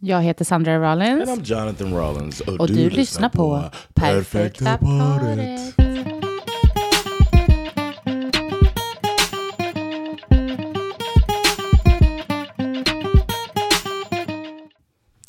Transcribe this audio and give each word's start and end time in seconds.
Jag 0.00 0.22
heter 0.22 0.44
Sandra 0.44 0.78
Rollins. 0.92 1.28
And 1.30 1.40
I'm 1.40 1.44
Jonathan 1.44 1.94
Rollins. 1.94 2.40
Och 2.40 2.66
du 2.68 2.90
lyssnar 2.90 3.28
på 3.28 3.64
Perfekta 3.94 4.78
paret. 4.78 5.74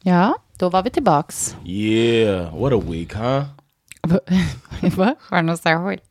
Ja, 0.01 0.35
då 0.57 0.69
var 0.69 0.83
vi 0.83 0.89
tillbaks. 0.89 1.55
Yeah, 1.65 2.59
what 2.61 2.73
a 2.73 2.81
week, 2.89 3.13
huh? 3.15 3.43
Va? 4.95 5.15
Var 5.29 5.37
det 5.37 5.41
något 5.41 5.61
särskilt? 5.61 6.03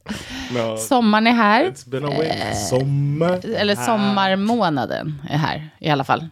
No, 0.54 0.76
Sommaren 0.76 1.26
är 1.26 1.32
här. 1.32 1.64
it's 1.64 1.88
been 1.90 2.04
a 2.04 2.10
week. 2.20 2.56
Sommar. 2.70 3.46
Eller 3.46 3.76
sommarmånaden 3.76 5.22
är 5.30 5.38
här 5.38 5.70
i 5.78 5.90
alla 5.90 6.04
fall. 6.04 6.28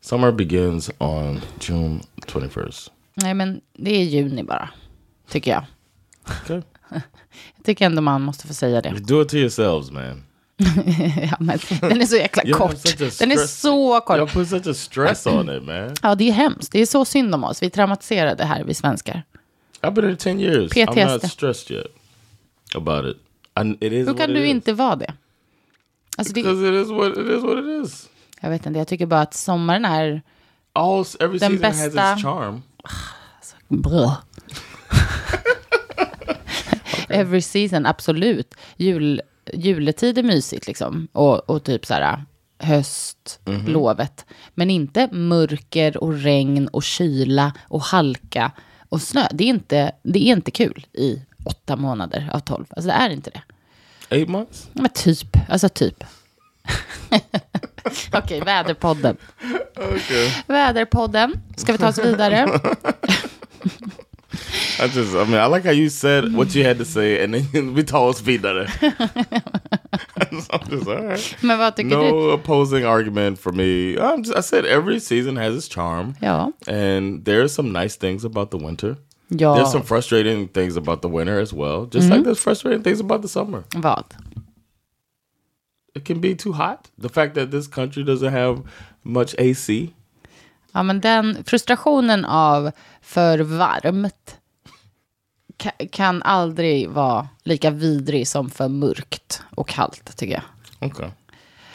Summer 0.00 0.32
begins 0.32 0.90
on 0.98 1.40
June 1.60 2.00
21st. 2.26 2.90
Nej, 3.14 3.34
men 3.34 3.60
det 3.72 3.90
är 3.90 4.04
juni 4.04 4.42
bara, 4.42 4.68
tycker 5.28 5.50
jag. 5.50 5.64
Okay. 6.44 6.62
Jag 7.56 7.64
tycker 7.64 7.86
ändå 7.86 8.02
man 8.02 8.22
måste 8.22 8.46
få 8.46 8.54
säga 8.54 8.80
det. 8.82 8.90
Do 8.90 9.22
it 9.22 9.28
to 9.28 9.36
yourselves, 9.36 9.90
man. 9.90 10.22
ja, 11.30 11.36
men 11.40 11.58
den 11.80 12.00
är 12.00 12.06
så 12.06 12.16
jäkla 12.16 12.42
kort. 12.58 12.98
Den 13.18 13.32
är 13.32 13.46
så 13.46 14.00
kort. 14.00 14.32
put 14.32 14.48
such 14.48 14.66
a 14.66 14.74
stress 14.74 15.26
on 15.26 15.56
it, 15.56 15.62
man. 15.62 15.94
Ja, 16.02 16.14
det 16.14 16.28
är 16.28 16.32
hemskt. 16.32 16.72
Det 16.72 16.80
är 16.80 16.86
så 16.86 17.04
synd 17.04 17.34
om 17.34 17.44
oss. 17.44 17.62
Vi 17.62 17.66
är 17.66 17.70
traumatiserade 17.70 18.44
här, 18.44 18.64
vi 18.64 18.74
svenskar. 18.74 19.22
I've 19.80 19.90
been 19.92 20.04
here 20.04 20.16
10 20.16 20.40
years. 20.40 20.72
I'm 20.72 20.86
not 20.86 21.22
PTSD. 21.22 21.30
stressed 21.30 21.76
yet 21.76 21.86
about 22.74 23.06
it. 23.06 23.16
And 23.54 23.84
it 23.84 23.92
Hur 23.92 24.14
kan 24.14 24.30
du 24.30 24.40
is. 24.40 24.50
inte 24.50 24.72
vara 24.72 24.96
det? 24.96 25.14
Alltså 26.16 26.34
det? 26.34 26.42
Because 26.42 26.68
it 26.68 26.86
is 26.86 26.90
what 26.90 27.10
it 27.10 27.26
is 27.28 27.42
what 27.42 27.58
it 27.58 27.86
is. 27.86 28.08
Jag 28.40 28.50
vet 28.50 28.66
inte, 28.66 28.78
jag 28.78 28.88
tycker 28.88 29.06
bara 29.06 29.20
att 29.20 29.34
sommaren 29.34 29.84
är 29.84 30.22
All 30.72 31.04
every 31.20 31.38
Den 31.38 31.50
season 31.58 31.64
has 31.64 31.94
bästa- 31.94 32.12
its 32.14 32.22
charm. 32.22 32.62
bra. 33.68 34.16
Every 37.08 37.42
season, 37.42 37.86
absolut. 37.86 38.54
Jul, 38.76 39.22
juletid 39.54 40.18
är 40.18 40.22
mysigt 40.22 40.66
liksom. 40.66 41.08
Och, 41.12 41.50
och 41.50 41.64
typ 41.64 41.86
så 41.86 41.94
här 41.94 42.24
höst, 42.58 43.40
Mhm. 43.44 43.66
lovet. 43.66 44.24
Men 44.54 44.70
inte 44.70 45.08
mörker 45.12 45.96
och 46.04 46.14
regn 46.14 46.68
och 46.68 46.82
kyla 46.82 47.52
och 47.68 47.82
halka 47.82 48.52
och 48.88 49.02
snö. 49.02 49.26
Det 49.32 49.44
är 49.44 49.48
inte, 49.48 49.92
det 50.02 50.18
är 50.18 50.32
inte 50.32 50.50
kul 50.50 50.86
i 50.92 51.22
åtta 51.44 51.76
månader 51.76 52.30
av 52.32 52.38
tolv. 52.40 52.64
Alltså 52.70 52.86
det 52.88 52.94
är 52.94 53.10
inte 53.10 53.30
det. 53.30 53.42
Eight 54.16 54.28
months? 54.28 54.68
Men 54.72 54.88
typ, 54.88 55.36
alltså 55.48 55.68
typ. 55.68 56.04
Okej, 58.12 58.40
väderpodden. 58.40 59.16
Väderpodden. 60.46 61.40
Ska 61.56 61.72
vi 61.72 61.78
ta 61.78 61.88
oss 61.88 61.98
vidare? 61.98 62.60
I 64.82 64.86
just, 64.86 65.14
I 65.14 65.24
mean, 65.24 65.34
I 65.34 65.46
like 65.46 65.64
how 65.64 65.72
you 65.72 65.90
said 65.90 66.32
what 66.34 66.54
you 66.54 66.64
had 66.64 66.78
to 66.78 66.84
say, 66.84 67.22
and 67.22 67.34
then 67.34 67.74
we 67.74 67.82
told 67.82 68.14
us 68.14 68.20
vidare. 68.22 68.66
just 70.30 70.86
right. 70.86 71.36
Men 71.42 71.58
vad 71.58 71.76
tycker 71.76 71.90
du? 71.90 71.96
No 72.10 72.30
opposing 72.30 72.84
argument 72.86 73.38
for 73.38 73.52
me. 73.52 73.98
I'm 73.98 74.22
just, 74.22 74.36
I 74.38 74.40
said 74.40 74.64
every 74.64 75.00
season 75.00 75.36
has 75.36 75.56
its 75.56 75.68
charm, 75.68 76.14
Ja. 76.22 76.52
and 76.66 77.24
there's 77.24 77.52
some 77.52 77.72
nice 77.72 77.96
things 77.96 78.24
about 78.24 78.50
the 78.50 78.56
winter. 78.58 78.96
Ja. 79.28 79.54
There's 79.54 79.70
some 79.72 79.82
frustrating 79.82 80.48
things 80.48 80.76
about 80.76 81.02
the 81.02 81.08
winter 81.08 81.38
as 81.40 81.52
well, 81.52 81.86
just 81.86 82.08
like 82.10 82.24
there's 82.24 82.40
frustrating 82.42 82.82
things 82.82 83.00
about 83.00 83.22
the 83.22 83.28
summer. 83.28 83.64
Vad? 83.76 84.04
It 85.94 86.06
can 86.06 86.20
be 86.20 86.34
too 86.34 86.52
hot. 86.52 86.90
The 87.02 87.08
fact 87.08 87.34
that 87.34 87.50
this 87.50 87.68
country 87.68 88.02
doesn't 88.04 88.30
have 88.30 88.62
much 89.02 89.34
AC. 89.38 89.90
Ja, 90.72 90.82
men 90.82 91.00
den 91.00 91.44
frustrationen 91.44 92.24
av 92.24 92.70
för 93.02 93.38
varmt 93.38 94.36
ka- 95.58 95.88
kan 95.92 96.22
aldrig 96.22 96.88
vara 96.90 97.28
lika 97.44 97.70
vidrig 97.70 98.28
som 98.28 98.50
för 98.50 98.68
mörkt 98.68 99.42
och 99.54 99.68
kallt, 99.68 100.16
tycker 100.16 100.34
jag. 100.34 100.90
Okay. 100.90 101.08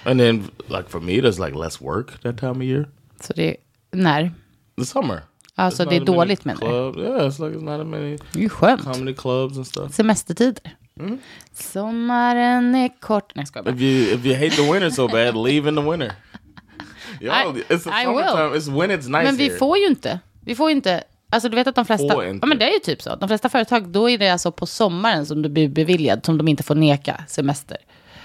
And 0.03 0.19
then, 0.19 0.43
like 0.67 0.89
for 0.89 0.99
me, 0.99 1.11
there's 1.13 1.45
like 1.45 1.57
less 1.57 1.81
work 1.81 2.21
that 2.21 2.37
time 2.37 2.51
of 2.51 2.61
year. 2.63 2.89
Så 3.19 3.33
det, 3.33 3.55
när? 3.91 4.31
The 4.77 4.85
summer. 4.85 5.21
Alltså 5.55 5.83
There's 5.83 5.89
det 5.89 5.95
är 5.95 6.05
dåligt 6.05 6.45
menar 6.45 6.61
du? 6.93 7.01
Yeah, 7.01 7.27
it's 7.27 7.45
like 7.47 7.57
it's 7.57 7.63
not 7.63 7.81
a 7.81 7.83
many 7.83 8.17
Det 8.31 8.39
är 8.39 8.43
ju 8.43 8.49
skönt. 8.49 8.83
comedy 8.83 9.13
clubs 9.13 9.57
and 9.57 9.67
stuff. 9.67 9.93
Semestertider. 9.93 10.75
Sommaren 11.53 12.75
är 12.75 12.99
kort. 12.99 13.35
Nej, 13.35 13.45
jag. 13.53 13.67
If 13.67 13.81
you 13.81 14.13
if 14.19 14.25
you 14.25 14.35
hate 14.35 14.49
the 14.55 14.71
winter 14.73 14.89
so 14.89 15.07
bad, 15.07 15.35
leave 15.47 15.69
in 15.69 15.75
the 15.75 15.81
winter. 15.81 16.11
Y'all, 17.21 17.57
I- 17.57 17.63
it's 17.73 18.03
I 18.03 18.05
will. 18.07 18.59
It's 18.59 18.79
when 18.79 18.91
it's 18.91 18.95
nice 19.09 19.23
Men 19.23 19.35
vi 19.35 19.43
here. 19.47 19.57
får 19.57 19.77
ju 19.77 19.85
inte. 19.87 20.19
Vi 20.41 20.55
får 20.55 20.69
ju 20.69 20.75
inte. 20.75 21.03
Alltså 21.29 21.49
du 21.49 21.55
vet 21.55 21.67
att 21.67 21.75
de 21.75 21.85
flesta. 21.85 22.25
Ja 22.25 22.45
men 22.45 22.57
det 22.57 22.69
är 22.69 22.73
ju 22.73 22.79
typ 22.79 23.01
så. 23.01 23.15
De 23.15 23.29
flesta 23.29 23.49
företag, 23.49 23.87
då 23.87 24.09
är 24.09 24.17
det 24.17 24.29
alltså 24.29 24.51
på 24.51 24.65
sommaren 24.65 25.25
som 25.25 25.41
du 25.41 25.49
blir 25.49 25.69
beviljad. 25.69 26.25
Som 26.25 26.37
de 26.37 26.47
inte 26.47 26.63
får 26.63 26.75
neka 26.75 27.23
semester. 27.27 27.77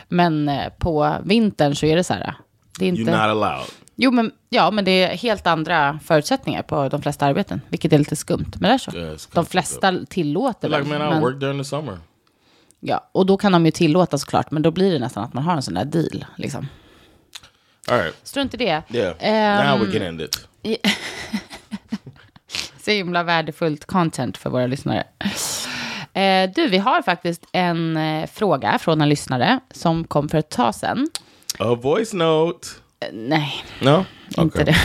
Men 0.09 0.48
eh, 0.48 0.69
på 0.78 1.16
vintern 1.25 1.75
så 1.75 1.86
är 1.86 1.97
det 1.97 2.04
så 2.04 2.14
här. 2.14 2.34
Det 2.78 2.84
är 2.84 2.88
inte... 2.88 3.03
You're 3.03 3.10
not 3.10 3.44
allowed. 3.44 3.66
Jo 3.97 4.10
men, 4.10 4.32
ja, 4.48 4.70
men 4.70 4.84
det 4.84 4.91
är 5.04 5.16
helt 5.16 5.47
andra 5.47 5.98
förutsättningar 6.04 6.62
på 6.62 6.88
de 6.88 7.03
flesta 7.03 7.26
arbeten. 7.26 7.60
Vilket 7.69 7.92
är 7.92 7.98
lite 7.98 8.16
skumt. 8.16 8.53
Men 8.60 8.69
det 8.69 8.75
är 8.75 8.78
så. 8.78 8.91
Skumt. 8.91 9.19
de 9.34 9.47
flesta 9.47 9.94
tillåter 10.09 10.69
Like 10.69 10.80
väl, 10.82 10.88
man, 10.98 11.09
I 11.09 11.10
men- 11.10 11.20
work 11.22 11.41
during 11.41 11.59
the 11.59 11.64
summer. 11.64 11.98
Ja, 12.80 13.08
och 13.12 13.26
då 13.26 13.36
kan 13.36 13.52
de 13.52 13.64
ju 13.66 13.70
tillåta 13.72 14.18
såklart. 14.18 14.50
Men 14.50 14.62
då 14.62 14.70
blir 14.70 14.92
det 14.92 14.98
nästan 14.98 15.24
att 15.24 15.34
man 15.34 15.44
har 15.44 15.52
en 15.54 15.62
sån 15.62 15.74
där 15.74 15.84
deal. 15.84 16.24
Liksom. 16.36 16.68
All 17.88 17.98
right. 17.98 18.14
Strunt 18.22 18.54
i 18.54 18.56
det. 18.56 18.82
Yeah. 18.91 19.16
Ehm, 19.18 19.66
now 19.78 19.86
we 19.86 19.92
can 19.92 20.02
end 20.02 20.20
it. 20.20 20.46
Så 22.84 22.91
himla 22.91 23.22
värdefullt 23.22 23.84
content 23.84 24.36
för 24.36 24.50
våra 24.50 24.66
lyssnare. 24.66 25.04
Eh, 26.12 26.50
du, 26.54 26.66
vi 26.68 26.78
har 26.78 27.02
faktiskt 27.02 27.46
en 27.52 27.96
eh, 27.96 28.26
fråga 28.26 28.78
från 28.78 29.00
en 29.00 29.08
lyssnare 29.08 29.60
som 29.70 30.04
kom 30.04 30.28
för 30.28 30.38
ett 30.38 30.50
tag 30.50 30.74
sedan. 30.74 31.08
A 31.58 31.74
voice 31.74 32.12
note. 32.12 32.68
Eh, 33.00 33.08
nej, 33.12 33.64
No. 33.80 34.04
inte 34.38 34.64
det. 34.64 34.76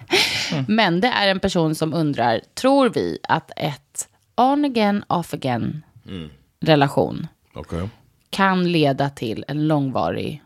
Men 0.68 1.00
det 1.00 1.08
är 1.08 1.28
en 1.28 1.40
person 1.40 1.74
som 1.74 1.94
undrar, 1.94 2.40
tror 2.54 2.88
vi 2.88 3.18
att 3.28 3.50
ett 3.56 4.08
on 4.36 4.64
again, 4.64 5.04
off 5.08 5.34
again 5.34 5.82
relation 6.66 7.26
Okay. 7.54 7.88
kan 8.30 8.72
leda 8.72 9.10
till 9.10 9.44
en 9.48 9.68
långvarig 9.68 10.42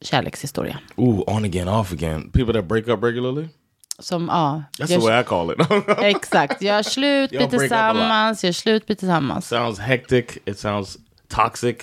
kärlekshistoria? 0.00 0.78
Ooh, 0.96 1.22
on 1.26 1.44
again, 1.44 1.68
off 1.68 1.92
again. 1.92 2.30
People 2.30 2.52
that 2.54 2.64
break 2.64 2.88
up 2.88 3.02
regularly. 3.02 3.48
Som, 3.98 4.28
ja, 4.28 4.62
That's 4.78 4.90
gör- 4.90 5.00
the 5.00 5.06
way 5.06 5.20
I 5.20 5.24
call 5.24 5.50
it. 5.52 5.58
exakt, 6.16 6.62
gör 6.62 6.82
slut, 6.82 7.32
lot. 7.32 7.50
tillsammans, 7.50 8.44
gör 8.44 8.52
slut, 8.52 8.86
blir 8.86 8.96
tillsammans. 8.96 9.48
sounds 9.48 9.78
hectic. 9.78 10.38
It 10.44 10.58
sounds 10.58 10.96
toxic. 11.28 11.76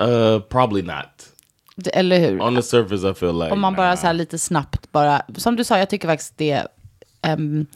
Uh, 0.00 0.38
probably 0.40 0.82
not. 0.82 1.28
Det- 1.76 1.90
Eller 1.98 2.18
hur? 2.18 2.40
On 2.40 2.56
the 2.56 2.62
surface, 2.62 3.10
I 3.10 3.14
feel 3.14 3.34
like 3.38 3.50
Om 3.52 3.60
man 3.60 3.74
bara 3.74 3.88
nah. 3.88 3.96
så 3.96 4.06
här 4.06 4.14
lite 4.14 4.38
snabbt 4.38 4.92
bara, 4.92 5.22
som 5.36 5.56
du 5.56 5.64
sa, 5.64 5.78
jag 5.78 5.90
tycker 5.90 6.08
faktiskt 6.08 6.36
det, 6.36 6.66
ehm, 7.22 7.66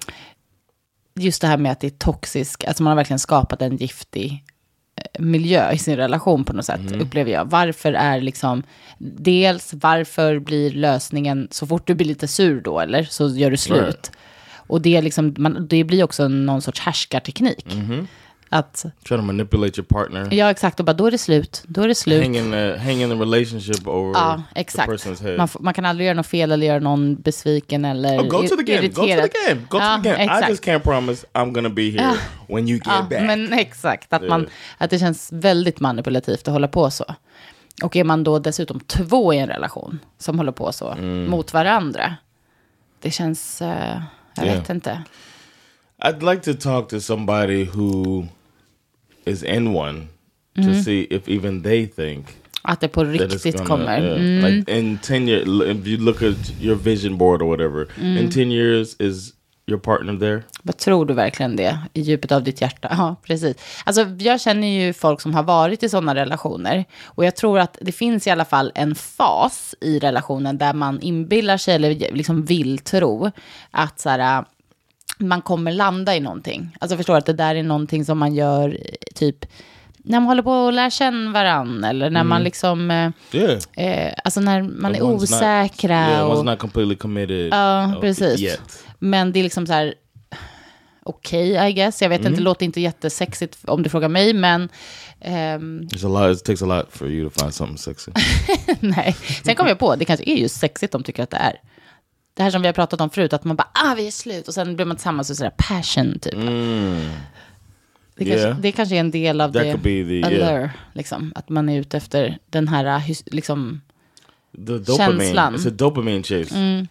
just 1.14 1.40
det 1.40 1.46
här 1.48 1.56
med 1.58 1.72
att 1.72 1.80
det 1.80 1.86
är 1.86 1.90
toxisk, 1.98 2.64
alltså 2.64 2.82
man 2.82 2.90
har 2.90 2.96
verkligen 2.96 3.18
skapat 3.18 3.62
en 3.62 3.76
giftig 3.76 4.44
miljö 5.18 5.72
i 5.72 5.78
sin 5.78 5.96
relation 5.96 6.44
på 6.44 6.52
något 6.52 6.64
sätt, 6.64 6.80
Mm. 6.80 7.00
upplever 7.00 7.32
jag. 7.32 7.44
Varför 7.50 7.92
är 7.92 8.20
liksom, 8.20 8.62
dels 8.98 9.74
varför 9.74 10.38
blir 10.38 10.70
lösningen, 10.70 11.48
så 11.50 11.66
fort 11.66 11.86
du 11.86 11.94
blir 11.94 12.06
lite 12.06 12.28
sur 12.28 12.60
då, 12.60 12.80
eller, 12.80 13.02
så 13.02 13.28
gör 13.28 13.50
du 13.50 13.56
slut. 13.56 13.82
Right. 13.82 14.10
Och 14.56 14.80
det, 14.80 14.96
är 14.96 15.02
liksom, 15.02 15.34
man, 15.38 15.66
det 15.70 15.84
blir 15.84 16.04
också 16.04 16.28
någon 16.28 16.62
sorts 16.62 16.80
härskarteknik. 16.80 17.66
Mm-hmm. 17.68 18.06
Att, 18.50 18.84
Try 19.08 19.16
to 19.16 19.22
manipulate 19.22 19.80
your 19.80 19.86
partner. 19.86 20.28
ja 20.34 20.50
exakt, 20.50 20.80
och 20.80 20.86
bara 20.86 20.92
då 20.92 21.06
är 21.06 21.10
det 21.10 21.18
slut, 21.18 21.64
då 21.68 21.82
är 21.82 21.88
det 21.88 21.94
slut. 21.94 22.22
Hang 22.22 22.36
in 22.36 22.50
the 22.52 22.76
hang 22.78 23.02
in 23.02 23.08
the 23.08 23.14
relationship 23.14 23.86
over 23.86 24.20
Ja, 24.20 24.42
the 24.54 24.60
exakt. 24.60 24.88
person's 24.92 25.22
head. 25.22 25.36
Man, 25.36 25.48
man 25.60 25.74
kan 25.74 25.84
aldrig 25.84 26.06
göra 26.06 26.16
något 26.16 26.26
fel 26.26 26.52
eller 26.52 26.66
göra 26.66 26.78
någon 26.78 27.14
besviken 27.14 27.84
eller 27.84 28.18
Oh, 28.18 28.26
go 28.28 28.42
to 28.48 28.56
the 28.56 28.62
game. 28.62 28.88
Go 28.88 28.94
to 28.94 29.02
the 29.02 29.10
irriterad. 29.12 29.30
game. 29.48 29.60
Go 29.68 29.78
Ja, 29.78 29.96
to 29.96 30.02
the 30.02 30.08
game. 30.10 30.22
I 30.22 30.26
exakt. 30.26 30.48
just 30.50 30.64
can't 30.64 30.82
promise 30.82 31.26
I'm 31.32 31.52
gonna 31.52 31.68
be 31.70 31.90
here 31.90 32.14
when 32.46 32.68
you 32.68 32.76
get 32.78 32.86
Ja, 32.86 33.06
back. 33.10 33.22
men 33.22 33.52
exakt. 33.58 34.12
Att, 34.12 34.22
man, 34.28 34.46
att 34.78 34.90
det 34.90 34.98
känns 34.98 35.28
väldigt 35.32 35.80
manipulativt 35.80 36.48
att 36.48 36.52
hålla 36.52 36.68
på 36.68 36.90
så. 36.90 37.04
Och 37.82 37.96
är 37.96 38.04
man 38.04 38.24
då 38.24 38.38
dessutom 38.38 38.80
två 38.80 39.34
i 39.34 39.38
en 39.38 39.48
relation 39.48 39.98
som 40.18 40.38
håller 40.38 40.52
på 40.52 40.72
så 40.72 40.94
mot 41.28 41.52
varandra. 41.52 42.14
Det 43.00 43.10
känns, 43.10 43.62
eh, 43.62 44.00
jag 44.34 44.46
Yeah. 44.46 44.58
vet 44.60 44.70
inte. 44.70 45.02
I'd 46.04 46.30
like 46.32 46.52
to 46.54 46.60
talk 46.60 46.88
to 46.88 47.00
somebody 47.00 47.64
who 47.64 48.26
is 49.28 49.42
in 49.42 49.68
one 49.76 50.06
to 50.56 50.74
see 50.84 51.06
if 51.10 51.28
even 51.28 51.62
they 51.62 51.86
think 51.86 52.26
Att 52.62 52.80
det 52.80 52.88
på 52.88 53.04
riktigt 53.04 53.54
gonna, 53.56 53.66
kommer. 53.66 54.02
yeah. 54.02 54.20
Mm. 54.20 54.44
Like 54.56 54.78
in 54.78 54.98
10 54.98 55.28
years, 55.28 55.48
if 55.76 55.86
you 55.86 55.98
look 55.98 56.22
at 56.22 56.50
your 56.60 56.76
vision 56.76 57.18
board 57.18 57.42
or 57.42 57.46
whatever, 57.48 57.86
Mm. 58.00 58.18
in 58.18 58.30
10 58.30 58.52
years, 58.52 58.96
is 59.00 59.32
your 59.66 59.80
partner 59.80 60.18
there? 60.18 60.42
Vad 60.62 60.76
tror 60.76 61.06
du 61.06 61.14
verkligen 61.14 61.56
det? 61.56 61.78
I 61.94 62.00
djupet 62.00 62.32
av 62.32 62.42
ditt 62.42 62.60
hjärta? 62.60 62.88
Ja, 62.98 63.16
precis. 63.22 63.56
Alltså, 63.84 64.06
jag 64.18 64.40
känner 64.40 64.66
ju 64.66 64.92
folk 64.92 65.20
som 65.20 65.34
har 65.34 65.42
varit 65.42 65.82
i 65.82 65.88
sådana 65.88 66.14
relationer. 66.14 66.84
Och 67.04 67.24
jag 67.24 67.36
tror 67.36 67.58
att 67.58 67.78
det 67.80 67.92
finns 67.92 68.26
i 68.26 68.30
alla 68.30 68.44
fall 68.44 68.72
en 68.74 68.94
fas 68.94 69.74
i 69.80 69.98
relationen 69.98 70.58
där 70.58 70.72
man 70.74 71.00
inbillar 71.00 71.56
sig, 71.56 71.74
eller 71.74 71.94
liksom 72.14 72.44
vill 72.44 72.78
tro, 72.78 73.30
att 73.70 74.00
så 74.00 74.08
här, 74.10 74.44
man 75.18 75.42
kommer 75.42 75.72
landa 75.72 76.16
i 76.16 76.20
någonting. 76.20 76.76
Alltså 76.80 76.96
förstår 76.96 77.16
att 77.16 77.26
det 77.26 77.32
där 77.32 77.54
är 77.54 77.62
någonting 77.62 78.04
som 78.04 78.18
man 78.18 78.34
gör 78.34 78.78
typ 79.14 79.36
när 80.04 80.20
man 80.20 80.26
håller 80.28 80.42
på 80.42 80.68
att 80.68 80.74
lära 80.74 80.90
känna 80.90 81.32
varann. 81.32 81.84
Eller 81.84 82.10
när 82.10 82.24
man 82.24 82.42
liksom, 82.42 82.90
eh, 82.90 83.10
Yeah. 83.32 83.58
eh, 83.76 84.14
alltså 84.24 84.40
när 84.40 84.62
man 84.62 84.94
är 84.94 85.00
One's 85.00 85.12
not- 85.12 85.22
osäkra. 85.22 85.90
yeah, 86.10 86.30
one's 86.30 86.34
och, 86.38 86.44
not 86.44 86.58
completely 86.58 86.96
committed. 86.96 87.48
Ja, 87.52 87.92
uh, 87.94 88.00
precis. 88.00 88.40
Yet. 88.40 88.84
Men 88.98 89.32
det 89.32 89.38
är 89.38 89.42
liksom 89.42 89.66
så 89.66 89.72
här, 89.72 89.94
okej 91.04 91.68
I 91.68 91.72
guess. 91.72 92.02
Jag 92.02 92.08
vet 92.08 92.20
inte, 92.20 92.30
det 92.30 92.40
låter 92.40 92.64
inte 92.66 92.80
jättesexigt 92.80 93.58
om 93.64 93.82
du 93.82 93.88
frågar 93.90 94.08
mig, 94.08 94.34
men 94.34 94.68
ehm, 95.20 95.80
It's 95.92 96.06
a 96.06 96.26
lot. 96.28 96.36
It 96.38 96.44
takes 96.44 96.62
a 96.62 96.66
lot 96.66 96.86
for 96.90 97.08
you 97.08 97.30
to 97.30 97.40
find 97.40 97.54
something 97.54 97.78
sexy. 97.78 98.10
nej. 98.80 99.16
Sen 99.44 99.54
kom 99.54 99.66
jag 99.66 99.78
på, 99.78 99.96
det 99.96 100.04
kanske 100.04 100.30
är 100.30 100.36
just 100.36 100.60
sexigt 100.60 100.92
de 100.92 101.02
tycker 101.02 101.22
att 101.22 101.30
det 101.30 101.36
är. 101.36 101.60
Det 102.38 102.44
här 102.44 102.50
som 102.50 102.62
vi 102.62 102.68
har 102.68 102.72
pratat 102.72 103.00
om 103.00 103.10
förut, 103.10 103.32
att 103.32 103.44
man 103.44 103.56
bara, 103.56 103.68
ah 103.74 103.94
vi 103.94 104.06
är 104.06 104.10
slut, 104.10 104.48
och 104.48 104.54
sen 104.54 104.76
blir 104.76 104.86
man 104.86 104.96
tillsammans 104.96 105.30
och 105.30 105.36
sådär 105.36 105.52
passion 105.56 106.18
typ. 106.18 106.34
Det, 108.14 108.24
kanske, 108.24 108.46
Yeah. 108.46 108.58
det 108.60 108.72
kanske 108.72 108.96
är 108.96 109.00
en 109.00 109.10
del 109.10 109.40
av 109.40 109.52
That 109.52 109.62
det 109.62 109.76
the- 109.78 110.22
allure, 110.26 110.38
yeah. 110.38 110.70
liksom. 110.92 111.32
Att 111.34 111.48
man 111.48 111.68
är 111.68 111.80
ute 111.80 111.96
efter 111.96 112.38
den 112.50 112.68
här, 112.68 112.84
hys- 112.98 113.28
liksom, 113.30 113.80
The 114.66 114.78
dopamine. 114.78 115.20
Känslan. 115.20 115.56
It's 115.56 115.68
a 115.68 115.70
dopamine 115.70 116.22
chase. 116.22 116.86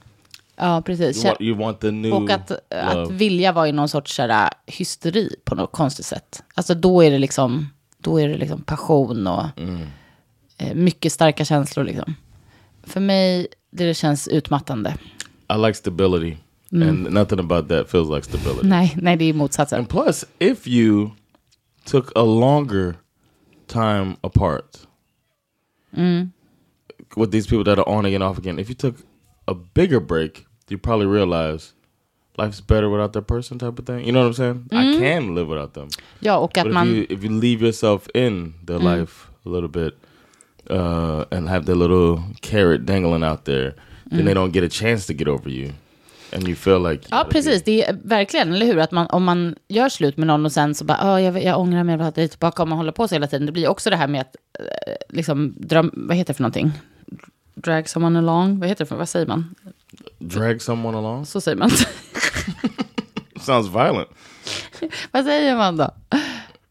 ja 0.55 0.81
precis. 0.85 1.17
You, 1.17 1.27
want, 1.29 1.41
you 1.41 1.57
want 1.57 1.79
the 1.79 1.91
new 1.91 2.13
Och 2.13 2.29
att, 2.31 2.51
att 2.73 3.11
vilja 3.11 3.51
vara 3.51 3.67
i 3.67 3.71
någon 3.71 3.89
sorts 3.89 4.15
så 4.15 4.21
här, 4.27 4.49
hysteri 4.65 5.35
på 5.45 5.55
något 5.55 5.71
konstigt 5.71 6.05
sätt. 6.05 6.44
Alltså 6.53 6.73
då 6.73 7.01
är 7.03 7.11
det 7.11 7.19
liksom, 7.19 7.69
då 7.97 8.19
är 8.21 8.27
det 8.27 8.38
liksom 8.38 8.61
passion 8.61 9.27
och 9.27 9.45
eh, 10.57 10.73
mycket 10.73 11.11
starka 11.11 11.45
känslor 11.45 11.83
liksom. 11.85 12.15
För 12.83 12.99
mig, 12.99 13.47
det 13.71 13.94
känns 13.94 14.27
utmattande. 14.27 14.94
I 15.49 15.55
like 15.55 15.75
stability, 15.75 16.38
mm. 16.71 16.89
and 16.89 17.13
nothing 17.13 17.39
about 17.39 17.67
that 17.67 17.89
feels 17.89 18.09
like 18.09 18.23
stability. 18.23 18.67
Nej, 18.67 18.95
nej 18.97 19.17
det 19.17 19.25
er 19.25 19.29
är 19.29 19.33
motsatsen. 19.33 19.79
And 19.79 19.89
plus, 19.89 20.25
if 20.39 20.67
you 20.67 21.11
took 21.85 22.11
a 22.15 22.23
longer 22.23 22.95
time 23.67 24.17
apart 24.23 24.88
mm. 25.97 26.31
with 27.15 27.31
these 27.31 27.47
people 27.47 27.63
that 27.63 27.79
are 27.79 27.97
on 27.97 28.05
again, 28.05 28.21
off 28.21 28.38
again, 28.38 28.59
if 28.59 28.69
you 28.69 28.75
took 28.75 28.95
a 29.47 29.53
bigger 29.53 29.99
break, 29.99 30.45
you 30.69 30.77
probably 30.77 31.05
realize 31.05 31.73
life's 32.38 32.61
better 32.61 32.89
without 32.89 33.13
that 33.13 33.27
person, 33.27 33.57
type 33.57 33.79
of 33.79 33.85
thing. 33.85 34.05
You 34.05 34.11
know 34.11 34.21
what 34.21 34.27
I'm 34.27 34.33
saying? 34.33 34.69
I 34.71 34.83
mm. 34.83 34.99
can 34.99 35.35
live 35.35 35.47
without 35.47 35.73
them. 35.73 35.89
Ja, 36.19 36.38
och 36.38 36.57
att 36.57 36.63
But 36.63 36.67
if 36.67 36.73
man, 36.73 36.88
you 36.88 37.05
if 37.09 37.23
you 37.23 37.29
leave 37.29 37.61
yourself 37.61 38.07
in 38.13 38.53
their 38.65 38.79
life 38.79 39.27
a 39.45 39.49
little 39.49 39.69
bit 39.69 39.94
uh, 40.69 41.25
and 41.31 41.49
have 41.49 41.65
their 41.65 41.75
little 41.75 42.23
carrot 42.41 42.85
dangling 42.85 43.23
out 43.23 43.45
there, 43.45 43.73
then 44.09 44.25
they 44.25 44.33
don't 44.33 44.51
get 44.51 44.63
a 44.63 44.69
chance 44.71 45.07
to 45.07 45.13
get 45.13 45.27
over 45.27 45.50
you, 45.50 45.71
and 46.33 46.48
you 46.48 46.56
feel 46.56 46.80
like 46.80 46.94
you 46.94 47.07
ja 47.09 47.27
precis, 47.30 47.63
det 47.63 47.83
är 47.86 47.98
verkligen, 48.04 48.54
eller 48.54 48.65
hur? 48.65 48.77
Att 48.77 48.92
man, 48.92 49.07
om 49.07 49.24
man 49.24 49.56
gör 49.68 49.89
slut 49.89 50.18
med 50.18 50.27
någon 50.27 50.45
och 50.45 50.51
sen 50.51 50.75
så 50.75 50.86
bara, 50.86 50.98
"Ah, 51.01 51.19
jag, 51.21 51.44
jag 51.44 51.59
ångrar 51.59 51.83
mig, 51.83 51.98
jag 52.00 52.13
dig 52.13 52.27
tillbaka, 52.27 52.63
om 52.63 52.69
man 52.69 52.77
håller 52.77 52.92
på 52.92 53.07
så 53.07 53.15
hela 53.15 53.27
tiden. 53.27 53.45
Det 53.45 53.51
blir 53.51 53.68
också 53.68 53.89
det 53.89 53.95
här 53.95 54.07
med 54.07 54.21
att, 54.21 54.36
eh, 54.59 54.94
liksom, 55.09 55.54
dra, 55.57 55.83
vad 55.94 56.18
heter 56.18 56.33
det 56.33 56.38
för 56.38 56.44
någonting? 56.44 56.71
Drag 57.56 57.89
someone 57.89 58.19
along, 58.19 58.59
vad 58.59 58.69
heter 58.69 58.86
det 58.86 58.89
för, 58.89 58.95
vad 58.95 59.09
säger 59.09 59.27
man? 59.27 59.56
drag 60.19 60.62
someone 60.62 60.98
along. 60.98 61.25
Så 61.25 61.42
säger 61.42 61.57
man. 61.57 61.69
Sounds 63.42 63.68
violent. 63.69 64.09
Vad 65.12 65.24
säger 65.25 65.56
man 65.56 65.77
då? 65.77 65.92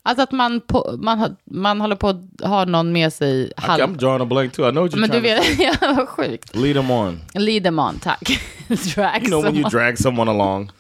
Alltså 0.07 0.23
att 0.23 0.33
man, 0.33 0.61
på, 0.61 0.97
man, 0.99 1.37
man 1.45 1.81
håller 1.81 1.97
på 1.97 2.09
att 2.09 2.21
ha 2.43 2.65
någon 2.65 2.93
med 2.93 3.13
sig 3.13 3.53
halv... 3.57 3.83
I'm 3.83 3.97
drawing 3.97 4.23
a 4.23 4.25
blank 4.25 4.53
too. 4.53 4.69
I 4.69 4.73
know 4.73 4.83
what 4.83 4.93
you're 4.93 5.01
men 5.01 5.11
du 5.11 5.21
vet, 5.21 5.59
ja, 5.59 5.75
vad 5.81 6.09
sjukt. 6.09 6.57
lead 6.57 6.77
them 6.77 6.91
on. 6.91 7.21
Lead 7.35 7.65
them 7.65 7.79
on, 7.79 7.99
tack. 7.99 8.21
Drag 8.95 9.23
You 9.23 9.29
know 9.29 9.43
when 9.43 9.55
you 9.55 9.71
someone. 9.71 9.71
drag 9.71 9.99
someone 9.99 10.31
along 10.31 10.71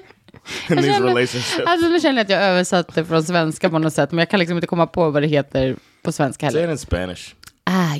in 0.70 0.76
these 0.76 1.00
relationships. 1.00 1.60
Alltså 1.66 1.88
nu 1.88 2.00
känner 2.00 2.16
jag 2.16 2.24
att 2.24 2.30
jag 2.30 2.42
översatte 2.42 3.04
från 3.04 3.22
svenska 3.24 3.70
på 3.70 3.78
något 3.78 3.92
sätt, 3.94 4.10
men 4.10 4.18
jag 4.18 4.30
kan 4.30 4.40
liksom 4.40 4.56
inte 4.56 4.66
komma 4.66 4.86
på 4.86 5.10
vad 5.10 5.22
det 5.22 5.26
heter 5.28 5.76
på 6.02 6.12
svenska 6.12 6.50
Say 6.50 6.60
heller. 6.60 6.74
it 6.74 6.80
in 6.80 6.86
Spanish. 6.86 7.34
Ah, 7.64 7.94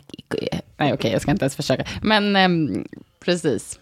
nej, 0.77 0.93
okej, 0.93 1.13
jag 1.13 1.23
ska 1.23 1.31
inte 1.31 1.45
ens 1.45 1.57
försöka. 1.57 1.85
Men 2.03 2.37
ehm, 2.37 2.85
precis. 3.25 3.79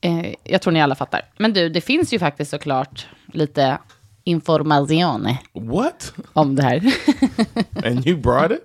Eh, 0.00 0.34
jag 0.44 0.62
tror 0.62 0.72
ni 0.72 0.82
alla 0.82 0.94
fattar. 0.94 1.22
Men 1.38 1.52
du, 1.52 1.68
det 1.68 1.80
finns 1.80 2.12
ju 2.12 2.18
faktiskt 2.18 2.50
såklart 2.50 3.06
lite 3.32 3.78
information 4.26 5.28
What? 5.52 6.12
om 6.32 6.56
det 6.56 6.62
här. 6.62 6.76
And 7.86 8.06
you 8.06 8.16
brought 8.16 8.50
it? 8.52 8.64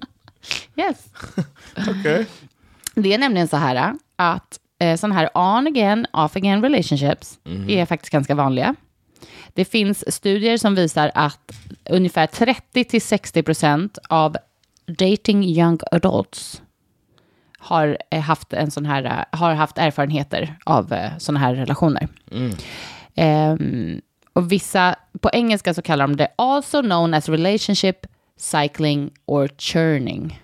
yes. 0.75 1.05
Okay. 1.99 2.25
Det 2.95 3.13
är 3.13 3.17
nämligen 3.17 3.47
så 3.47 3.57
här 3.57 3.93
att 4.15 4.59
eh, 4.79 4.97
sådana 4.97 5.15
här 5.15 5.29
on 5.37 5.67
again, 5.67 6.05
off 6.13 6.35
again 6.35 6.61
relationships 6.61 7.39
är 7.67 7.85
faktiskt 7.85 8.11
ganska 8.11 8.35
vanliga. 8.35 8.75
Det 9.53 9.65
finns 9.65 10.13
studier 10.15 10.57
som 10.57 10.75
visar 10.75 11.11
att 11.15 11.51
ungefär 11.89 12.27
30-60% 12.27 13.97
av 14.09 14.37
dating 14.87 15.43
young 15.43 15.79
adults 15.91 16.61
har 17.57 17.97
eh, 18.11 18.21
haft 18.21 18.53
en 18.53 18.71
sån 18.71 18.85
här, 18.85 19.25
har 19.31 19.53
haft 19.53 19.77
erfarenheter 19.77 20.55
av 20.65 20.93
sådana 21.17 21.39
här 21.39 21.55
relationer. 21.55 22.07
Ehm, 23.15 24.01
och 24.33 24.51
vissa, 24.51 24.95
på 25.21 25.29
engelska 25.33 25.73
så 25.73 25.81
kallar 25.81 26.07
de 26.07 26.15
det 26.15 26.27
also 26.35 26.81
known 26.81 27.13
as 27.13 27.29
relationship 27.29 27.95
cycling 28.37 29.11
or 29.25 29.49
churning. 29.57 30.41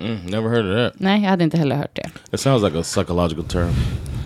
Mm, 0.00 0.16
never 0.26 0.48
heard 0.48 0.66
of 0.66 0.92
that. 0.92 1.00
Nej, 1.00 1.22
jag 1.22 1.30
hade 1.30 1.44
inte 1.44 1.56
heller 1.56 1.76
hört 1.76 1.96
det. 1.96 2.10
It 2.32 2.40
sounds 2.40 2.64
like 2.64 2.78
a 2.78 2.82
psychological 2.82 3.44
term. 3.44 3.70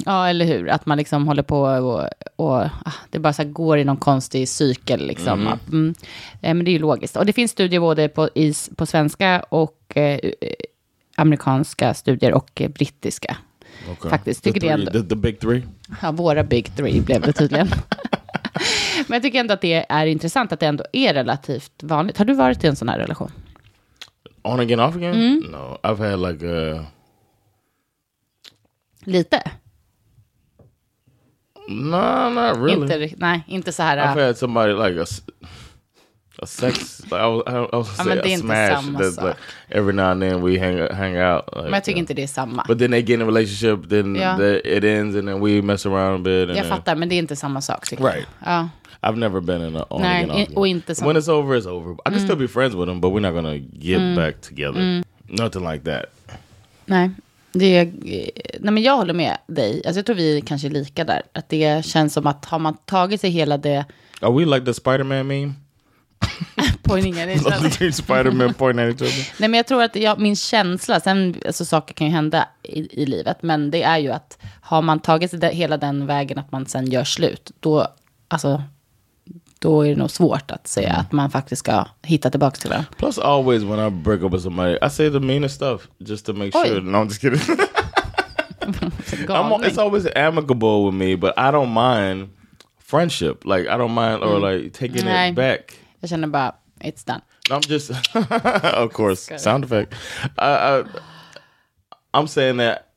Ja, 0.07 0.29
eller 0.29 0.45
hur? 0.45 0.69
Att 0.69 0.87
man 0.87 0.99
liksom 0.99 1.27
håller 1.29 1.43
på 1.43 1.61
och, 1.61 2.09
och 2.37 2.57
ah, 2.65 2.93
det 3.11 3.19
bara 3.19 3.33
så 3.33 3.45
går 3.45 3.79
i 3.79 3.85
någon 3.85 3.97
konstig 3.97 4.49
cykel. 4.49 5.07
Liksom. 5.07 5.47
Att, 5.47 5.69
Mm. 5.69 5.95
Eh, 6.43 6.55
Men 6.55 6.65
det 6.65 6.71
är 6.71 6.73
ju 6.73 6.79
logiskt. 6.79 7.17
Och 7.17 7.27
det 7.27 7.33
finns 7.33 7.51
studier 7.51 7.81
både 7.81 8.09
på, 8.09 8.29
i, 8.35 8.55
på 8.77 8.87
svenska 8.87 9.41
och 9.49 9.79
eh, 9.95 10.03
eh, 10.03 10.29
amerikanska 11.17 11.95
studier 11.95 12.33
och 12.35 12.61
eh, 12.61 12.69
brittiska. 12.69 13.37
Okay. 13.93 14.11
Faktiskt, 14.11 14.45
The, 14.45 14.53
tycker 14.53 14.61
det 14.61 14.75
three, 14.75 14.87
ändå. 14.87 15.03
the, 15.03 15.09
the 15.09 15.17
big 15.17 15.41
three? 15.41 15.63
Ja, 16.03 16.13
våra 16.13 16.45
big 16.45 16.77
three 16.77 17.01
blev 17.01 17.21
det 17.21 17.33
tydligen. 17.33 17.69
Men 19.09 19.17
jag 19.17 19.23
tycker 19.23 19.41
ändå 19.41 19.55
att 19.55 19.61
det 19.61 19.87
är 19.89 20.07
intressant 20.07 20.53
att 20.53 20.61
det 20.61 20.67
ändå 20.67 20.85
är 20.93 21.15
relativt 21.15 21.83
vanligt. 21.83 22.19
Har 22.19 22.25
du 22.25 22.35
varit 22.35 22.65
i 22.65 22.67
en 22.67 22.77
sån 22.77 22.89
här 22.89 22.99
relation? 22.99 23.31
On 24.43 24.61
again, 24.61 24.81
off 24.81 24.97
again? 24.97 25.15
Mm. 25.15 25.39
No, 25.51 25.79
I've 25.83 26.11
had 26.11 26.33
like 26.33 26.47
a... 26.47 26.85
Lite? 29.05 29.43
No, 31.69 32.29
not 32.31 32.57
really. 32.57 32.83
Inte, 32.83 33.17
nej, 33.17 33.45
inte 33.49 33.73
så 33.73 33.83
här. 33.83 33.97
I've 33.97 34.21
äh, 34.21 34.27
had 34.27 34.37
somebody 34.39 34.73
like 34.73 35.01
a, 35.03 35.07
a 36.43 36.47
sex. 36.47 37.01
Like 37.05 37.15
I 37.17 37.27
was, 37.27 37.43
I 37.47 37.77
was 37.77 37.99
Ja, 37.99 38.05
say 38.05 38.35
a 38.35 38.39
smash. 38.39 39.15
sak. 39.15 39.25
like 39.25 39.37
every 39.69 39.93
now 39.93 40.11
and 40.11 40.23
then 40.23 40.43
we 40.43 40.59
hang 40.59 40.79
hang 40.97 41.17
out. 41.17 41.45
Like, 41.53 41.63
men 41.65 41.73
jag 41.73 41.85
tycker 41.85 41.97
uh, 41.97 42.01
inte 42.01 42.15
det 42.15 42.23
är 42.23 42.27
samma. 42.27 42.65
But 42.69 42.79
then 42.79 42.91
they 42.91 43.01
get 43.01 43.11
in 43.11 43.23
a 43.23 43.27
relationship, 43.27 43.89
then 43.89 44.17
Yeah. 44.17 44.39
the, 44.39 44.77
it 44.77 44.85
ends, 44.85 45.17
and 45.17 45.29
then 45.29 45.41
we 45.45 45.63
mess 45.63 45.87
around 45.87 46.15
a 46.15 46.19
bit. 46.25 46.49
Jag 46.49 46.57
then, 46.57 46.69
fattar, 46.69 46.97
men 46.97 47.09
det 47.09 47.15
är 47.15 47.19
inte 47.19 47.37
samma 47.37 47.61
sak. 47.61 47.89
tycker 47.89 48.05
jag. 48.05 48.15
Right. 48.15 48.29
Ja. 48.45 48.69
I've 49.03 49.17
never 49.19 49.41
been 49.41 49.69
in 49.69 49.77
a 49.77 49.87
on 49.91 50.01
Nej, 50.03 50.25
again, 50.25 50.39
i- 50.39 50.43
again. 50.43 50.57
och 50.57 50.67
inte 50.67 50.95
så. 50.95 51.05
When 51.07 51.17
it's 51.17 51.31
over, 51.31 51.61
it's 51.61 51.69
over. 51.69 51.93
I 51.93 52.11
can 52.11 52.21
still 52.21 52.37
be 52.37 52.49
friends 52.49 52.75
with 52.75 52.87
them, 52.87 53.01
but 53.01 53.13
we're 53.13 53.21
not 53.21 53.35
gonna 53.35 53.55
get 53.73 53.99
Mm. 54.01 54.17
back 54.17 54.41
together. 54.41 55.03
Nothing 55.27 55.71
like 55.73 55.85
that. 55.85 56.05
Nej, 56.87 57.11
det 57.53 57.67
är, 57.79 57.85
nej, 58.61 58.73
men 58.73 58.83
jag 58.83 58.97
håller 58.97 59.15
med 59.15 59.37
dig. 59.47 59.83
Alltså, 59.87 59.99
jag 59.99 60.07
tror 60.07 60.17
vi 60.17 60.41
kanske 60.47 60.69
är 60.69 60.71
lika 60.71 61.05
där. 61.05 61.23
Att 61.33 61.49
det 61.49 61.85
känns 61.85 62.13
som 62.15 62.27
att 62.27 62.45
har 62.45 62.59
man 62.59 62.77
tagit 62.85 63.21
sig 63.21 63.31
hela 63.31 63.57
det... 63.59 63.85
Are 64.21 64.33
we 64.39 64.45
like 64.45 64.67
the 64.67 64.75
Spider-Man 64.75 65.27
meme? 65.27 65.53
Poängningen 66.83 67.29
är 67.29 67.71
Three 67.71 67.93
Spider-Man 67.93 68.55
pointing 68.55 68.85
at 68.89 68.91
each 68.91 69.03
other. 69.03 69.41
Nej, 69.41 69.49
men 69.49 69.55
jag 69.55 69.67
tror 69.67 69.83
att 69.83 69.97
jag, 69.97 70.19
min 70.21 70.37
känsla, 70.37 71.01
sen 71.01 71.35
alltså, 71.47 71.65
saker 71.65 71.95
kan 71.95 72.07
ju 72.07 72.13
hända 72.13 72.49
i, 72.63 73.03
i 73.03 73.07
livet, 73.07 73.43
men 73.43 73.71
det 73.71 73.83
är 73.83 73.99
ju 73.99 74.13
att 74.13 74.39
har 74.61 74.83
man 74.83 75.01
tagit 75.01 75.31
sig 75.31 75.55
hela 75.55 75.77
den 75.77 76.07
vägen 76.07 76.39
att 76.39 76.53
man 76.53 76.67
sen 76.67 76.87
gör 76.91 77.05
slut, 77.05 77.51
då, 77.61 77.87
alltså, 78.29 78.63
då 79.63 79.87
är 79.87 79.91
det 79.91 79.97
nog 79.97 80.11
svårt 80.11 80.51
att 80.51 80.67
säga 80.67 80.93
att 80.93 81.13
man 81.13 81.31
faktiskt 81.31 81.61
ska 81.61 81.85
hitta 82.03 82.31
tillbaka 82.31 82.57
till 82.57 82.71
varandra. 82.71 82.91
Plus, 82.99 83.19
always 83.19 83.63
when 83.63 83.87
I 83.87 83.91
break 83.91 84.23
up 84.23 84.33
with 84.33 84.43
somebody, 84.43 84.79
I 84.83 84.91
say 84.91 85.11
the 85.11 85.21
meanest 85.21 85.55
stuff 85.55 85.89
just 85.99 86.27
to 86.27 86.33
make 86.33 86.51
Oj. 86.59 86.67
sure. 86.67 86.81
No, 86.81 86.99
I'm 86.99 87.09
just 87.09 87.21
kidding. 87.21 87.41
I'm, 89.29 89.65
it's 89.65 89.79
always 89.79 90.07
amicable 90.17 90.85
with 90.87 90.95
me, 90.95 91.17
but 91.17 91.35
I 91.39 91.51
don't 91.51 91.71
mind 91.71 92.29
friendship. 92.79 93.45
Like 93.45 93.69
I 93.69 93.77
don't 93.77 93.93
mind 93.93 94.23
or 94.25 94.39
like 94.39 94.73
taking 94.73 95.05
Nej. 95.05 95.31
it 95.31 95.37
back. 95.37 95.79
Jag 96.01 96.11
känner 96.11 96.29
bara, 96.29 96.55
it's 96.81 97.05
done. 97.05 97.21
I'm 97.51 97.61
just, 97.61 97.91
of 98.65 98.93
course, 98.93 99.31
sound 99.39 99.65
effect. 99.65 99.95
I, 100.39 100.81
I, 100.81 100.85
I'm 102.15 102.27
saying 102.27 102.57
that 102.57 102.89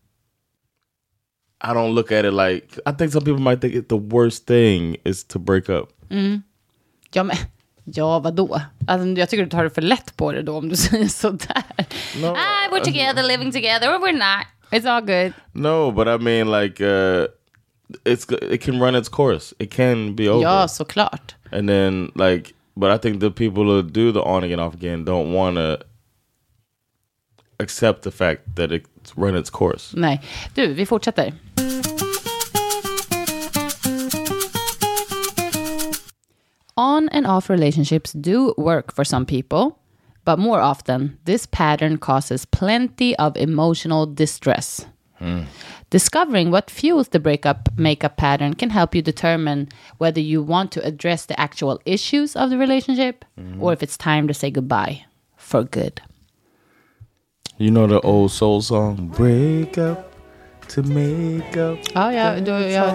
I 1.62 1.74
don't 1.74 1.94
look 1.96 2.12
at 2.12 2.26
it 2.26 2.32
like 2.32 2.80
I 2.86 2.92
think 2.92 3.12
some 3.12 3.24
people 3.24 3.42
might 3.42 3.62
think 3.62 3.76
it, 3.76 3.90
the 3.90 3.98
worst 3.98 4.48
thing 4.48 4.98
is 5.06 5.24
to 5.26 5.40
break 5.40 5.70
up. 5.70 5.90
Ja, 7.16 7.24
men, 7.24 7.36
ja 7.84 8.20
vadå? 8.20 8.62
Alltså, 8.88 9.08
jag 9.08 9.30
tycker 9.30 9.44
du 9.44 9.50
tar 9.50 9.64
det 9.64 9.70
för 9.70 9.82
lätt 9.82 10.18
på 10.18 10.32
det 10.32 10.42
då 10.42 10.58
om 10.58 10.70
du 10.70 10.76
säger 10.86 11.08
sådär. 11.08 11.64
No. 12.22 12.26
ah, 12.28 12.70
we're 12.72 12.84
together, 12.84 13.24
living 13.24 13.52
together, 13.52 13.88
or 13.90 14.00
we're 14.00 14.12
not. 14.38 14.46
It's 14.72 14.90
all 14.90 15.02
good. 15.02 15.34
No, 15.52 15.92
but 15.92 16.08
I 16.08 16.24
mean 16.24 16.52
like 16.62 16.84
uh, 16.84 17.28
it's 18.04 18.54
it 18.54 18.64
can 18.64 18.80
run 18.80 18.96
its 18.96 19.10
course. 19.10 19.56
It 19.60 19.72
can 19.74 20.16
be 20.16 20.30
over. 20.30 20.44
Ja, 20.44 20.68
såklart. 20.68 21.36
And 21.52 21.70
then 21.70 22.12
like, 22.16 22.54
but 22.76 22.92
I 22.92 22.98
think 22.98 23.22
the 23.22 23.32
people 23.32 23.64
who 23.64 23.82
do 23.82 24.12
the 24.12 24.20
on 24.20 24.44
again 24.44 24.60
off 24.60 24.74
again 24.74 25.06
don't 25.06 25.34
want 25.34 25.58
to 25.58 25.78
accept 27.60 28.02
the 28.02 28.12
fact 28.12 28.42
that 28.56 28.72
it's 28.72 29.14
run 29.16 29.36
its 29.36 29.50
course. 29.50 29.98
Nej. 29.98 30.22
Du, 30.56 30.74
vi 30.74 30.86
fortsätter. 30.86 31.34
On 36.78 37.08
and 37.10 37.26
off 37.26 37.50
relationships 37.50 38.12
do 38.12 38.54
work 38.58 38.94
for 38.94 39.06
some 39.06 39.26
people, 39.26 39.80
but 40.26 40.38
more 40.38 40.60
often, 40.60 41.18
this 41.24 41.46
pattern 41.46 41.98
causes 41.98 42.46
plenty 42.46 43.16
of 43.16 43.38
emotional 43.38 44.06
distress. 44.06 44.86
Discovering 45.90 46.52
what 46.52 46.70
fuels 46.70 47.08
the 47.08 47.20
breakup 47.20 47.70
makeup 47.78 48.18
pattern 48.18 48.54
can 48.54 48.70
help 48.70 48.94
you 48.94 49.02
determine 49.02 49.70
whether 49.98 50.20
you 50.20 50.44
want 50.44 50.72
to 50.74 50.86
address 50.86 51.26
the 51.26 51.40
actual 51.40 51.80
issues 51.86 52.36
of 52.36 52.50
the 52.50 52.58
relationship 52.58 53.24
or 53.60 53.72
if 53.72 53.82
it's 53.82 53.98
time 53.98 54.28
to 54.28 54.34
say 54.34 54.52
goodbye 54.52 55.06
for 55.38 55.64
good. 55.64 56.02
You 57.58 57.72
know 57.72 57.88
the 57.88 58.02
old 58.02 58.32
soul 58.32 58.62
song, 58.62 59.14
"Break 59.16 59.78
up 59.78 60.12
to 60.68 60.84
make 60.84 61.56
up." 61.56 61.80
Ja, 61.94 62.12
ja, 62.12 62.40
då, 62.42 62.52
ja. 62.52 62.92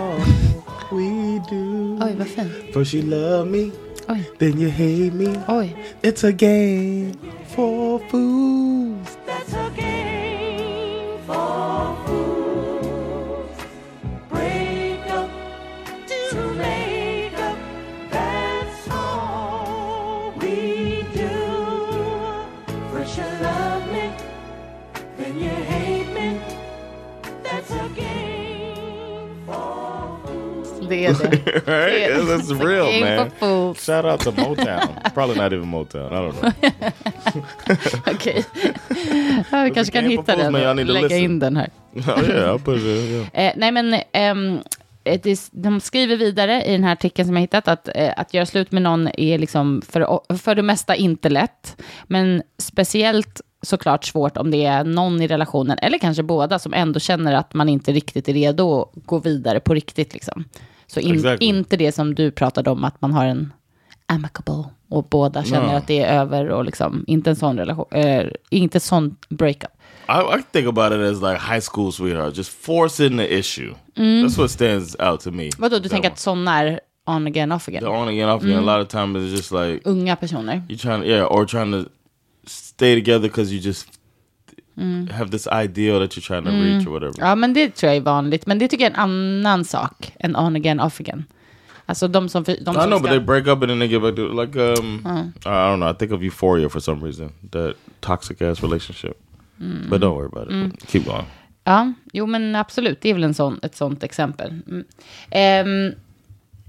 We 0.93 1.39
do. 1.51 1.97
Oj, 2.01 2.15
vad 2.19 2.27
fint. 2.27 2.51
First 2.75 2.93
you 2.95 3.03
love 3.03 3.47
me, 3.51 3.71
Oj, 4.09 4.25
then 4.39 4.59
you 4.61 4.69
hate 4.71 5.13
me. 5.15 5.27
oj. 5.49 5.69
It's 6.03 6.25
a 6.25 6.33
game 6.33 7.13
for 7.55 8.01
fools. 8.11 9.17
That's 9.27 9.53
a 9.55 9.71
Det 30.91 31.07
är 31.07 31.15
det. 31.15 31.27
right? 31.67 32.11
Yeah. 32.11 32.27
That's 32.27 32.51
real, 32.65 33.01
man. 33.01 33.75
Shout 33.75 34.05
out 34.05 34.21
to 34.21 34.33
Motown. 34.33 34.89
Probably 35.15 35.37
not 35.37 35.53
even 35.53 35.69
Motown. 35.69 36.13
I 36.13 36.17
don't 36.17 36.41
know. 36.41 36.53
Okej. 38.15 38.45
Vi 39.65 39.71
kanske 39.75 39.93
kan 39.93 40.05
hitta 40.05 40.37
den 40.37 40.55
och 40.55 40.87
lägga 40.87 41.03
listen. 41.03 41.19
in 41.19 41.39
den 41.39 41.57
här. 41.57 41.71
oh 41.95 42.31
yeah, 42.31 42.57
it. 42.57 42.69
Yeah. 42.69 43.47
Eh, 43.47 43.53
nej, 43.57 43.73
men 43.73 43.95
det, 45.03 45.51
de 45.53 45.81
skriver 45.81 46.17
vidare 46.17 46.65
i 46.65 46.73
den 46.73 46.85
här 46.85 46.93
artikeln 46.93 47.27
som 47.27 47.37
jag 47.37 47.41
hittat 47.41 47.69
att, 47.69 47.89
eh, 47.95 48.13
att 48.17 48.35
göra 48.35 48.47
slut 48.47 48.73
med 48.73 48.83
någon 48.83 49.09
är 49.15 49.39
liksom 49.39 49.83
för, 49.89 50.21
för 50.37 50.55
det 50.55 50.63
mesta 50.63 50.95
inte 50.95 51.29
lätt. 51.29 51.83
Men 52.07 52.43
speciellt 52.59 53.41
såklart 53.63 54.05
svårt 54.05 54.37
om 54.37 54.51
det 54.51 54.65
är 54.65 54.85
någon 54.85 55.23
i 55.23 55.27
relationen, 55.27 55.79
eller 55.83 55.99
kanske 55.99 56.23
båda, 56.23 56.59
som 56.59 56.75
ändå 56.75 57.01
känner 57.01 57.35
att 57.35 57.55
man 57.55 57.69
inte 57.69 57.93
riktigt 57.93 58.29
är 58.29 58.33
redo 58.33 58.83
att 58.83 59.07
gå 59.07 59.19
vidare 59.19 59.61
på 59.61 59.75
riktigt. 59.75 60.13
Liksom. 60.13 60.45
Så 60.91 61.01
in, 61.01 61.15
Exactly. 61.15 61.47
inte 61.47 61.77
det 61.77 61.93
som 61.93 62.15
du 62.15 62.31
pratade 62.31 62.71
om, 62.71 62.85
att 62.85 63.03
man 63.03 63.13
har 63.13 63.25
en 63.25 63.53
amicable 64.07 64.65
och 64.89 65.05
båda 65.11 65.45
känner 65.45 65.73
No. 65.73 65.77
att 65.77 65.87
det 65.87 65.99
är 66.03 66.21
över 66.21 66.49
och 66.49 66.65
liksom 66.65 67.05
inte 67.07 67.31
en 67.31 67.37
sån 67.37 67.59
relation, 67.59 67.87
eh, 67.91 68.27
inte 68.51 68.77
en 68.77 68.81
sån 68.81 69.17
breakup. 69.29 69.71
I, 70.09 70.39
I 70.39 70.43
think 70.53 70.69
about 70.69 70.93
it 70.93 70.99
as 71.17 71.23
like 71.23 71.39
high 71.55 71.61
school 71.73 71.93
sweetheart, 71.93 72.37
just 72.37 72.51
forcing 72.51 73.17
the 73.19 73.39
issue. 73.39 73.75
That's 73.97 74.39
what 74.39 74.51
stands 74.51 74.97
out 75.01 75.21
to 75.21 75.31
me. 75.31 75.51
Vadå, 75.59 75.79
du 75.79 75.89
tänker 75.89 76.09
one. 76.09 76.13
att 76.13 76.19
såna 76.19 76.59
är 76.59 76.81
on 77.07 77.27
again, 77.27 77.53
off 77.53 77.69
again? 77.69 77.81
the 77.83 77.89
on 77.89 78.09
again, 78.09 78.29
off 78.29 78.43
again. 78.43 78.69
A 78.69 78.77
lot 78.79 78.87
of 78.87 78.89
times 78.93 79.17
it's 79.17 79.37
just 79.37 79.51
like 79.53 79.81
Unga 79.91 80.17
personer. 80.17 80.63
you 80.69 80.79
trying, 80.79 81.03
yeah, 81.05 81.33
or 81.33 81.47
trying 81.47 81.73
to 81.85 81.91
stay 82.47 82.95
together 82.95 83.29
because 83.29 83.53
you 83.55 83.61
just 83.63 83.87
have 85.11 85.31
this 85.31 85.47
ideal 85.47 86.01
that 86.01 86.17
you're 86.17 86.27
trying 86.27 86.45
to 86.45 86.51
reach 86.51 86.87
or 86.87 86.91
whatever. 86.91 87.15
Ja, 87.19 87.35
men 87.35 87.53
det 87.55 87.75
tror 87.75 87.89
jag 87.89 87.97
är 87.97 88.01
vanligt. 88.01 88.47
Men 88.47 88.59
det 88.59 88.69
tycker 88.69 88.85
jag 88.85 88.93
är 88.93 88.95
en 88.95 89.01
annan 89.01 89.65
sak 89.65 90.13
än 90.21 90.37
on 90.37 90.57
again, 90.57 90.81
off 90.81 91.01
again. 91.01 91.25
Alltså 91.87 92.09
de 92.09 92.29
som... 92.29 92.45
De 92.45 92.53
I 92.53 92.65
som 92.65 92.75
know, 92.75 92.89
but 92.91 92.99
ska, 92.99 93.09
they 93.09 93.21
break 93.21 93.47
up 93.47 93.63
and 93.63 93.69
then 93.69 93.79
they 93.79 93.89
get 93.89 94.03
back 94.03 94.17
to. 94.17 94.43
Like, 94.43 94.59
um, 94.59 95.03
I 95.45 95.49
don't 95.49 95.77
know. 95.77 95.91
I 95.91 95.95
think 95.95 96.13
of 96.13 96.23
Euphoria 96.23 96.69
for 96.69 96.81
some 96.81 97.05
reason. 97.07 97.33
That 97.51 97.75
toxic 98.01 98.43
ass 98.43 98.63
relationship. 98.63 99.17
But 99.61 100.01
don't 100.01 100.17
worry 100.17 100.27
about 100.33 100.51
it. 100.51 100.71
But 100.71 100.89
Keep 100.89 101.05
going. 101.05 101.27
Ja, 101.65 101.93
jo 102.13 102.27
men 102.27 102.57
absolut. 102.57 103.01
Det 103.01 103.11
är 103.11 103.15
väl 103.15 103.25
en 103.25 103.35
sån, 103.35 103.59
ett 103.63 103.77
sånt 103.77 104.03
exempel. 104.03 104.63
Mm. 104.67 104.85
Ehm, 105.31 105.95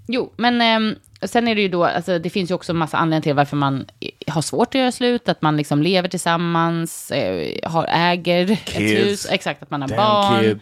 jo, 0.08 0.32
men 0.38 0.62
ehm, 0.62 0.96
sen 1.24 1.48
är 1.48 1.56
det 1.56 1.62
ju 1.62 1.68
då, 1.68 1.84
alltså, 1.84 2.20
det 2.20 2.30
finns 2.30 2.51
ju 2.51 2.56
också 2.56 2.72
en 2.72 2.78
massa 2.78 2.98
anledningar 2.98 3.22
till 3.22 3.34
varför 3.34 3.58
man 3.58 3.86
har 4.28 4.42
svårt 4.42 4.68
att 4.68 4.80
göra 4.80 4.92
slut. 4.92 5.30
Att 5.30 5.42
man 5.42 5.58
liksom 5.58 5.82
lever 5.82 6.10
tillsammans, 6.10 7.12
eh, 7.12 7.70
har, 7.70 7.86
äger 7.90 8.51
ett 8.51 8.66
Kids. 8.66 8.80
hus. 8.80 9.28
Exakt, 9.30 9.63
att 9.63 9.70
man 9.70 9.82
har 9.82 9.90
Damn 9.90 9.98
barn. 9.98 10.60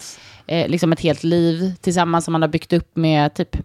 Eh, 0.47 0.67
liksom 0.67 0.91
ett 0.91 0.99
helt 0.99 1.23
liv 1.23 1.73
tillsammans 1.81 2.25
som 2.25 2.31
man 2.31 2.41
har 2.41 2.49
byggt 2.49 2.73
upp 2.73 2.95
med 2.95 3.33
typ, 3.33 3.51
det 3.51 3.59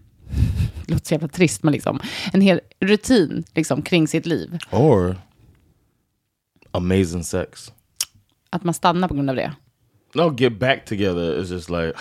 låter 0.93 1.07
så 1.07 1.15
jävla 1.15 1.29
trist, 1.29 1.63
men 1.63 1.73
liksom 1.73 2.01
en 2.33 2.41
hel 2.41 2.61
rutin 2.81 3.45
liksom, 3.55 3.83
kring 3.83 4.09
sitt 4.09 4.27
liv. 4.27 4.59
Or 4.71 5.17
amazing 6.71 7.25
sex. 7.25 7.73
Att 8.51 8.65
man 8.65 8.75
stannar 8.75 9.09
på 9.09 9.15
grund 9.15 9.31
av 9.31 9.37
det. 9.37 9.53
No, 10.15 10.37
get 10.39 10.59
back 10.59 10.85
together 10.85 11.43
is 11.43 11.51
just 11.51 11.71
like, 11.71 11.93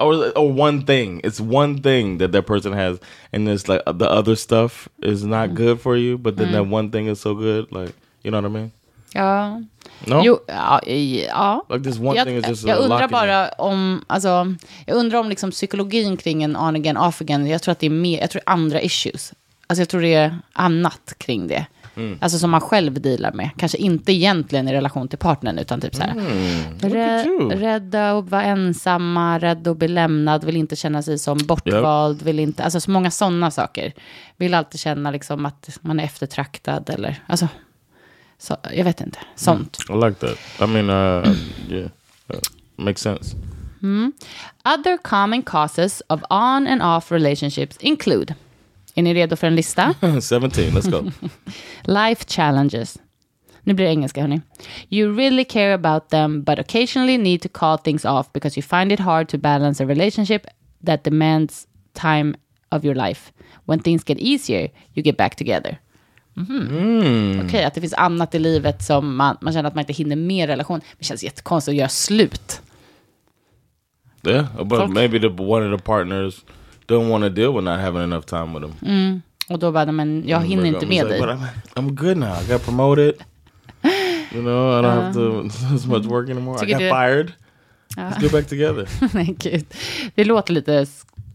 or 0.00 0.32
or 0.36 0.52
one 0.52 0.82
thing. 0.84 1.20
It's 1.24 1.40
one 1.40 1.82
thing 1.82 2.18
that 2.18 2.32
that 2.32 2.46
person 2.46 2.72
has, 2.72 2.98
and 3.32 3.48
it's 3.48 3.68
like 3.68 3.82
the 3.84 4.10
other 4.10 4.36
stuff 4.36 4.88
is 5.02 5.24
not 5.24 5.54
good 5.54 5.80
for 5.80 5.96
you, 5.96 6.18
but 6.18 6.36
then 6.36 6.52
that 6.52 6.66
one 6.66 6.90
thing 6.90 7.08
is 7.08 7.20
so 7.20 7.34
good. 7.34 7.70
Like, 7.70 7.94
you 8.22 8.30
know 8.30 8.40
what 8.40 8.50
I 8.50 8.54
mean? 8.54 8.72
Ja. 9.14 9.60
No, 10.06 10.22
Jo, 10.22 10.40
ja, 10.48 10.80
ja. 10.86 11.60
like 11.68 11.82
this 11.82 11.98
one 11.98 12.16
jag, 12.16 12.26
thing 12.26 12.36
is 12.36 12.48
just 12.48 12.66
jag 12.66 12.78
uh, 12.78 12.84
undrar 12.84 13.08
bara 13.08 13.48
om, 13.48 14.04
alltså, 14.06 14.54
jag 14.86 14.96
undrar 14.96 15.18
om 15.18 15.28
liksom 15.28 15.50
psykologin 15.50 16.16
kring 16.16 16.42
en 16.42 16.56
on 16.56 16.76
again, 16.76 16.96
off 16.96 17.20
again. 17.20 17.46
Jag 17.46 17.62
tror 17.62 17.72
att 17.72 17.78
det 17.78 17.86
är 17.86 17.90
mer, 17.90 18.20
jag 18.20 18.30
tror 18.30 18.42
andra 18.46 18.80
issues. 18.80 19.32
Alltså 19.66 19.80
jag 19.80 19.88
tror 19.88 20.00
det 20.00 20.14
är 20.14 20.38
annat 20.52 21.14
kring 21.18 21.48
det. 21.48 21.66
Mm. 22.00 22.18
Alltså 22.20 22.38
som 22.38 22.50
man 22.50 22.60
själv 22.60 23.00
dealar 23.00 23.32
med. 23.32 23.50
Kanske 23.56 23.78
inte 23.78 24.12
egentligen 24.12 24.68
i 24.68 24.72
relation 24.72 25.08
till 25.08 25.18
partnern, 25.18 25.58
utan 25.58 25.80
typ 25.80 25.94
så 25.94 26.02
här. 26.02 26.10
Mm. 26.10 27.50
rädda 27.50 28.18
att 28.18 28.30
vara 28.30 28.42
ensamma, 28.42 29.38
rädda 29.38 29.70
att 29.70 29.76
bli 29.76 29.88
lämnad, 29.88 30.44
vill 30.44 30.56
inte 30.56 30.76
känna 30.76 31.02
sig 31.02 31.18
som 31.18 31.38
bortvald, 31.38 32.22
vill 32.22 32.38
inte, 32.38 32.64
alltså 32.64 32.80
så 32.80 32.90
många 32.90 33.10
sådana 33.10 33.50
saker. 33.50 33.92
Vill 34.36 34.54
alltid 34.54 34.80
känna 34.80 35.10
liksom 35.10 35.46
att 35.46 35.78
man 35.80 36.00
är 36.00 36.04
eftertraktad 36.04 36.90
eller, 36.90 37.22
alltså, 37.26 37.48
så, 38.38 38.56
jag 38.72 38.84
vet 38.84 39.00
inte, 39.00 39.18
sånt. 39.34 39.78
I 39.88 39.92
like 39.92 40.26
that. 40.26 40.38
I 40.60 40.66
mean, 40.66 40.90
uh, 40.90 41.36
yeah, 41.70 41.90
uh, 42.34 42.40
makes 42.76 43.02
sense. 43.02 43.36
Other 44.64 44.96
common 44.96 45.42
causes 45.42 46.02
of 46.08 46.20
on 46.30 46.66
and 46.66 46.82
off 46.82 47.12
relationships 47.12 47.76
include, 47.80 48.34
är 48.94 49.02
ni 49.02 49.14
redo 49.14 49.36
för 49.36 49.46
en 49.46 49.54
lista? 49.56 49.94
17, 50.00 50.20
let's 50.50 50.90
go. 50.90 51.10
Life 51.84 52.24
challenges. 52.28 52.98
Nu 53.62 53.74
blir 53.74 53.86
det 53.86 53.92
engelska, 53.92 54.20
hörni. 54.20 54.40
You 54.88 55.16
really 55.16 55.44
care 55.44 55.74
about 55.74 56.08
them, 56.08 56.42
but 56.44 56.58
occasionally 56.58 57.18
need 57.18 57.42
to 57.42 57.48
call 57.52 57.78
things 57.78 58.04
off 58.04 58.32
because 58.32 58.60
you 58.60 58.62
find 58.78 58.92
it 58.92 59.00
hard 59.00 59.28
to 59.28 59.38
balance 59.38 59.84
a 59.84 59.86
relationship 59.86 60.42
that 60.86 61.04
demands 61.04 61.66
time 61.92 62.34
of 62.68 62.84
your 62.84 62.94
life. 63.08 63.32
When 63.64 63.80
things 63.80 64.04
get 64.06 64.18
easier, 64.20 64.70
you 64.94 65.02
get 65.04 65.16
back 65.16 65.36
together. 65.36 65.78
Mhm. 66.34 67.42
Okej, 67.46 67.64
att 67.64 67.74
det 67.74 67.80
finns 67.80 67.94
annat 67.94 68.34
i 68.34 68.38
livet 68.38 68.82
som 68.82 69.16
man, 69.16 69.36
man 69.40 69.52
känner 69.52 69.68
att 69.68 69.74
man 69.74 69.82
inte 69.82 69.92
hinner 69.92 70.16
med 70.16 70.48
relation. 70.48 70.80
Det 70.98 71.04
känns 71.04 71.24
jättekonstigt 71.24 71.72
att 71.72 71.76
göra 71.78 71.88
slut. 71.88 72.60
yeah, 74.26 74.46
but 74.64 74.78
Folk- 74.78 74.92
maybe 74.94 75.18
the 75.20 75.26
one 75.42 75.74
of 75.74 75.80
the 75.80 75.84
partners 75.86 76.34
don't 76.90 77.08
want 77.08 77.24
to 77.24 77.30
deal 77.30 77.54
with 77.54 77.64
not 77.64 77.80
having 77.80 78.02
enough 78.02 78.24
time 78.24 78.52
with 78.54 78.62
them. 78.62 79.22
Och 79.48 79.58
då 79.58 79.72
bara, 79.72 79.92
men 79.92 80.22
jag 80.26 80.40
hinner 80.40 80.64
inte 80.64 80.86
I'm 80.86 80.88
med 80.88 81.06
like, 81.06 81.26
dig. 81.26 81.36
I'm, 81.36 81.48
I'm 81.74 81.90
good 81.90 82.16
now. 82.16 82.42
I 82.42 82.52
got 82.52 82.64
promoted. 82.64 83.14
You 84.32 84.42
know, 84.42 84.78
I 84.78 84.82
don't 84.82 85.02
have 85.02 85.12
to 85.12 85.20
uh-huh. 85.20 85.74
as 85.74 85.86
much 85.86 86.04
work 86.04 86.30
anymore. 86.30 86.56
I 86.62 86.66
got 86.66 86.78
du- 86.78 86.88
fired. 86.88 87.32
Uh-huh. 87.96 88.10
Let's 88.10 88.22
go 88.22 88.28
back 88.28 88.46
together. 88.46 88.88
Nej, 89.14 89.36
gud. 89.38 89.66
Det 90.14 90.24
låter 90.24 90.52
lite, 90.52 90.86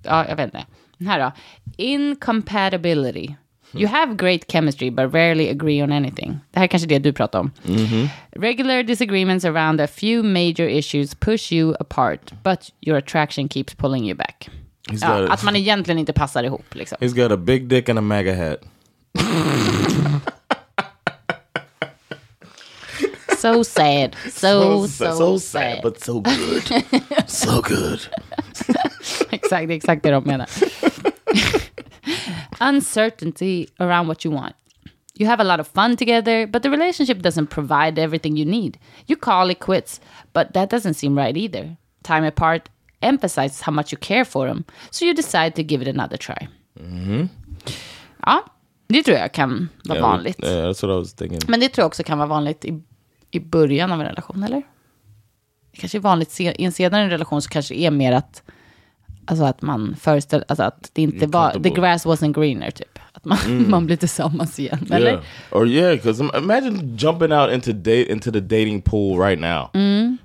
ja, 0.04 0.26
jag 0.30 0.36
vet 0.36 0.46
inte. 0.46 0.66
Den 0.98 1.08
här 1.08 1.20
då. 1.20 1.32
Incompatibility. 1.78 3.28
Hmm. 3.72 3.82
You 3.82 3.88
have 3.88 4.16
great 4.16 4.52
chemistry 4.52 4.90
but 4.90 5.14
rarely 5.14 5.50
agree 5.50 5.84
on 5.84 5.92
anything. 5.92 6.40
Det 6.52 6.60
här 6.60 6.64
är 6.64 6.68
kanske 6.68 6.88
det 6.88 7.00
du 7.00 7.14
pratar 7.14 7.40
om. 7.40 7.52
Mm-hmm. 7.64 8.08
Regular 8.32 8.84
disagreements 8.84 9.46
around 9.46 9.82
a 9.82 9.88
few 9.88 10.24
major 10.24 10.70
issues 10.70 11.16
push 11.16 11.54
you 11.54 11.76
apart, 11.80 12.34
but 12.44 12.72
your 12.82 12.98
attraction 12.98 13.50
keeps 13.50 13.74
pulling 13.74 14.06
you 14.06 14.16
back. 14.16 14.50
Ja, 14.92 15.27
att 15.32 15.44
man 15.44 15.56
egentligen 15.56 16.00
inte 16.00 16.13
passar 16.13 16.44
ihop. 16.44 16.75
Liksom. 16.75 16.98
he's 17.01 17.15
got 17.15 17.32
a 17.32 17.38
big 17.38 17.68
dick 17.68 17.89
and 17.89 18.00
a 18.00 18.01
MAGA 18.01 18.36
hat. 18.36 18.60
So 23.46 23.63
sad. 23.63 24.15
So, 24.32 24.88
so, 24.88 25.18
so 25.18 25.39
sad. 25.39 25.62
sad, 25.62 25.84
but 25.84 26.04
so 26.04 26.20
good. 26.20 26.63
so 27.27 27.62
good. 27.62 28.00
exakt, 29.32 29.72
exakt 29.72 30.04
det 30.04 30.12
de 30.12 30.25
menar. 30.25 30.50
Uncertainty 32.60 33.68
around 33.80 34.08
what 34.08 34.25
you 34.25 34.32
want. 34.32 34.56
You 35.13 35.27
have 35.27 35.39
a 35.39 35.44
lot 35.44 35.60
of 35.60 35.68
fun 35.68 35.96
together, 35.96 36.48
but 36.48 36.63
the 36.63 36.70
relationship 36.70 37.22
doesn't 37.22 37.48
provide 37.48 38.00
everything 38.00 38.36
you 38.36 38.46
need. 38.46 38.80
You 39.08 39.15
call 39.15 39.50
it 39.50 39.60
quits, 39.60 40.01
but 40.34 40.54
that 40.54 40.70
doesn't 40.70 40.96
seem 40.96 41.18
right 41.18 41.38
either. 41.38 41.77
Time 42.04 42.24
apart 42.24 42.70
emphasizes 43.02 43.62
how 43.62 43.74
much 43.74 43.94
you 43.94 44.00
care 44.02 44.25
for 44.25 44.48
them, 44.48 44.64
so 44.90 45.06
you 45.06 45.14
decide 45.14 45.52
to 45.56 45.62
give 45.62 45.84
it 45.84 45.96
another 46.00 46.18
try. 46.18 46.48
Ja, 48.25 48.46
det 48.88 49.04
tror 49.04 49.18
jag 49.18 49.32
kan 49.32 49.70
vara 49.84 49.98
Yeah, 49.98 50.10
vanligt. 50.12 50.44
Yeah, 50.44 50.70
that's 50.70 50.88
what 50.88 50.96
I 50.96 51.00
was 51.00 51.14
thinking. 51.14 51.40
Men 51.48 51.60
det 51.60 51.70
tror 51.70 51.84
jag 51.84 51.88
också 51.88 52.04
kan 52.04 52.18
vara 52.18 52.28
vanligt 52.28 52.66
i, 52.66 52.82
i 53.32 53.40
början 53.40 53.92
av 53.92 54.02
en 54.02 54.08
relation, 54.08 54.44
eller? 54.44 54.64
Det 55.72 55.78
kanske 55.80 55.98
är 55.98 56.00
vanligt 56.00 56.32
se, 56.32 56.54
i 56.58 56.64
en 56.66 56.72
senare 56.72 57.10
relation 57.10 57.42
så 57.42 57.50
kanske 57.50 57.74
det 57.74 57.86
är 57.86 57.92
mer 57.92 58.12
att, 58.12 58.44
alltså 59.25 59.46
att 59.46 59.62
man 59.62 59.96
föreställer, 60.00 60.46
alltså 60.48 60.64
att 60.64 60.90
det 60.94 61.02
inte 61.02 61.28
var, 61.28 61.52
the 61.52 61.70
grass 61.70 62.06
wasn't 62.06 62.34
greener 62.34 62.72
typ. 62.72 63.00
Att 63.12 63.25
man, 63.25 63.38
man 63.70 63.86
blir 63.86 63.98
tillsammans 63.98 64.60
igen, 64.60 64.88
eller? 64.92 65.12
Yeah. 65.12 65.24
Or 65.52 65.68
yeah, 65.68 65.96
because 65.96 66.24
imagine 66.38 66.98
jumping 66.98 67.32
out 67.32 67.52
into 67.52 67.72
date 67.74 68.12
into 68.12 68.32
the 68.32 68.40
dating 68.40 68.82
pool 68.82 69.20
right 69.20 69.40
now, 69.42 69.70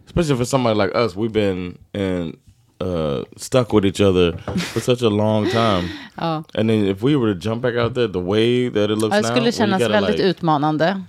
especially 0.07 0.37
for 0.37 0.45
somebody 0.45 0.75
like 0.83 0.99
us. 0.99 1.17
We've 1.17 1.33
been 1.33 1.79
in 1.93 2.37
uh, 2.81 3.25
stuck 3.37 3.73
with 3.73 3.87
each 3.87 4.01
other 4.01 4.39
for 4.57 4.81
such 4.81 5.03
a 5.03 5.09
long 5.09 5.51
time, 5.51 5.89
and 6.55 6.69
then 6.69 6.87
if 6.87 7.03
we 7.03 7.17
were 7.17 7.35
to 7.35 7.41
jump 7.41 7.63
back 7.63 7.75
out 7.75 7.95
there, 7.95 8.09
the 8.09 8.21
way 8.21 8.71
that 8.71 8.91
it 8.91 8.99
looks 8.99 9.17
Ja, 9.17 9.23
det 9.23 9.29
skulle 9.29 9.47
you 9.47 9.53
kännas 9.53 9.79
gotta, 9.79 9.93
väldigt 9.93 10.17
like, 10.17 10.29
utmanande. 10.29 11.03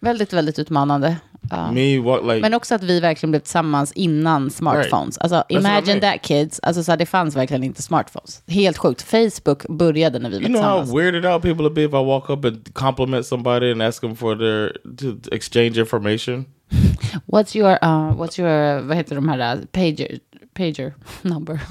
Väldigt, 0.00 0.32
väldigt 0.32 0.58
utmanande. 0.58 1.16
Ja. 1.50 1.72
Me 1.72 1.98
walk 1.98 2.22
like 2.22 2.40
Men 2.40 2.54
också 2.54 2.74
att 2.74 2.82
vi 2.82 3.00
verkligen 3.00 3.30
blev 3.30 3.40
tillsammans 3.40 3.92
innan 3.92 4.50
smartphones. 4.50 5.18
Alltså, 5.18 5.36
what 5.36 5.46
I 5.50 5.54
imagine 5.54 6.00
that 6.00 6.22
kids. 6.22 6.60
Alltså, 6.62 6.84
så 6.84 6.92
här, 6.92 6.96
det 6.96 7.06
fanns 7.06 7.36
verkligen 7.36 7.64
inte 7.64 7.82
smartphones. 7.82 8.42
Helt 8.46 8.78
sjukt. 8.78 9.02
Facebook 9.02 9.68
började 9.68 10.18
när 10.18 10.30
vi 10.30 10.36
var 10.36 10.42
You 10.42 10.48
know 10.48 10.62
how 10.62 10.80
tillsammans. 10.80 11.04
weirded 11.04 11.26
out 11.32 11.42
people 11.42 11.62
would 11.62 11.74
be 11.74 11.82
if 11.82 11.92
I 11.92 12.04
walk 12.04 12.30
up 12.30 12.44
and 12.44 12.74
compliment 12.74 13.26
somebody 13.26 13.72
and 13.72 13.82
ask 13.82 14.00
them 14.00 14.16
for 14.16 14.36
their 14.36 14.72
to 14.96 15.34
exchange 15.34 15.78
information. 15.78 16.44
What's 17.26 17.56
your, 17.56 17.78
uh, 17.82 18.12
what's 18.16 18.40
your, 18.40 18.80
vad 18.80 18.96
heter 18.96 19.14
de 19.14 19.28
här, 19.28 19.56
uh, 19.56 19.64
pager, 19.72 20.18
pager 20.56 20.92
number? 21.22 21.60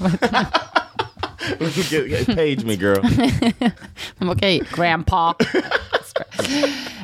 Page 2.34 2.64
me, 2.64 2.76
girl. 2.76 3.00
Okej, 4.20 4.62
grandpa. 4.72 5.34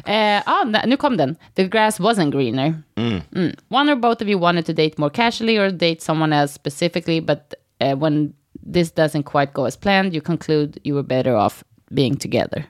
Eh, 0.04 0.42
ah, 0.46 0.64
nu 0.86 0.96
kom 0.96 1.16
den. 1.16 1.36
The 1.54 1.64
grass 1.64 2.00
wasn't 2.00 2.30
greener. 2.32 2.82
Mm. 2.96 3.54
One 3.68 3.92
or 3.92 3.96
both 3.96 4.22
of 4.22 4.28
you 4.28 4.38
wanted 4.38 4.66
to 4.66 4.72
date 4.72 4.98
more 4.98 5.10
casually 5.10 5.58
or 5.58 5.70
date 5.70 6.02
someone 6.02 6.32
else 6.32 6.52
specifically, 6.52 7.20
but 7.20 7.54
uh, 7.80 7.94
when 7.96 8.34
this 8.72 8.90
doesn't 8.90 9.24
quite 9.24 9.52
go 9.52 9.64
as 9.64 9.76
planned, 9.76 10.14
you 10.14 10.20
conclude 10.20 10.80
you 10.84 10.94
were 10.94 11.02
better 11.06 11.36
off 11.36 11.64
being 11.94 12.16
together. 12.16 12.64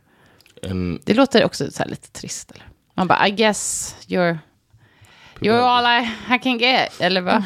And 0.63 1.01
Det 1.05 1.15
låter 1.15 1.45
också 1.45 1.71
så 1.71 1.85
lite 1.87 2.09
trist. 2.21 2.51
Eller? 2.55 2.67
Man 2.95 3.07
bara, 3.07 3.29
I 3.29 3.31
guess 3.31 3.95
you're, 4.09 4.39
you're 5.41 5.61
all 5.61 5.87
I, 5.87 6.09
I 6.35 6.39
can 6.39 6.59
get. 6.59 7.01
Eller 7.01 7.21
vad? 7.21 7.43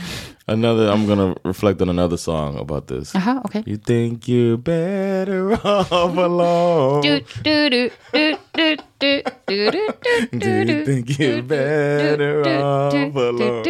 Another, 0.49 0.89
I'm 0.91 1.07
gonna 1.07 1.35
reflect 1.45 1.81
on 1.83 1.89
another 1.89 2.17
song 2.17 2.59
about 2.59 2.87
this. 2.87 3.13
Jaha, 3.13 3.43
okej. 3.45 3.63
You 3.67 3.77
think 3.77 4.29
you're 4.29 4.57
better 4.57 5.53
off 5.65 5.93
alone? 5.93 7.03
Du, 7.03 7.21
du, 7.43 7.71
du, 7.71 7.91
du, 8.13 8.37
du, 8.55 8.77
du, 8.99 9.23
du, 9.47 9.71
du, 9.71 9.71
du, 9.71 10.65
Do 10.65 10.73
you 10.73 10.85
think 10.85 11.09
you're 11.19 11.43
better 11.43 12.41
off 12.41 13.17
alone? 13.17 13.63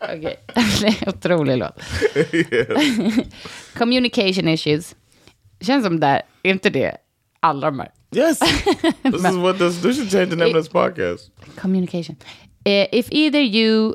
Okej, 0.00 0.36
en 0.84 1.08
otrolig 1.08 1.56
låt. 1.58 1.74
Communication 3.78 4.48
issues. 4.48 4.94
Känns 5.60 5.84
som 5.84 6.00
där, 6.00 6.22
är 6.42 6.50
inte 6.50 6.70
det 6.70 6.96
alla 7.40 7.70
de 7.70 7.78
här? 7.80 7.90
Yes, 8.12 8.38
this 9.02 9.24
is 9.24 9.36
what 9.36 9.58
this. 9.58 9.82
This 9.82 9.96
should 9.96 10.10
change 10.10 10.30
the 10.30 10.36
name 10.36 10.50
of 10.50 10.64
this 10.64 10.68
podcast. 10.68 11.30
Communication. 11.56 12.16
Eh, 12.64 12.86
if 12.92 13.06
either 13.12 13.40
you, 13.40 13.94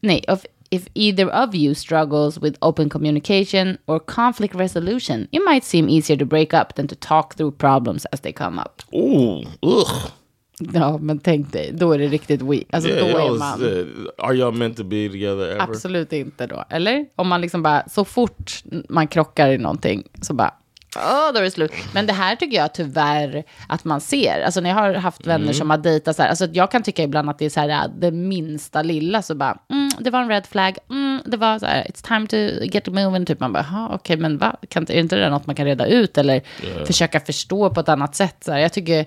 nej, 0.00 0.24
if, 0.28 0.44
if 0.76 0.88
either 0.94 1.28
of 1.44 1.54
you 1.54 1.74
struggles 1.74 2.38
with 2.38 2.56
open 2.60 2.88
communication 2.88 3.78
or 3.86 4.00
conflict 4.00 4.54
resolution, 4.54 5.28
it 5.30 5.42
might 5.50 5.64
seem 5.64 5.88
easier 5.88 6.18
to 6.18 6.24
break 6.24 6.54
up 6.54 6.74
than 6.74 6.88
to 6.88 6.94
talk 6.96 7.34
through 7.36 7.56
problems 7.58 8.06
as 8.12 8.20
they 8.20 8.32
come 8.32 8.58
up. 8.58 8.82
Ooh, 8.94 9.44
ugh. 9.62 10.10
Ja, 10.58 10.98
men 10.98 11.18
tänk 11.18 11.52
dig, 11.52 11.72
då 11.72 11.92
är 11.92 11.98
det 11.98 12.06
riktigt 12.06 12.42
weak. 12.42 12.64
Alltså 12.70 12.90
Yeah, 12.90 13.12
då 13.12 13.18
är 13.18 13.38
man... 13.38 13.62
uh, 13.62 13.86
are 14.18 14.34
y'all 14.34 14.52
meant 14.52 14.76
to 14.76 14.84
be 14.84 15.08
together 15.08 15.48
ever? 15.48 15.60
Absolut 15.60 16.12
inte 16.12 16.46
då. 16.46 16.64
Eller? 16.70 17.06
Om 17.16 17.28
man 17.28 17.40
liksom 17.40 17.62
bara, 17.62 17.88
så 17.88 18.04
fort 18.04 18.62
man 18.88 19.06
krockar 19.06 19.48
i 19.48 19.58
någonting, 19.58 20.08
så 20.22 20.34
bara, 20.34 20.54
åh, 20.96 21.32
då 21.32 21.38
är 21.38 21.42
det 21.42 21.50
slut. 21.50 21.72
Men 21.94 22.06
det 22.06 22.12
här 22.12 22.36
tycker 22.36 22.56
jag 22.56 22.74
tyvärr 22.74 23.44
att 23.68 23.84
man 23.84 24.00
ser. 24.00 24.40
Alltså 24.40 24.60
när 24.60 24.70
jag 24.70 24.76
har 24.76 24.94
haft 24.94 25.26
vänner 25.26 25.52
som 25.52 25.70
har 25.70 25.78
dejtat 25.78 26.16
så 26.16 26.22
här, 26.22 26.28
alltså 26.28 26.46
jag 26.52 26.70
kan 26.70 26.82
tycka 26.82 27.02
ibland 27.02 27.30
att 27.30 27.38
det 27.38 27.44
är 27.44 27.50
så 27.50 27.60
här, 27.60 27.88
det 27.98 28.10
minsta 28.10 28.82
lilla, 28.82 29.22
så 29.22 29.34
bara, 29.34 29.58
mm, 29.70 29.90
det 30.00 30.10
var 30.10 30.20
en 30.22 30.28
red 30.28 30.46
flag, 30.46 30.78
mm, 30.90 31.22
det 31.26 31.36
var 31.36 31.58
så 31.58 31.66
här, 31.66 31.84
it's 31.84 32.06
time 32.06 32.26
to 32.26 32.64
get 32.64 32.86
moving, 32.86 33.26
typ 33.26 33.40
man 33.40 33.52
bara, 33.52 33.66
"Jaha, 33.70 33.88
okej, 33.94 34.16
men 34.16 34.38
va? 34.38 34.56
Kan, 34.68 34.82
är 34.88 35.00
inte 35.00 35.16
det 35.16 35.30
något 35.30 35.46
man 35.46 35.56
kan 35.56 35.66
reda 35.66 35.86
ut 35.86 36.18
eller 36.18 36.42
försöka 36.86 37.20
förstå 37.20 37.70
på 37.70 37.80
ett 37.80 37.88
annat 37.88 38.14
sätt? 38.14 38.36
Så 38.44 38.52
här, 38.52 38.58
jag 38.58 38.72
tycker, 38.72 39.06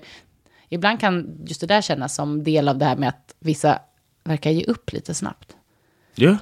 ibland 0.68 1.00
kan 1.00 1.38
just 1.46 1.60
det 1.60 1.66
där 1.66 1.82
kännas 1.82 2.14
som 2.14 2.44
del 2.44 2.68
av 2.68 2.78
det 2.78 2.84
här 2.84 2.96
med 2.96 3.08
att 3.08 3.34
vissa 3.40 3.78
verkar 4.24 4.50
ge 4.50 4.64
upp 4.64 4.92
lite 4.92 5.14
snabbt. 5.14 5.56
Yeah, 6.16 6.36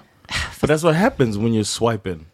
but 0.60 0.70
that's 0.70 0.82
what 0.84 0.96
happens 0.96 1.36
when 1.36 1.52
you're 1.54 1.62
swiping. 1.90 2.26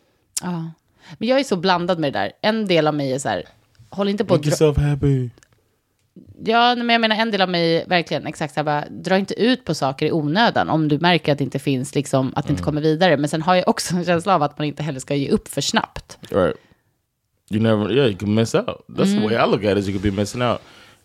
Ja. 0.42 0.70
Men 1.18 1.28
jag 1.28 1.40
är 1.40 1.44
så 1.44 1.56
blandad 1.56 1.98
med 1.98 2.12
det 2.12 2.18
där. 2.18 2.32
En 2.42 2.66
del 2.66 2.86
av 2.86 2.94
mig 2.94 3.12
är 3.12 3.18
så 3.18 3.28
här, 3.28 3.44
håll 3.90 4.08
inte 4.08 4.24
på 4.24 4.34
att 4.34 4.40
Make 4.40 4.48
yourself 4.48 4.78
happy. 4.78 5.30
Ja, 6.44 6.74
men 6.76 6.88
jag 6.88 7.00
menar 7.00 7.16
en 7.16 7.30
del 7.30 7.40
av 7.42 7.48
mig 7.48 7.84
verkligen 7.88 8.26
exakt 8.26 8.54
så 8.54 8.60
här, 8.60 8.64
bara, 8.64 8.84
dra 8.90 9.18
inte 9.18 9.34
ut 9.42 9.64
på 9.64 9.74
saker 9.74 10.06
i 10.06 10.12
onödan 10.12 10.68
om 10.70 10.88
du 10.88 10.98
märker 10.98 11.32
att 11.32 11.38
det 11.38 11.44
inte 11.44 11.58
finns, 11.58 11.94
liksom, 11.94 12.32
att 12.36 12.46
det 12.46 12.50
inte 12.50 12.62
kommer 12.62 12.80
vidare. 12.80 13.16
Men 13.16 13.28
sen 13.28 13.42
har 13.42 13.54
jag 13.54 13.68
också 13.68 13.96
en 13.96 14.04
känsla 14.04 14.34
av 14.34 14.42
att 14.42 14.58
man 14.58 14.66
inte 14.66 14.82
heller 14.82 15.00
ska 15.00 15.14
ge 15.14 15.30
upp 15.30 15.48
för 15.48 15.60
snabbt. 15.60 16.18
Right. 16.30 16.56
You 17.50 17.62
never, 17.62 17.92
yeah, 17.92 18.08
you 18.08 18.16
can 18.16 18.34
miss 18.34 18.54
out. 18.54 18.66
That's 18.88 19.20
the 19.20 19.26
way 19.26 19.34
I 19.34 19.46
look 19.50 19.64
at 19.64 19.78
it. 19.78 19.88
You 19.88 19.98
could 19.98 20.14
be 20.14 20.20
missing 20.20 20.42
out, 20.42 20.58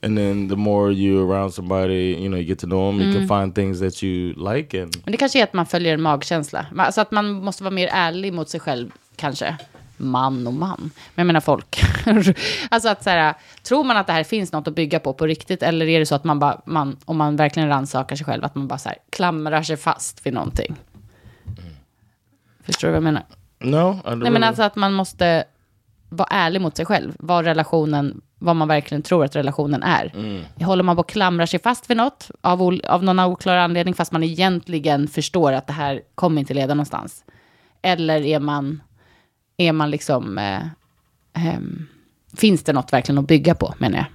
and 0.03 0.17
then 0.17 0.49
the 0.49 0.55
more 0.55 0.93
you 0.93 1.31
around 1.31 1.53
somebody, 1.53 1.93
you 2.13 2.27
know, 2.27 2.37
you 2.39 2.47
get 2.47 2.59
to 2.59 2.67
know 2.67 2.91
them. 2.91 3.01
You 3.01 3.13
can 3.13 3.27
find 3.41 3.55
things 3.55 3.79
that 3.79 4.03
you 4.03 4.33
like, 4.53 4.81
and 4.81 4.95
Men 5.05 5.11
det 5.11 5.17
kanske 5.17 5.39
är 5.39 5.43
att 5.43 5.53
man 5.53 5.65
följer 5.65 5.93
en 5.93 6.01
magkänsla. 6.01 6.65
Ma- 6.71 6.83
Alltså 6.83 7.01
att 7.01 7.11
man 7.11 7.31
måste 7.31 7.63
vara 7.63 7.73
mer 7.73 7.89
ärlig 7.91 8.33
mot 8.33 8.49
sig 8.49 8.59
själv, 8.59 8.91
kanske. 9.15 9.57
Man 9.99 10.47
och 10.47 10.53
man. 10.53 10.79
Men 10.79 10.91
jag 11.15 11.27
menar 11.27 11.39
folk. 11.39 11.83
alltså 12.69 12.89
att 12.89 13.03
så 13.03 13.09
här, 13.09 13.33
tror 13.63 13.83
man 13.83 13.97
att 13.97 14.07
det 14.07 14.13
här 14.13 14.23
finns 14.23 14.51
något 14.51 14.67
att 14.67 14.75
bygga 14.75 14.99
på 14.99 15.13
på 15.13 15.27
riktigt? 15.27 15.63
Eller 15.63 15.85
är 15.87 15.99
det 15.99 16.05
så 16.05 16.15
att 16.15 16.23
man 16.23 16.39
bara, 16.39 16.61
man, 16.65 16.97
om 17.05 17.17
man 17.17 17.35
verkligen 17.35 17.69
rannsakar 17.69 18.15
sig 18.15 18.25
själv, 18.25 18.45
att 18.45 18.55
man 18.55 18.67
bara 18.67 18.79
så 18.79 18.89
här, 18.89 18.97
klamrar 19.09 19.63
sig 19.63 19.77
fast 19.77 20.25
vid 20.25 20.33
någonting? 20.33 20.75
Förstår 22.63 22.87
du 22.87 22.91
vad 22.91 22.97
jag 22.97 23.03
menar? 23.03 23.23
no, 23.59 24.15
Nej 24.15 24.31
men 24.31 24.43
alltså 24.43 24.63
att 24.63 24.75
man 24.75 24.93
måste 24.93 25.43
vara 26.09 26.27
ärlig 26.31 26.61
mot 26.61 26.77
sig 26.77 26.85
själv. 26.85 27.15
Vad 27.19 27.45
relationen, 27.45 28.21
vad 28.39 28.55
man 28.55 28.67
verkligen 28.67 29.01
tror 29.01 29.25
att 29.25 29.35
relationen 29.35 29.83
är. 29.83 30.11
Håller 30.63 30.83
man 30.83 30.95
på 30.95 31.01
att 31.01 31.07
klamra 31.07 31.47
sig 31.47 31.59
fast 31.59 31.89
vid 31.89 31.97
något 31.97 32.31
av, 32.41 32.79
av 32.87 33.03
någon 33.03 33.19
oklar 33.19 33.57
anledning 33.57 33.93
fast 33.93 34.11
man 34.11 34.23
egentligen 34.23 35.07
förstår 35.07 35.53
att 35.53 35.67
det 35.67 35.73
här 35.73 36.01
kommer 36.15 36.39
inte 36.39 36.53
leda 36.53 36.73
någonstans. 36.73 37.23
Eller 37.81 38.21
är 38.21 38.39
man, 38.39 38.81
är 39.59 39.71
man 39.71 39.91
liksom, 39.91 40.37
eh, 40.37 40.61
ehm, 41.33 41.87
finns 42.37 42.63
det 42.63 42.73
något 42.73 42.93
verkligen 42.93 43.19
att 43.19 43.27
bygga 43.27 43.55
på 43.55 43.75
menar 43.77 43.97
jag. 43.97 44.05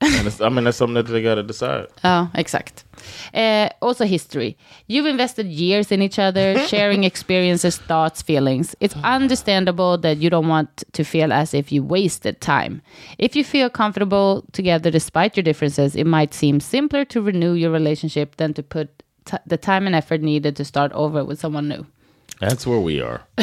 it's, 0.00 0.40
I 0.40 0.48
mean, 0.48 0.64
that's 0.64 0.76
something 0.76 0.94
that 0.94 1.06
they 1.06 1.22
got 1.22 1.34
to 1.34 1.42
decide. 1.42 1.86
Ja, 2.02 2.28
exakt. 2.34 2.84
Eh, 3.32 3.68
also 3.80 4.04
history. 4.04 4.56
You've 4.88 5.06
invested 5.06 5.46
years 5.46 5.92
in 5.92 6.02
each 6.02 6.18
other, 6.18 6.58
sharing 6.68 7.04
experiences, 7.04 7.78
thoughts, 7.78 8.22
feelings. 8.22 8.74
It's 8.80 8.96
understandable 9.04 9.98
that 9.98 10.16
you 10.18 10.30
don't 10.30 10.48
want 10.48 10.84
to 10.92 11.04
feel 11.04 11.32
as 11.32 11.54
if 11.54 11.72
you 11.72 11.82
wasted 11.84 12.40
time. 12.40 12.80
If 13.18 13.36
you 13.36 13.44
feel 13.44 13.70
comfortable 13.70 14.44
together 14.52 14.90
despite 14.90 15.36
your 15.36 15.44
differences, 15.44 15.96
it 15.96 16.06
might 16.06 16.34
seem 16.34 16.60
simpler 16.60 17.04
to 17.06 17.22
renew 17.22 17.52
your 17.52 17.70
relationship 17.70 18.36
than 18.36 18.54
to 18.54 18.62
put 18.62 18.88
the 19.46 19.58
time 19.58 19.86
and 19.86 19.94
effort 19.94 20.22
needed 20.22 20.56
to 20.56 20.64
start 20.64 20.92
over 20.92 21.24
with 21.24 21.38
someone 21.38 21.68
new. 21.68 21.86
That's 22.40 22.66
where 22.70 22.80
we 22.86 23.06
are. 23.06 23.20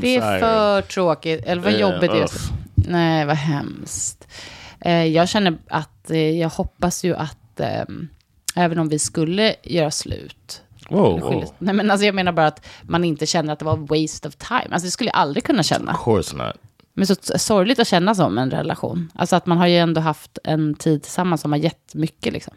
Det 0.00 0.16
är 0.16 0.40
för 0.40 0.82
tråkigt, 0.82 1.44
eller 1.46 1.62
vad 1.62 1.72
Ja, 1.72 1.78
jobbigt 1.78 2.10
det 2.10 2.18
är. 2.18 2.30
Nej, 2.74 3.26
vad 3.26 3.36
hemskt. 3.36 4.28
Eh, 4.80 5.04
jag 5.04 5.28
känner 5.28 5.58
att 5.68 6.10
eh, 6.10 6.30
jag 6.30 6.48
hoppas 6.48 7.04
ju 7.04 7.14
att 7.16 7.60
även 8.54 8.78
om 8.78 8.88
vi 8.88 8.98
skulle 8.98 9.54
göra 9.62 9.90
slut. 9.90 10.62
Whoa, 10.90 11.18
whoa. 11.18 11.44
Nej, 11.58 11.74
men 11.74 11.90
alltså 11.90 12.06
jag 12.06 12.14
menar 12.14 12.32
bara 12.32 12.46
att 12.46 12.66
man 12.82 13.04
inte 13.04 13.26
känner 13.26 13.52
att 13.52 13.58
det 13.58 13.64
var 13.64 13.76
waste 13.76 14.28
of 14.28 14.36
time. 14.36 14.68
Alltså 14.70 14.86
det 14.86 14.90
skulle 14.90 15.10
jag 15.10 15.16
aldrig 15.16 15.44
kunna 15.44 15.62
känna. 15.62 15.92
Of 15.92 16.04
course 16.04 16.36
not. 16.36 16.56
Men 16.94 17.06
så 17.06 17.14
sorgligt 17.38 17.78
att 17.78 17.88
känna 17.88 18.14
som 18.14 18.38
en 18.38 18.50
relation. 18.50 19.12
Alltså 19.14 19.36
att 19.36 19.46
man 19.46 19.58
har 19.58 19.66
ju 19.66 19.76
ändå 19.78 20.00
haft 20.00 20.38
en 20.44 20.74
tid 20.74 21.02
tillsammans 21.02 21.40
som 21.40 21.52
har 21.52 21.58
gett 21.58 21.94
mycket 21.94 22.32
liksom. 22.32 22.54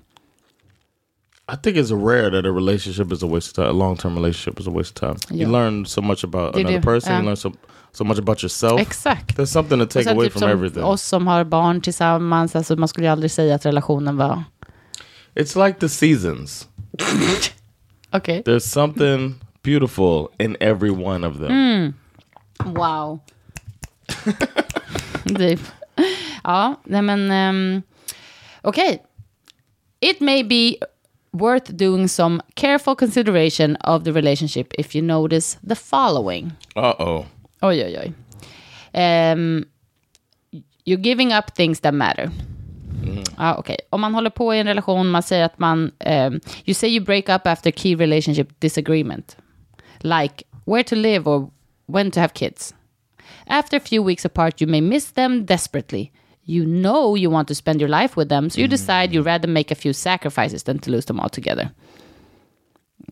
I 1.49 1.55
think 1.55 1.77
it's 1.77 1.91
rare 1.91 2.29
that 2.29 2.45
a 2.45 2.51
relationship 2.51 3.11
is 3.11 3.23
a 3.23 3.27
waste 3.27 3.47
of 3.49 3.53
time. 3.53 3.69
A 3.69 3.77
long 3.77 3.95
term 3.97 4.15
relationship 4.15 4.59
is 4.59 4.67
a 4.67 4.71
waste 4.71 5.01
of 5.01 5.17
time. 5.17 5.37
You 5.39 5.47
learn 5.47 5.85
so 5.85 6.01
much 6.01 6.23
about 6.23 6.53
They 6.53 6.61
another 6.61 6.79
do, 6.79 6.83
person. 6.83 7.11
yeah. 7.11 7.19
You 7.19 7.25
learn 7.25 7.35
so 7.37 7.53
so 7.93 8.03
much 8.03 8.19
about 8.19 8.43
yourself. 8.43 8.79
Exakt. 8.79 9.35
There's 9.35 9.49
something 9.51 9.79
to 9.79 9.85
take 9.85 10.03
sen 10.03 10.15
away 10.15 10.25
typ 10.25 10.33
from 10.33 10.39
som 10.41 10.49
everything. 10.49 10.83
oss 10.83 11.01
som 11.01 11.27
har 11.27 11.43
barn 11.43 11.81
tillsammans, 11.81 12.55
alltså 12.55 12.75
man 12.75 12.87
skulle 12.87 13.07
ju 13.07 13.11
aldrig 13.11 13.31
säga 13.31 13.55
att 13.55 13.65
relationen 13.65 14.17
var... 14.17 14.43
It's 15.35 15.65
like 15.65 15.79
the 15.79 15.89
seasons. 15.89 16.67
okay. 18.13 18.41
There's 18.43 18.65
something 18.65 19.35
beautiful 19.63 20.29
in 20.39 20.57
every 20.59 20.91
one 20.91 21.27
of 21.27 21.37
them. 21.39 21.93
Wow. 22.65 23.19
typ. 25.37 25.59
Ja, 26.43 26.75
nej 26.83 27.01
men... 27.01 27.31
Um, 27.31 27.81
Okej. 28.61 29.03
It 29.99 30.21
may 30.21 30.43
be 30.43 30.75
worth 31.37 31.77
doing 31.77 32.07
some 32.07 32.41
careful 32.55 32.95
consideration 32.95 33.75
of 33.75 34.03
the 34.03 34.11
relationship 34.11 34.73
if 34.77 34.95
you 34.95 35.01
notice 35.01 35.57
the 35.63 35.75
following. 35.75 36.51
Uh 36.75 36.93
oh. 36.99 37.25
Oj, 37.61 37.83
oj, 37.85 37.97
oj. 37.97 38.13
Um, 38.93 39.65
you're 40.85 41.03
giving 41.03 41.33
up 41.33 41.55
things 41.55 41.79
that 41.79 41.93
matter. 41.93 42.31
Ja, 43.37 43.55
okej. 43.55 43.77
Om 43.89 44.01
man 44.01 44.13
håller 44.13 44.29
på 44.29 44.53
i 44.53 44.59
en 44.59 44.67
relation, 44.67 45.07
man 45.07 45.23
säger 45.23 45.45
att 45.45 45.59
man... 45.59 45.91
Um, 46.05 46.39
you 46.65 46.73
say 46.73 46.89
you 46.89 47.05
break 47.05 47.29
up 47.29 47.47
after 47.47 47.71
key 47.71 47.95
relationship 47.95 48.59
disagreement. 48.59 49.37
Like 50.01 50.43
where 50.65 50.83
to 50.83 50.95
live 50.95 51.27
or 51.27 51.49
when 51.85 52.11
to 52.11 52.19
have 52.19 52.33
kids. 52.33 52.73
After 53.47 53.77
a 53.77 53.79
few 53.79 54.03
weeks 54.03 54.25
apart, 54.25 54.61
you 54.61 54.67
may 54.67 54.81
miss 54.81 55.11
them 55.11 55.45
desperately. 55.45 56.11
You 56.47 56.65
know 56.65 57.15
you 57.15 57.29
want 57.29 57.47
to 57.49 57.55
spend 57.55 57.81
your 57.81 57.89
life 57.89 58.15
with 58.15 58.29
them, 58.29 58.49
so 58.49 58.61
you 58.61 58.67
decide 58.69 59.13
you'd 59.13 59.25
rather 59.25 59.49
make 59.49 59.69
a 59.69 59.75
few 59.75 59.93
sacrifices 59.93 60.63
than 60.63 60.79
to 60.79 60.91
lose 60.91 61.05
them 61.05 61.19
altogether. 61.19 61.71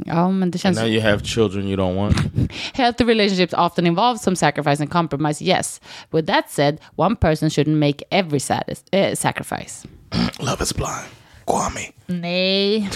Ja, 0.06 0.30
men 0.30 0.52
det 0.52 0.66
And 0.66 0.76
now 0.76 0.86
you 0.86 1.02
have 1.02 1.24
children 1.24 1.68
you 1.68 1.76
don't 1.78 1.96
want. 1.96 2.16
Healthy 2.74 3.04
relationships 3.04 3.54
often 3.54 3.86
involve 3.86 4.20
some 4.20 4.36
sacrifice 4.36 4.82
and 4.82 4.90
compromise, 4.90 5.42
yes. 5.42 5.80
With 6.12 6.28
that 6.28 6.50
said, 6.50 6.80
one 6.96 7.16
person 7.16 7.50
shouldn't 7.50 7.78
make 7.78 8.04
every 8.12 8.40
satis- 8.40 8.84
eh, 8.92 9.16
sacrifice. 9.16 9.86
Love 10.40 10.62
is 10.62 10.74
blind. 10.74 11.08
Kwame. 11.46 11.92
Nej. 12.08 12.90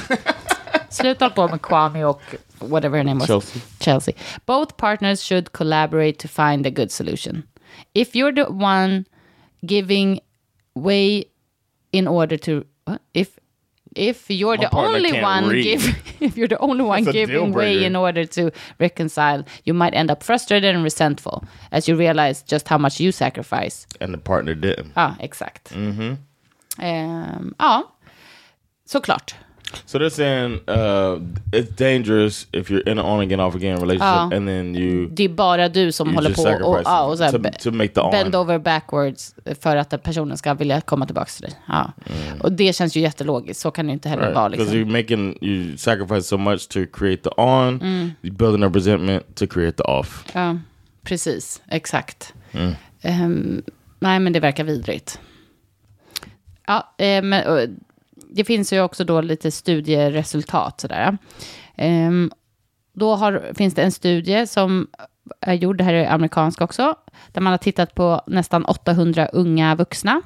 Sluta 0.89 1.25
hålla 1.25 1.35
på 1.35 1.47
med 1.47 1.61
Kwame 1.61 2.05
och 2.05 2.21
whatever 2.59 2.97
her 2.97 3.03
name 3.03 3.19
was. 3.19 3.27
Chelsea. 3.27 3.61
Chelsea. 3.79 4.13
Both 4.45 4.77
partners 4.77 5.21
should 5.21 5.51
collaborate 5.51 6.17
to 6.19 6.27
find 6.27 6.65
a 6.65 6.69
good 6.69 6.91
solution. 6.91 7.43
If 7.93 8.15
you're 8.15 8.35
the 8.35 8.51
one 8.51 9.05
giving 9.65 10.11
way 10.11 10.28
in 11.91 12.07
order 12.07 12.37
to... 12.37 12.65
If 13.13 13.39
if 13.95 14.29
you're 14.29 14.57
My 14.57 14.65
the 14.65 14.75
only 14.75 15.21
one 15.21 15.47
read. 15.47 15.63
give, 15.63 15.95
if 16.19 16.37
you're 16.37 16.47
the 16.47 16.59
only 16.59 16.83
one 16.83 17.03
That's 17.03 17.15
a 17.15 17.25
deal 17.25 17.27
giving 17.27 17.53
way 17.53 17.83
in 17.83 17.95
order 17.95 18.25
to 18.25 18.51
reconcile, 18.79 19.43
you 19.63 19.73
might 19.73 19.93
end 19.93 20.11
up 20.11 20.23
frustrated 20.23 20.75
and 20.75 20.83
resentful 20.83 21.43
as 21.71 21.87
you 21.87 21.95
realize 21.95 22.43
just 22.43 22.67
how 22.67 22.77
much 22.77 22.99
you 22.99 23.11
sacrifice. 23.11 23.87
And 23.99 24.13
the 24.13 24.17
partner 24.17 24.55
didn't. 24.55 24.93
Ah, 24.95 25.15
ja, 25.19 25.25
exakt. 25.25 25.71
Ehm, 25.71 25.91
mm-hmm. 25.91 26.17
ja, 26.81 27.35
um, 27.39 27.55
ah, 27.57 27.83
såklart. 28.85 29.35
So 29.85 29.99
they're 29.99 30.09
saying 30.09 30.53
uh, 30.67 31.19
it's 31.51 31.69
dangerous 31.75 32.47
if 32.51 32.69
you're 32.71 32.89
in 32.91 32.99
an 32.99 33.05
on 33.05 33.19
again, 33.21 33.39
off 33.39 33.55
again 33.55 33.73
relationship, 33.79 34.01
Ja. 34.31 34.35
and 34.37 34.47
then 34.47 34.75
you 34.75 35.07
Det 35.11 35.23
är 35.23 35.29
bara 35.29 35.69
du 35.69 35.91
som 35.91 36.15
håller 36.15 36.33
på 36.33 36.65
och, 36.67 36.81
ja, 36.85 37.03
och 37.03 37.17
så 37.17 37.23
to- 37.23 37.51
to 37.59 37.71
make 37.71 37.87
the 37.93 38.01
on. 38.01 38.11
bend 38.11 38.35
over 38.35 38.59
backwards 38.59 39.35
för 39.61 39.75
att 39.75 40.03
personen 40.03 40.37
ska 40.37 40.53
vilja 40.53 40.81
komma 40.81 41.05
tillbaka 41.05 41.29
till 41.31 41.41
dig. 41.41 41.53
Ja. 41.67 41.91
Och 42.41 42.51
det 42.51 42.75
känns 42.75 42.97
ju 42.97 43.01
jättelogiskt, 43.01 43.59
så 43.61 43.71
kan 43.71 43.85
det 43.85 43.89
ju 43.89 43.93
inte 43.93 44.09
heller 44.09 44.33
vara. 44.33 44.49
because 44.49 44.75
Liksom. 44.75 44.89
you're 44.95 45.01
making 45.01 45.37
you 45.41 45.77
sacrifice 45.77 46.21
so 46.23 46.37
much 46.37 46.67
to 46.67 46.79
create 46.93 47.23
the 47.23 47.41
on, 47.41 47.79
you're 48.21 48.37
building 48.37 48.63
up 48.63 48.75
resentment 48.75 49.35
to 49.35 49.47
create 49.47 49.77
the 49.77 49.83
off. 49.83 50.25
Ja, 50.33 50.57
precis, 51.03 51.61
exakt. 51.67 52.33
Ehm, 53.01 53.61
nej, 53.99 54.19
men 54.19 54.33
det 54.33 54.39
verkar 54.39 54.63
vidrigt. 54.63 55.19
Ja, 56.67 56.93
eh, 56.97 57.21
men, 57.23 57.47
och, 57.47 57.59
det 58.29 58.43
finns 58.43 58.73
ju 58.73 58.81
också 58.81 59.03
då 59.03 59.21
lite 59.21 59.51
studieresultat 59.51 60.81
sådär. 60.81 61.17
Ehm, 61.75 62.31
då 62.93 63.15
har, 63.15 63.51
finns 63.55 63.73
det 63.73 63.81
en 63.81 63.91
studie 63.91 64.47
som 64.47 64.87
är 65.41 65.53
gjord, 65.53 65.77
det 65.77 65.83
här 65.83 65.93
är 65.93 66.09
amerikansk 66.09 66.61
också, 66.61 66.95
där 67.31 67.41
man 67.41 67.51
har 67.53 67.57
tittat 67.57 67.95
på 67.95 68.21
nästan 68.27 68.65
800 68.65 69.27
unga 69.27 69.75
vuxna 69.75 70.21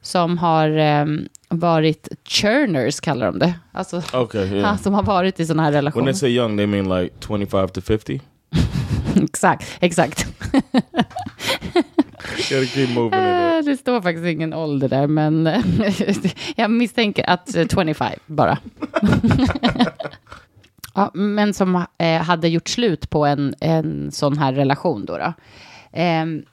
som 0.00 0.38
har 0.38 0.68
ehm, 0.70 1.28
varit 1.48 2.08
churners, 2.24 3.00
kallar 3.00 3.26
de 3.26 3.38
det. 3.38 3.54
Alltså, 3.72 4.02
Okay, 4.12 4.46
yeah. 4.46 4.76
som 4.82 4.94
har 4.94 5.02
varit 5.02 5.40
i 5.40 5.46
sådana 5.46 5.62
här 5.62 5.70
When 5.70 5.76
relationer. 5.76 6.06
they 6.06 6.14
say 6.14 6.30
young, 6.30 6.56
they 6.56 6.66
mean 6.66 7.02
like 7.02 7.14
25 7.28 7.68
to 7.68 7.80
50. 7.80 8.20
exakt, 9.24 9.76
exakt. 9.80 10.26
Eh, 13.12 13.64
Det 13.64 13.76
står 13.76 14.00
faktiskt 14.00 14.26
ingen 14.26 14.54
ålder 14.54 14.88
där, 14.88 15.06
men 15.06 15.46
jag 16.56 16.70
misstänker 16.70 17.30
att 17.30 17.56
eh, 17.56 17.66
25 17.68 18.12
bara. 18.26 18.58
ja, 20.94 21.10
men 21.14 21.54
som 21.54 21.84
eh, 21.98 22.22
hade 22.22 22.48
gjort 22.48 22.68
slut 22.68 23.10
på 23.10 23.26
en, 23.26 23.54
en 23.60 24.12
sån 24.12 24.38
här 24.38 24.52
relation 24.52 25.04
då. 25.04 25.18
då. 25.18 25.32
Ehm, 25.92 26.44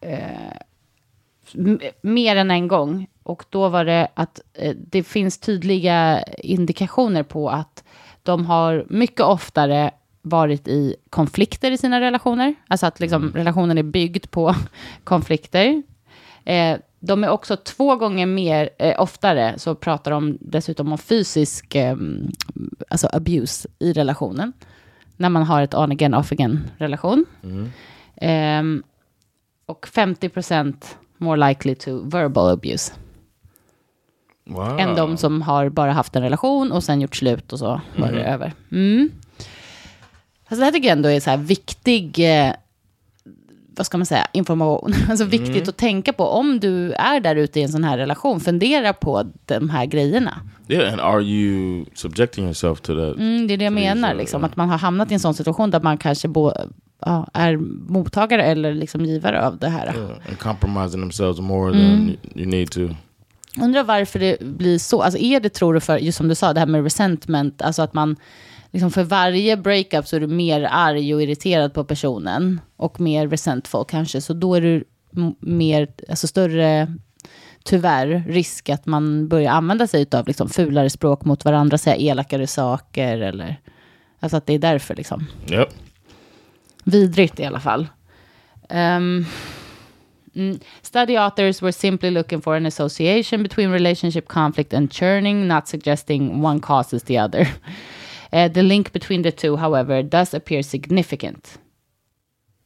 eh, 0.00 0.52
m- 1.54 1.80
mer 2.02 2.36
än 2.36 2.50
en 2.50 2.68
gång. 2.68 3.06
Och 3.22 3.44
då 3.50 3.68
var 3.68 3.84
det 3.84 4.08
att 4.14 4.40
eh, 4.54 4.74
det 4.76 5.02
finns 5.02 5.38
tydliga 5.38 6.22
indikationer 6.38 7.22
på 7.22 7.50
att 7.50 7.84
de 8.22 8.46
har 8.46 8.84
mycket 8.88 9.20
oftare 9.20 9.90
varit 10.24 10.68
i 10.68 10.96
konflikter 11.10 11.70
i 11.70 11.78
sina 11.78 12.00
relationer. 12.00 12.54
Alltså 12.68 12.86
att 12.86 13.00
liksom, 13.00 13.32
relationen 13.34 13.78
är 13.78 13.82
byggd 13.82 14.30
på 14.30 14.54
konflikter. 15.04 15.82
Eh, 16.44 16.78
de 17.00 17.24
är 17.24 17.28
också 17.28 17.56
två 17.56 17.96
gånger 17.96 18.26
mer, 18.26 18.70
eh, 18.78 19.00
oftare, 19.00 19.58
så 19.58 19.74
pratar 19.74 20.10
de 20.10 20.38
dessutom 20.40 20.92
om 20.92 20.98
fysisk 20.98 21.74
eh, 21.74 21.96
alltså 22.88 23.08
abuse 23.12 23.68
i 23.78 23.92
relationen. 23.92 24.52
När 25.16 25.28
man 25.28 25.42
har 25.42 25.62
ett 25.62 25.74
on 25.74 25.92
again, 25.92 26.14
off 26.14 26.32
again 26.32 26.70
relation. 26.78 27.24
Ehm, 28.16 28.82
och 29.66 29.86
50% 29.86 30.96
more 31.18 31.48
likely 31.48 31.74
to 31.74 32.00
verbal 32.04 32.50
abuse. 32.50 32.92
Wow. 34.46 34.78
Än 34.78 34.94
de 34.94 35.16
som 35.16 35.42
har 35.42 35.68
bara 35.68 35.92
haft 35.92 36.16
en 36.16 36.22
relation 36.22 36.72
och 36.72 36.84
sen 36.84 37.00
gjort 37.00 37.16
slut 37.16 37.52
och 37.52 37.58
så 37.58 37.80
var 37.96 38.12
det 38.12 38.24
över. 38.24 38.52
Mm. 38.72 39.10
Alltså 40.54 40.60
det 40.60 40.64
här 40.64 40.72
tycker 40.72 40.88
jag 40.88 40.96
ändå 40.96 41.08
är 41.08 41.20
så 41.20 41.30
här 41.30 41.36
viktig, 41.36 42.18
eh, 42.18 42.52
vad 43.76 43.86
ska 43.86 43.98
man 43.98 44.06
säga, 44.06 44.26
information. 44.32 44.94
Alltså 45.10 45.24
viktigt 45.24 45.68
att 45.68 45.76
tänka 45.76 46.12
på 46.12 46.24
om 46.24 46.60
du 46.60 46.92
är 46.92 47.20
där 47.20 47.36
ute 47.36 47.60
i 47.60 47.62
en 47.62 47.68
sån 47.68 47.84
här 47.84 47.98
relation. 47.98 48.40
Fundera 48.40 48.92
på 48.92 49.32
de 49.46 49.70
här 49.70 49.86
grejerna. 49.86 50.40
Yeah, 50.68 50.92
and 50.92 51.00
are 51.00 51.22
you 51.22 51.84
subjecting 51.94 52.44
yourself 52.44 52.80
to 52.80 52.94
that? 52.94 53.16
Mm, 53.16 53.46
det 53.46 53.54
är 53.54 53.58
det 53.58 53.64
jag 53.64 53.72
menar, 53.72 54.08
ja, 54.08 54.14
liksom, 54.14 54.44
att 54.44 54.56
man 54.56 54.68
har 54.68 54.78
hamnat 54.78 55.10
i 55.10 55.14
en 55.14 55.20
sån 55.20 55.34
situation 55.34 55.70
där 55.70 55.80
man 55.80 55.98
kanske 55.98 56.28
bo, 56.28 56.52
ja, 57.00 57.28
är 57.32 57.56
mottagare 57.92 58.44
eller 58.44 58.74
liksom 58.74 59.04
givare 59.04 59.46
av 59.46 59.58
det 59.58 59.68
här. 59.68 59.94
Yeah, 59.96 60.10
and 60.28 60.38
compromising 60.38 61.00
themselves 61.00 61.40
more 61.40 61.72
than 61.72 62.08
you, 62.08 62.16
you 62.34 62.46
need 62.46 62.70
to. 62.70 62.80
Undrar 63.62 63.84
varför 63.84 64.18
det 64.18 64.40
blir 64.40 64.78
så. 64.78 65.02
Alltså 65.02 65.18
är 65.18 65.40
det, 65.40 65.48
tror 65.48 65.74
du, 65.74 65.80
för, 65.80 65.98
just 65.98 66.18
som 66.18 66.28
du 66.28 66.34
sa, 66.34 66.52
det 66.52 66.60
här 66.60 66.66
med 66.66 66.82
resentment, 66.82 67.62
alltså 67.62 67.82
att 67.82 67.94
man, 67.94 68.16
liksom 68.74 68.90
för 68.90 69.04
varje 69.04 69.56
breakup 69.56 70.06
så 70.06 70.16
är 70.16 70.20
du 70.20 70.26
mer 70.26 70.68
arg 70.70 71.14
och 71.14 71.22
irriterad 71.22 71.74
på 71.74 71.84
personen 71.84 72.60
och 72.76 73.00
mer 73.00 73.28
resentful 73.28 73.84
kanske, 73.88 74.20
så 74.20 74.32
då 74.32 74.54
är 74.54 74.60
du 74.60 74.84
mer, 75.40 75.88
alltså 76.08 76.26
större, 76.26 76.94
tyvärr, 77.64 78.24
risk 78.28 78.68
att 78.68 78.86
man 78.86 79.28
börjar 79.28 79.52
använda 79.52 79.86
sig 79.86 80.06
av 80.12 80.26
liksom 80.26 80.48
fulare 80.48 80.90
språk 80.90 81.24
mot 81.24 81.44
varandra, 81.44 81.78
säga 81.78 81.96
elakare 81.96 82.46
saker 82.46 83.18
eller, 83.18 83.60
alltså 84.20 84.36
att 84.36 84.46
det 84.46 84.54
är 84.54 84.58
därför 84.58 84.94
liksom. 84.94 85.26
Yep. 85.50 85.68
Vidrigt 86.84 87.40
i 87.40 87.44
alla 87.44 87.60
fall. 87.60 87.86
Um, 88.68 89.26
mm, 90.34 90.58
study 90.82 91.16
authors 91.16 91.62
were 91.62 91.72
simply 91.72 92.10
looking 92.10 92.42
for 92.42 92.56
an 92.56 92.66
association 92.66 93.42
between 93.42 93.72
relationship 93.72 94.28
conflict 94.28 94.74
and 94.74 94.92
churning, 94.92 95.48
not 95.48 95.68
suggesting 95.68 96.44
one 96.44 96.60
causes 96.60 97.02
the 97.02 97.20
other. 97.20 97.48
Uh, 98.34 98.48
the 98.48 98.64
link 98.64 98.92
between 98.92 99.22
the 99.22 99.30
two, 99.30 99.56
however, 99.56 100.02
does 100.02 100.34
appear 100.34 100.60
significant, 100.60 101.56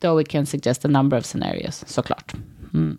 though 0.01 0.17
it 0.17 0.29
can 0.29 0.47
suggest 0.47 0.85
a 0.85 0.89
number 0.89 1.15
of 1.15 1.27
scenarios, 1.27 1.85
såklart. 1.87 2.33
Mm. 2.73 2.99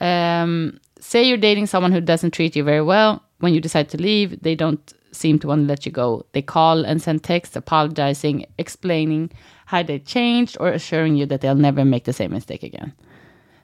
Um, 0.00 0.80
say 1.00 1.22
you're 1.22 1.36
dating 1.36 1.66
someone 1.66 1.92
who 1.92 2.00
doesn't 2.00 2.30
treat 2.30 2.56
you 2.56 2.64
very 2.64 2.80
well. 2.80 3.22
When 3.40 3.52
you 3.52 3.60
decide 3.60 3.90
to 3.90 3.98
leave, 3.98 4.40
they 4.40 4.54
don't 4.54 4.94
seem 5.12 5.38
to 5.40 5.46
want 5.48 5.60
to 5.60 5.66
let 5.66 5.84
you 5.84 5.92
go. 5.92 6.24
They 6.32 6.40
call 6.40 6.86
and 6.86 7.02
send 7.02 7.24
texts 7.24 7.56
apologizing, 7.56 8.46
explaining 8.56 9.30
how 9.66 9.82
they 9.82 9.98
changed, 9.98 10.56
or 10.60 10.68
assuring 10.68 11.16
you 11.16 11.26
that 11.26 11.42
they'll 11.42 11.54
never 11.54 11.84
make 11.84 12.04
the 12.04 12.14
same 12.14 12.30
mistake 12.30 12.62
again. 12.62 12.94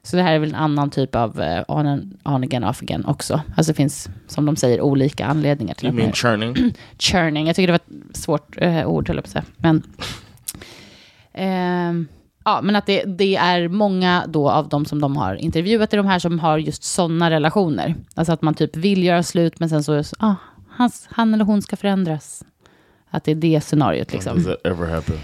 Så 0.02 0.16
det 0.16 0.22
här 0.22 0.32
är 0.32 0.38
väl 0.38 0.48
en 0.48 0.54
annan 0.54 0.90
typ 0.90 1.14
av 1.14 1.40
uh, 1.40 2.68
off 2.68 2.82
again 2.82 3.04
också. 3.04 3.40
Alltså 3.56 3.72
det 3.72 3.76
finns, 3.76 4.08
som 4.26 4.46
de 4.46 4.56
säger, 4.56 4.80
olika 4.80 5.26
anledningar 5.26 5.74
till 5.74 5.87
You 5.88 5.96
mean 5.96 6.12
churning? 6.12 6.74
churning. 6.98 7.46
Jag 7.46 7.56
tycker 7.56 7.66
det 7.66 7.78
var 7.88 8.08
ett 8.08 8.16
svårt 8.16 8.62
uh, 8.62 8.87
ord, 8.87 9.08
höll 9.08 9.16
jag 9.16 9.24
på 9.24 9.28
att 9.28 9.32
säga. 9.32 9.44
Men, 9.56 9.82
Ehm, 11.38 12.08
ja, 12.44 12.61
men 12.62 12.76
att 12.76 12.87
det, 12.87 13.02
det 13.04 13.37
är 13.37 13.68
många 13.68 14.24
då 14.28 14.50
av 14.50 14.68
de 14.68 14.84
som 14.84 15.00
de 15.00 15.16
har 15.16 15.34
intervjuat, 15.34 15.92
är 15.92 15.96
de 15.96 16.06
här 16.06 16.18
som 16.18 16.38
har 16.38 16.58
just 16.58 16.84
sådana 16.84 17.30
relationer. 17.30 17.94
Alltså 18.14 18.32
att 18.32 18.42
man 18.42 18.54
typ 18.54 18.76
vill 18.76 19.04
göra 19.04 19.22
slut, 19.22 19.61
men 19.61 19.68
sen 19.68 19.84
så, 19.84 20.02
ah, 20.18 20.34
hans, 20.68 21.08
han 21.11 21.34
eller 21.34 21.44
hon 21.44 21.62
ska 21.62 21.76
förändras. 21.76 22.44
Att 23.11 23.24
det 23.24 23.30
är 23.30 23.34
det 23.34 23.61
scenariot 23.61 24.12
liksom. 24.12 24.34
Does 24.34 24.46
that 24.46 24.66
ever 24.66 24.87
happen? 24.94 25.16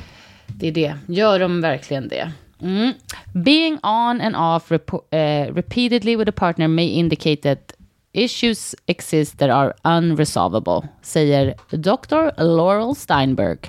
Det 0.46 0.68
är 0.68 0.72
det. 0.72 0.94
Gör 1.06 1.38
de 1.38 1.60
verkligen 1.60 2.08
det? 2.08 2.32
Mm. 2.64 2.94
Being 3.42 3.78
on 3.82 4.20
and 4.20 4.36
off 4.36 4.72
eh, 5.12 5.50
repeatedly 5.52 6.16
with 6.16 6.28
a 6.28 6.32
partner 6.32 6.68
may 6.68 6.86
indicate 6.86 7.42
that 7.42 7.74
issues 8.12 8.74
exist 8.86 9.38
that 9.38 9.50
are 9.50 9.74
unresolvable, 9.84 10.88
säger 11.02 11.54
Dr. 11.70 12.32
Laurel 12.38 12.94
Steinberg 12.94 13.68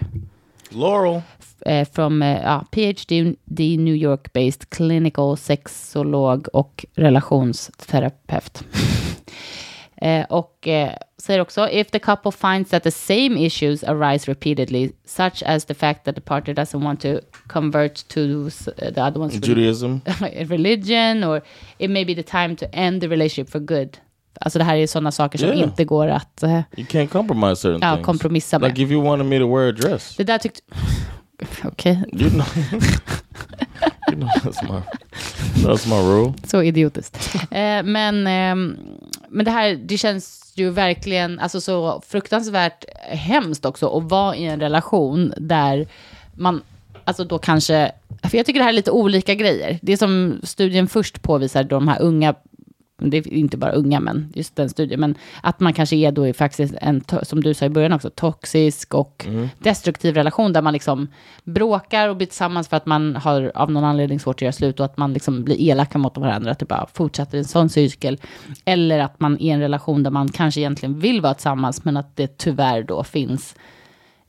Laurel. 0.70 1.24
eh, 1.66 1.88
from 1.94 2.22
eh, 2.22 2.42
ja, 2.42 2.66
PhD 2.72 3.36
the 3.56 3.78
New 3.78 3.96
York-based 3.96 4.70
clinical 4.70 5.38
sexolog 5.38 6.48
och 6.48 6.86
relationsterapeut. 6.96 8.64
eh, 10.02 10.26
och 10.30 10.68
eh, 10.68 10.92
säger 11.18 11.40
också, 11.40 11.70
if 11.70 11.92
the 11.92 12.00
couple 12.00 12.32
finds 12.32 12.70
that 12.70 12.84
the 12.84 12.92
same 12.92 13.46
issues 13.46 13.84
arise 13.84 14.32
repeatedly, 14.32 14.92
such 15.06 15.44
as 15.46 15.66
the 15.66 15.74
fact 15.74 16.04
that 16.06 16.16
the 16.16 16.22
partner 16.22 16.54
doesn't 16.54 16.84
want 16.84 17.02
to 17.02 17.20
convert 17.48 18.08
to 18.08 18.20
uh, 18.22 18.50
the 18.94 19.02
other 19.02 19.20
one's 19.22 19.48
Judaism. 19.48 20.02
religion, 20.50 21.24
or 21.24 21.42
it 21.80 21.90
may 21.90 22.06
be 22.06 22.16
the 22.16 22.24
time 22.24 22.56
to 22.56 22.66
end 22.76 23.02
the 23.02 23.08
relationship 23.08 23.52
for 23.52 23.60
good. 23.60 23.98
Alltså 24.42 24.60
det 24.60 24.66
här 24.66 24.78
är 24.78 24.88
sådana 24.88 25.12
saker 25.12 25.40
som 25.40 25.48
Yeah. 25.48 25.60
inte 25.64 25.86
går 25.86 26.08
att 26.08 26.44
eh, 26.44 26.62
You 26.78 26.88
can't 26.88 27.08
compromise 27.08 27.56
certain 27.56 27.80
ja, 27.82 27.94
things. 27.96 28.06
kompromissa 28.06 28.60
med. 28.60 28.70
Like 28.70 28.84
if 28.84 28.92
you 28.92 29.04
wanted 29.04 29.26
me 29.28 29.40
to 29.40 29.56
wear 29.56 29.70
a 29.70 29.72
dress. 29.72 30.16
Det 30.18 30.24
där 30.24 30.38
tyckte... 30.38 30.62
Okej, 31.64 32.04
you 32.14 32.30
know 32.30 32.46
that's 34.44 34.64
my 34.64 34.82
that's 35.64 35.88
my 35.88 35.96
rule. 35.96 36.34
Så 36.44 36.64
idiotiskt. 36.64 37.36
Eh, 37.36 37.84
men, 37.84 38.28
ehm, 38.28 38.78
men 39.30 39.46
det 39.46 39.52
här, 39.52 39.76
det 39.76 39.98
känns 39.98 40.52
ju 40.56 40.70
verkligen 40.70 41.40
alltså, 41.40 41.62
så 41.62 42.02
fruktansvärt 42.08 42.86
hemskt 43.10 43.66
också 43.66 43.98
att 43.98 44.04
vara 44.04 44.36
i 44.36 44.46
en 44.46 44.60
relation 44.60 45.34
där 45.38 45.88
man, 46.34 46.62
alltså 47.06 47.24
då 47.24 47.40
kanske, 47.40 47.92
för 48.24 48.38
jag 48.38 48.46
tycker 48.46 48.60
det 48.60 48.64
här 48.64 48.72
är 48.72 48.76
lite 48.76 48.92
olika 48.92 49.36
grejer. 49.36 49.80
Det 49.82 49.98
som 49.98 50.40
studien 50.44 50.88
först 50.88 51.22
påvisar, 51.22 51.64
de 51.64 51.88
här 51.88 52.02
unga, 52.02 52.36
det 52.98 53.18
är 53.18 53.34
inte 53.34 53.58
bara 53.58 53.72
unga, 53.72 54.00
men 54.00 54.32
just 54.36 54.56
den 54.56 54.70
studien, 54.70 55.00
men 55.00 55.16
att 55.42 55.60
man 55.60 55.74
kanske 55.74 55.96
är 55.96 56.12
då 56.12 56.28
i 56.28 56.34
faktiskt 56.34 56.74
en, 56.82 57.04
som 57.24 57.44
du 57.44 57.54
sa 57.54 57.66
i 57.66 57.70
början 57.70 57.94
också, 57.94 58.10
toxisk 58.10 58.94
och 58.94 59.28
destruktiv 59.60 60.16
relation 60.16 60.54
där 60.54 60.62
man 60.62 60.74
liksom 60.74 61.08
bråkar 61.44 62.10
och 62.10 62.18
blir 62.18 62.28
tillsammans 62.28 62.68
för 62.68 62.78
att 62.78 62.86
man 62.86 63.16
har 63.16 63.52
av 63.56 63.72
någon 63.72 63.84
anledning 63.84 64.20
svårt 64.20 64.36
att 64.36 64.42
göra 64.42 64.52
slut 64.52 64.80
och 64.80 64.86
att 64.86 64.98
man 64.98 65.14
liksom 65.14 65.44
blir 65.44 65.62
elaka 65.62 65.98
mot 65.98 66.18
varandra, 66.18 66.52
att 66.52 66.60
det 66.60 66.66
bara 66.66 66.88
fortsätter 66.94 67.38
en 67.38 67.46
sån 67.46 67.70
cykel. 67.70 68.18
Eller 68.66 69.00
att 69.00 69.20
man 69.20 69.34
är 69.36 69.42
i 69.42 69.50
en 69.50 69.60
relation 69.60 70.04
där 70.04 70.12
man 70.12 70.30
kanske 70.30 70.60
egentligen 70.60 71.00
vill 71.00 71.22
vara 71.22 71.34
tillsammans, 71.34 71.86
men 71.86 71.98
att 71.98 72.16
det 72.16 72.38
tyvärr 72.38 72.84
då 72.84 73.04
finns 73.04 73.56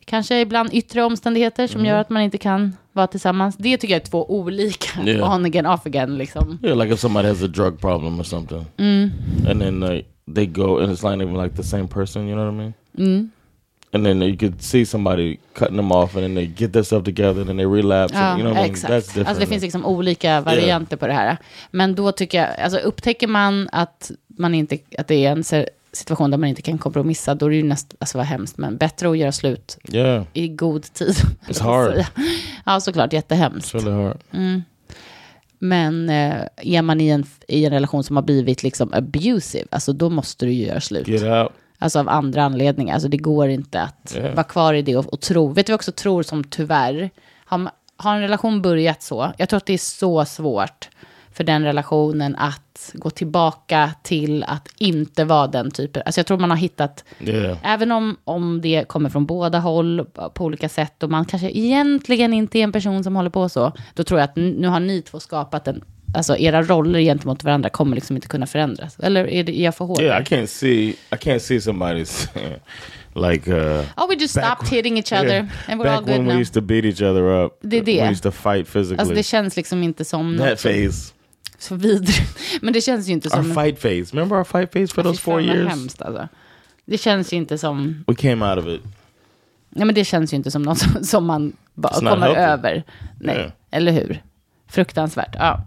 kanske 0.06 0.40
ibland 0.40 0.68
yttre 0.72 1.04
omständigheter 1.04 1.66
som 1.66 1.84
gör 1.84 1.98
att 1.98 2.10
man 2.10 2.22
inte 2.22 2.38
kan 2.38 2.76
vara 2.92 3.06
tillsammans. 3.06 3.56
Det 3.56 3.76
tycker 3.76 3.94
jag 3.94 4.02
är 4.02 4.06
två 4.06 4.30
olika, 4.30 5.02
Yeah. 5.02 5.34
on 5.34 5.44
again, 5.44 5.66
off 5.66 5.86
again 5.86 6.18
liksom. 6.18 6.58
Yeah, 6.62 6.78
like 6.78 6.94
if 6.94 7.00
somebody 7.00 7.28
has 7.28 7.42
a 7.42 7.46
drug 7.46 7.80
problem 7.80 8.20
or 8.20 8.24
something, 8.24 8.64
and 9.48 9.60
then 9.62 9.80
like 9.80 10.08
they 10.34 10.46
go 10.46 10.78
and 10.78 10.92
it's 10.92 11.10
not 11.10 11.22
even 11.22 11.42
like 11.42 11.56
the 11.56 11.62
same 11.62 11.88
person. 11.88 12.28
You 12.28 12.36
know 12.36 12.44
what 12.52 12.54
I 12.54 12.72
mean? 12.98 13.30
And 13.92 14.04
then 14.04 14.22
you 14.22 14.36
could 14.36 14.62
see 14.62 14.86
somebody 14.86 15.36
cutting 15.54 15.76
them 15.76 15.92
off, 15.92 16.16
and 16.16 16.24
then 16.24 16.34
they 16.34 16.46
get 16.46 16.72
themselves 16.72 17.04
together, 17.04 17.40
and 17.40 17.46
then 17.46 17.56
they 17.56 17.66
relapse. 17.66 18.14
Ja, 18.14 18.20
and, 18.20 18.40
you 18.40 18.48
know 18.48 18.54
what 18.54 18.58
I 18.58 18.62
mean? 18.62 18.70
exakt. 18.70 18.92
That's 18.92 19.06
different. 19.06 19.28
Alltså 19.28 19.40
det 19.40 19.46
finns 19.46 19.62
liksom 19.62 19.86
olika 19.86 20.40
varianter 20.40 20.96
på 20.96 21.06
det 21.06 21.12
här. 21.12 21.36
Men 21.70 21.94
då 21.94 22.12
tycker 22.12 22.38
jag, 22.38 22.60
alltså 22.60 22.78
upptäcker 22.78 23.26
man 23.26 23.68
att, 23.72 24.10
man 24.26 24.54
inte, 24.54 24.78
att 24.98 25.08
det 25.08 25.26
är 25.26 25.32
en 25.32 25.44
situation 25.96 26.30
där 26.30 26.38
man 26.38 26.48
inte 26.48 26.62
kan 26.62 26.78
kompromissa, 26.78 27.34
då 27.34 27.46
är 27.46 27.50
det 27.50 27.56
ju 27.56 27.62
nästan, 27.62 27.96
alltså 28.00 28.18
vad 28.18 28.26
hemskt, 28.26 28.58
men 28.58 28.76
bättre 28.76 29.10
att 29.10 29.18
göra 29.18 29.32
slut 29.32 29.78
yeah, 29.92 30.24
i 30.32 30.48
god 30.48 30.82
tid. 30.82 31.14
It's 31.48 31.62
hard. 31.62 32.04
Ja, 32.64 32.80
såklart, 32.80 33.12
jättehemskt. 33.12 33.74
it's 33.74 33.84
really 33.84 34.02
hard. 34.02 34.18
Men 35.58 36.10
eh, 36.10 36.42
är 36.56 36.82
man 36.82 37.00
i 37.00 37.08
en, 37.08 37.24
i 37.48 37.64
en 37.64 37.72
relation 37.72 38.04
som 38.04 38.16
har 38.16 38.22
blivit 38.22 38.62
liksom 38.62 38.92
abusive, 38.92 39.66
alltså 39.70 39.92
då 39.92 40.10
måste 40.10 40.46
du 40.46 40.52
ju 40.52 40.66
göra 40.66 40.80
slut. 40.80 41.08
Get 41.08 41.22
out. 41.22 41.52
Alltså 41.78 41.98
av 41.98 42.08
andra 42.08 42.44
anledningar. 42.44 42.94
Alltså 42.94 43.08
det 43.08 43.16
går 43.16 43.48
inte 43.48 43.82
att 43.82 43.92
Yeah. 44.16 44.34
vara 44.34 44.44
kvar 44.44 44.74
i 44.74 44.82
det 44.82 44.96
och, 44.96 45.06
och 45.06 45.20
tro. 45.20 45.48
Vet 45.48 45.66
du 45.66 45.70
vad 45.70 45.74
jag 45.74 45.78
också 45.78 45.92
tror 45.92 46.22
som 46.22 46.44
tyvärr, 46.44 47.10
har, 47.44 47.70
har 47.96 48.14
en 48.14 48.20
relation 48.20 48.62
börjat 48.62 49.02
så, 49.02 49.32
jag 49.38 49.48
tror 49.48 49.56
att 49.56 49.66
det 49.66 49.72
är 49.72 49.78
så 49.78 50.24
svårt 50.24 50.88
för 51.36 51.44
den 51.44 51.64
relationen 51.64 52.36
att 52.36 52.90
gå 52.94 53.10
tillbaka 53.10 53.90
till 54.02 54.44
att 54.44 54.68
inte 54.78 55.24
vara 55.24 55.46
den 55.46 55.70
typen. 55.70 56.02
Alltså 56.06 56.18
jag 56.18 56.26
tror 56.26 56.38
man 56.38 56.50
har 56.50 56.56
hittat, 56.56 57.04
Yeah. 57.20 57.58
även 57.62 57.92
om, 57.92 58.16
om 58.24 58.60
det 58.60 58.88
kommer 58.88 59.10
från 59.10 59.26
båda 59.26 59.58
håll 59.58 60.06
på 60.34 60.44
olika 60.44 60.68
sätt 60.68 61.02
och 61.02 61.10
man 61.10 61.24
kanske 61.24 61.50
egentligen 61.50 62.32
inte 62.32 62.58
är 62.58 62.62
en 62.62 62.72
person 62.72 63.04
som 63.04 63.16
håller 63.16 63.30
på 63.30 63.48
så, 63.48 63.72
då 63.94 64.04
tror 64.04 64.20
jag 64.20 64.24
att 64.24 64.36
nu 64.36 64.68
har 64.68 64.80
ni 64.80 65.02
två 65.02 65.20
skapat 65.20 65.68
en, 65.68 65.84
alltså 66.14 66.36
era 66.36 66.62
roller 66.62 67.00
gentemot 67.00 67.44
varandra 67.44 67.68
kommer 67.68 67.94
liksom 67.94 68.16
inte 68.16 68.28
kunna 68.28 68.46
förändras. 68.46 68.98
Eller 68.98 69.28
är, 69.30 69.44
det, 69.44 69.60
är 69.60 69.64
jag 69.64 69.74
för 69.74 69.84
hård? 69.84 70.00
Yeah? 70.00 70.22
I 70.22 70.24
can't 70.24 70.46
see. 70.46 70.88
I 70.88 70.94
can't 71.10 71.38
see 71.38 71.58
somebody's 71.58 72.28
like. 73.30 73.50
uh 73.50 73.84
Oh, 73.96 74.08
we 74.08 74.14
just 74.14 74.30
stopped 74.38 74.68
hitting 74.68 74.98
each 74.98 75.12
other 75.12 75.26
Yeah. 75.34 75.46
and 75.68 75.80
we're 75.80 75.84
Back 75.84 75.96
all 75.98 76.00
good 76.04 76.10
when 76.16 76.26
we 76.26 76.32
now. 76.32 76.40
used 76.40 76.54
to 76.54 76.60
beat 76.60 76.84
each 76.84 77.02
other 77.02 77.44
up. 77.44 77.58
Det 77.62 77.76
är 77.76 77.80
We 77.84 77.92
det. 77.92 78.10
used 78.10 78.22
to 78.22 78.30
fight 78.30 78.68
physically. 78.68 78.98
Alltså 78.98 79.14
det 79.14 79.22
känns 79.22 79.56
liksom 79.56 79.82
inte 79.82 80.04
som 80.04 80.38
that 80.38 80.62
phase. 80.62 81.12
Så 81.58 81.74
vidrigt. 81.74 82.60
Men 82.62 82.72
det 82.72 82.80
känns 82.80 83.08
ju 83.08 83.12
inte 83.12 83.28
Our 83.28 83.42
som... 83.42 83.54
fight 83.54 83.82
phase. 83.82 84.16
Remember 84.16 84.36
our 84.36 84.44
fight 84.44 84.70
phase 84.72 84.94
for 84.94 85.02
those 85.02 85.20
four 85.20 85.40
years? 85.40 85.68
Hemskt, 85.68 86.02
alltså. 86.02 86.28
Det 86.84 86.98
känns 86.98 87.32
ju 87.32 87.36
inte 87.36 87.58
som... 87.58 88.04
We 88.06 88.14
came 88.14 88.50
out 88.50 88.58
of 88.58 88.66
it. 88.66 88.80
Ja, 89.70 89.84
men 89.84 89.94
det 89.94 90.04
känns 90.04 90.32
ju 90.32 90.36
inte 90.36 90.50
som 90.50 90.62
något 90.62 90.78
som, 90.78 91.04
som 91.04 91.26
man 91.26 91.52
bara 91.74 91.92
kommer 92.10 92.36
över. 92.36 92.84
Nej, 93.20 93.36
Yeah. 93.36 93.50
eller 93.70 93.92
hur? 93.92 94.22
Fruktansvärt. 94.68 95.34
Ja. 95.38 95.60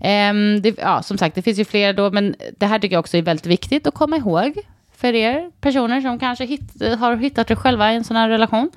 Ehm, 0.00 0.62
det, 0.62 0.78
ja, 0.78 1.02
som 1.02 1.18
sagt, 1.18 1.34
det 1.34 1.42
finns 1.42 1.58
ju 1.58 1.64
fler 1.64 1.92
då, 1.92 2.10
men 2.10 2.34
det 2.56 2.66
här 2.66 2.78
tycker 2.78 2.94
jag 2.96 3.00
också 3.00 3.16
är 3.16 3.22
väldigt 3.22 3.46
viktigt 3.46 3.86
att 3.86 3.94
komma 3.94 4.16
ihåg 4.16 4.58
för 4.96 5.14
er 5.14 5.50
personer 5.60 6.00
som 6.00 6.18
kanske 6.18 6.44
hitt, 6.44 6.82
har 6.98 7.16
hittat 7.16 7.50
er 7.50 7.54
själva 7.54 7.92
i 7.92 7.96
en 7.96 8.04
sån 8.04 8.16
här 8.16 8.28
relation. 8.28 8.70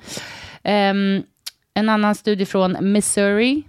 Ehm, 0.62 1.22
en 1.74 1.88
annan 1.88 2.14
studie 2.14 2.44
från 2.46 2.92
Missouri, 2.92 3.62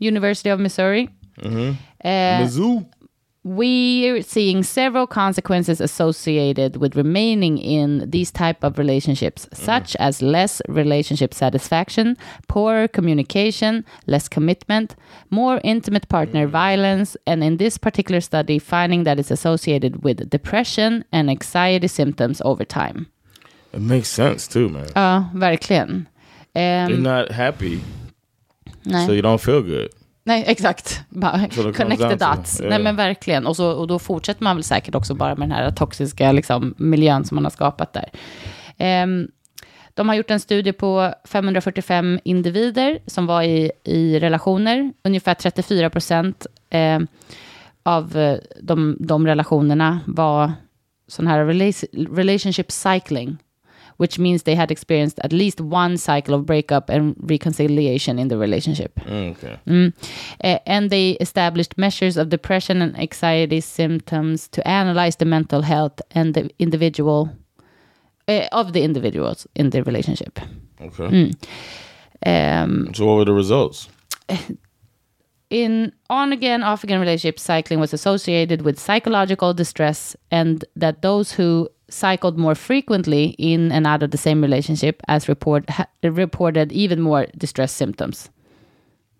University 0.00 0.52
of 0.52 0.60
Missouri. 0.60 1.08
Mm-hmm. 1.40 1.70
Uh, 2.04 2.08
eh, 2.08 2.42
Mizzou. 2.42 2.86
we're 3.44 4.22
seeing 4.22 4.62
several 4.62 5.06
consequences 5.06 5.80
associated 5.80 6.76
with 6.76 6.96
remaining 6.96 7.58
in 7.58 8.08
these 8.08 8.30
type 8.30 8.64
of 8.64 8.78
relationships 8.78 9.46
mm-hmm. 9.46 9.64
such 9.64 9.96
as 9.96 10.22
less 10.22 10.62
relationship 10.68 11.34
satisfaction 11.34 12.16
poorer 12.48 12.88
communication 12.88 13.84
less 14.06 14.28
commitment 14.28 14.96
more 15.30 15.60
intimate 15.62 16.08
partner 16.08 16.46
mm. 16.46 16.50
violence 16.50 17.16
and 17.26 17.44
in 17.44 17.58
this 17.58 17.76
particular 17.76 18.20
study 18.20 18.58
finding 18.58 19.04
that 19.04 19.18
it's 19.18 19.30
associated 19.30 20.02
with 20.02 20.30
depression 20.30 21.04
and 21.12 21.28
anxiety 21.28 21.88
symptoms 21.88 22.40
over 22.44 22.64
time 22.64 23.06
It 23.74 23.80
makes 23.80 24.08
sense 24.08 24.46
too, 24.46 24.68
man. 24.68 24.86
Uh, 24.94 25.00
ja 25.00 25.30
verkligen 25.34 26.06
Ehm, 26.54 26.86
um, 26.86 26.90
You're 26.90 27.02
not 27.02 27.32
happy, 27.32 27.80
nej. 28.84 29.06
so 29.06 29.12
you 29.12 29.22
don't 29.22 29.40
feel 29.40 29.62
good. 29.62 29.90
Nej, 30.26 30.44
exakt. 30.46 31.00
Bara 31.08 31.48
connect 31.72 32.00
the 32.00 32.08
dots. 32.16 32.60
yeah. 32.60 32.70
Nej, 32.70 32.82
men 32.82 32.96
verkligen. 32.96 33.46
Och, 33.46 33.56
så, 33.56 33.70
och 33.72 33.86
då 33.86 33.98
fortsätter 33.98 34.42
man 34.44 34.56
väl 34.56 34.64
säkert 34.64 34.94
också 34.94 35.14
bara 35.14 35.34
med 35.34 35.48
den 35.48 35.56
här 35.56 35.70
toxiska 35.70 36.32
liksom, 36.32 36.74
miljön 36.78 37.24
som 37.24 37.34
man 37.34 37.44
har 37.44 37.50
skapat 37.50 37.92
där. 37.92 38.08
Ehm, 38.78 39.28
de 39.94 40.08
har 40.08 40.16
gjort 40.16 40.30
en 40.30 40.40
studie 40.40 40.72
på 40.72 41.14
545 41.24 42.20
individer 42.24 42.98
som 43.06 43.26
var 43.26 43.42
i, 43.42 43.72
i 43.84 44.18
relationer. 44.20 44.92
Ungefär 45.04 45.34
34 45.34 45.90
procent 45.90 46.46
eh, 46.70 46.98
av 47.82 48.36
de, 48.62 48.96
de 49.00 49.26
relationerna 49.26 50.00
var 50.06 50.52
sån 51.08 51.26
här 51.26 51.44
rela- 51.44 52.16
relationship 52.16 52.72
cycling. 52.72 53.36
Which 53.96 54.18
means 54.18 54.42
they 54.42 54.56
had 54.56 54.70
experienced 54.70 55.20
at 55.22 55.32
least 55.32 55.60
one 55.60 55.96
cycle 55.96 56.34
of 56.34 56.44
breakup 56.46 56.90
and 56.90 57.14
reconciliation 57.20 58.18
in 58.18 58.28
the 58.28 58.36
relationship. 58.36 58.94
Mm, 58.96 59.36
okay. 59.36 59.58
Mm. 59.66 59.92
And 60.66 60.90
they 60.90 61.10
established 61.20 61.78
measures 61.78 62.16
of 62.16 62.28
depression 62.28 62.82
and 62.82 62.98
anxiety 62.98 63.60
symptoms 63.60 64.48
to 64.48 64.66
analyze 64.66 65.16
the 65.16 65.24
mental 65.24 65.62
health 65.62 66.02
and 66.10 66.34
the 66.34 66.50
individual 66.58 67.30
uh, 68.26 68.48
of 68.52 68.72
the 68.72 68.82
individuals 68.82 69.46
in 69.54 69.70
the 69.70 69.82
relationship. 69.84 70.40
Okay. 70.80 71.08
Mm. 71.08 71.34
Um, 72.26 72.94
So 72.94 73.06
what 73.06 73.16
were 73.16 73.24
the 73.24 73.34
results? 73.34 73.88
in 75.50 75.92
on 76.10 76.32
again, 76.32 76.62
off 76.62 76.84
again 76.84 77.00
relationship, 77.00 77.38
cycling 77.38 77.80
was 77.80 77.92
associated 77.92 78.62
with 78.62 78.78
psychological 78.78 79.54
distress, 79.54 80.16
and 80.30 80.64
that 80.74 81.02
those 81.02 81.32
who 81.32 81.68
cycled 81.88 82.38
more 82.38 82.54
frequently 82.54 83.34
in 83.38 83.72
and 83.72 83.86
out 83.86 84.02
of 84.02 84.10
the 84.10 84.18
same 84.18 84.40
relationship 84.42 85.02
as 85.08 85.28
report 85.28 85.70
ha- 85.70 85.88
reported 86.02 86.72
even 86.72 87.00
more 87.00 87.26
distress 87.36 87.72
symptoms. 87.72 88.30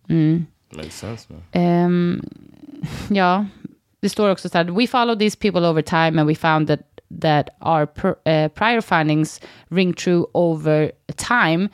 Makes 0.08 0.94
sense, 0.94 1.26
man. 1.30 1.42
Ehm, 1.52 2.20
ja, 3.10 3.46
det 4.00 4.08
står 4.08 4.30
också 4.30 4.48
så 4.48 4.58
här, 4.58 4.64
we 4.64 4.86
followed 4.86 5.18
these 5.18 5.36
people 5.36 5.66
over 5.66 5.82
time 5.82 6.18
and 6.20 6.28
we 6.28 6.34
found 6.34 6.66
that, 6.68 6.80
that 7.20 7.48
our 7.60 7.86
pr- 7.86 8.18
eh, 8.24 8.48
prior 8.48 8.80
findings 8.80 9.40
ring 9.68 9.92
true 9.94 10.26
over 10.34 10.90
time. 11.16 11.68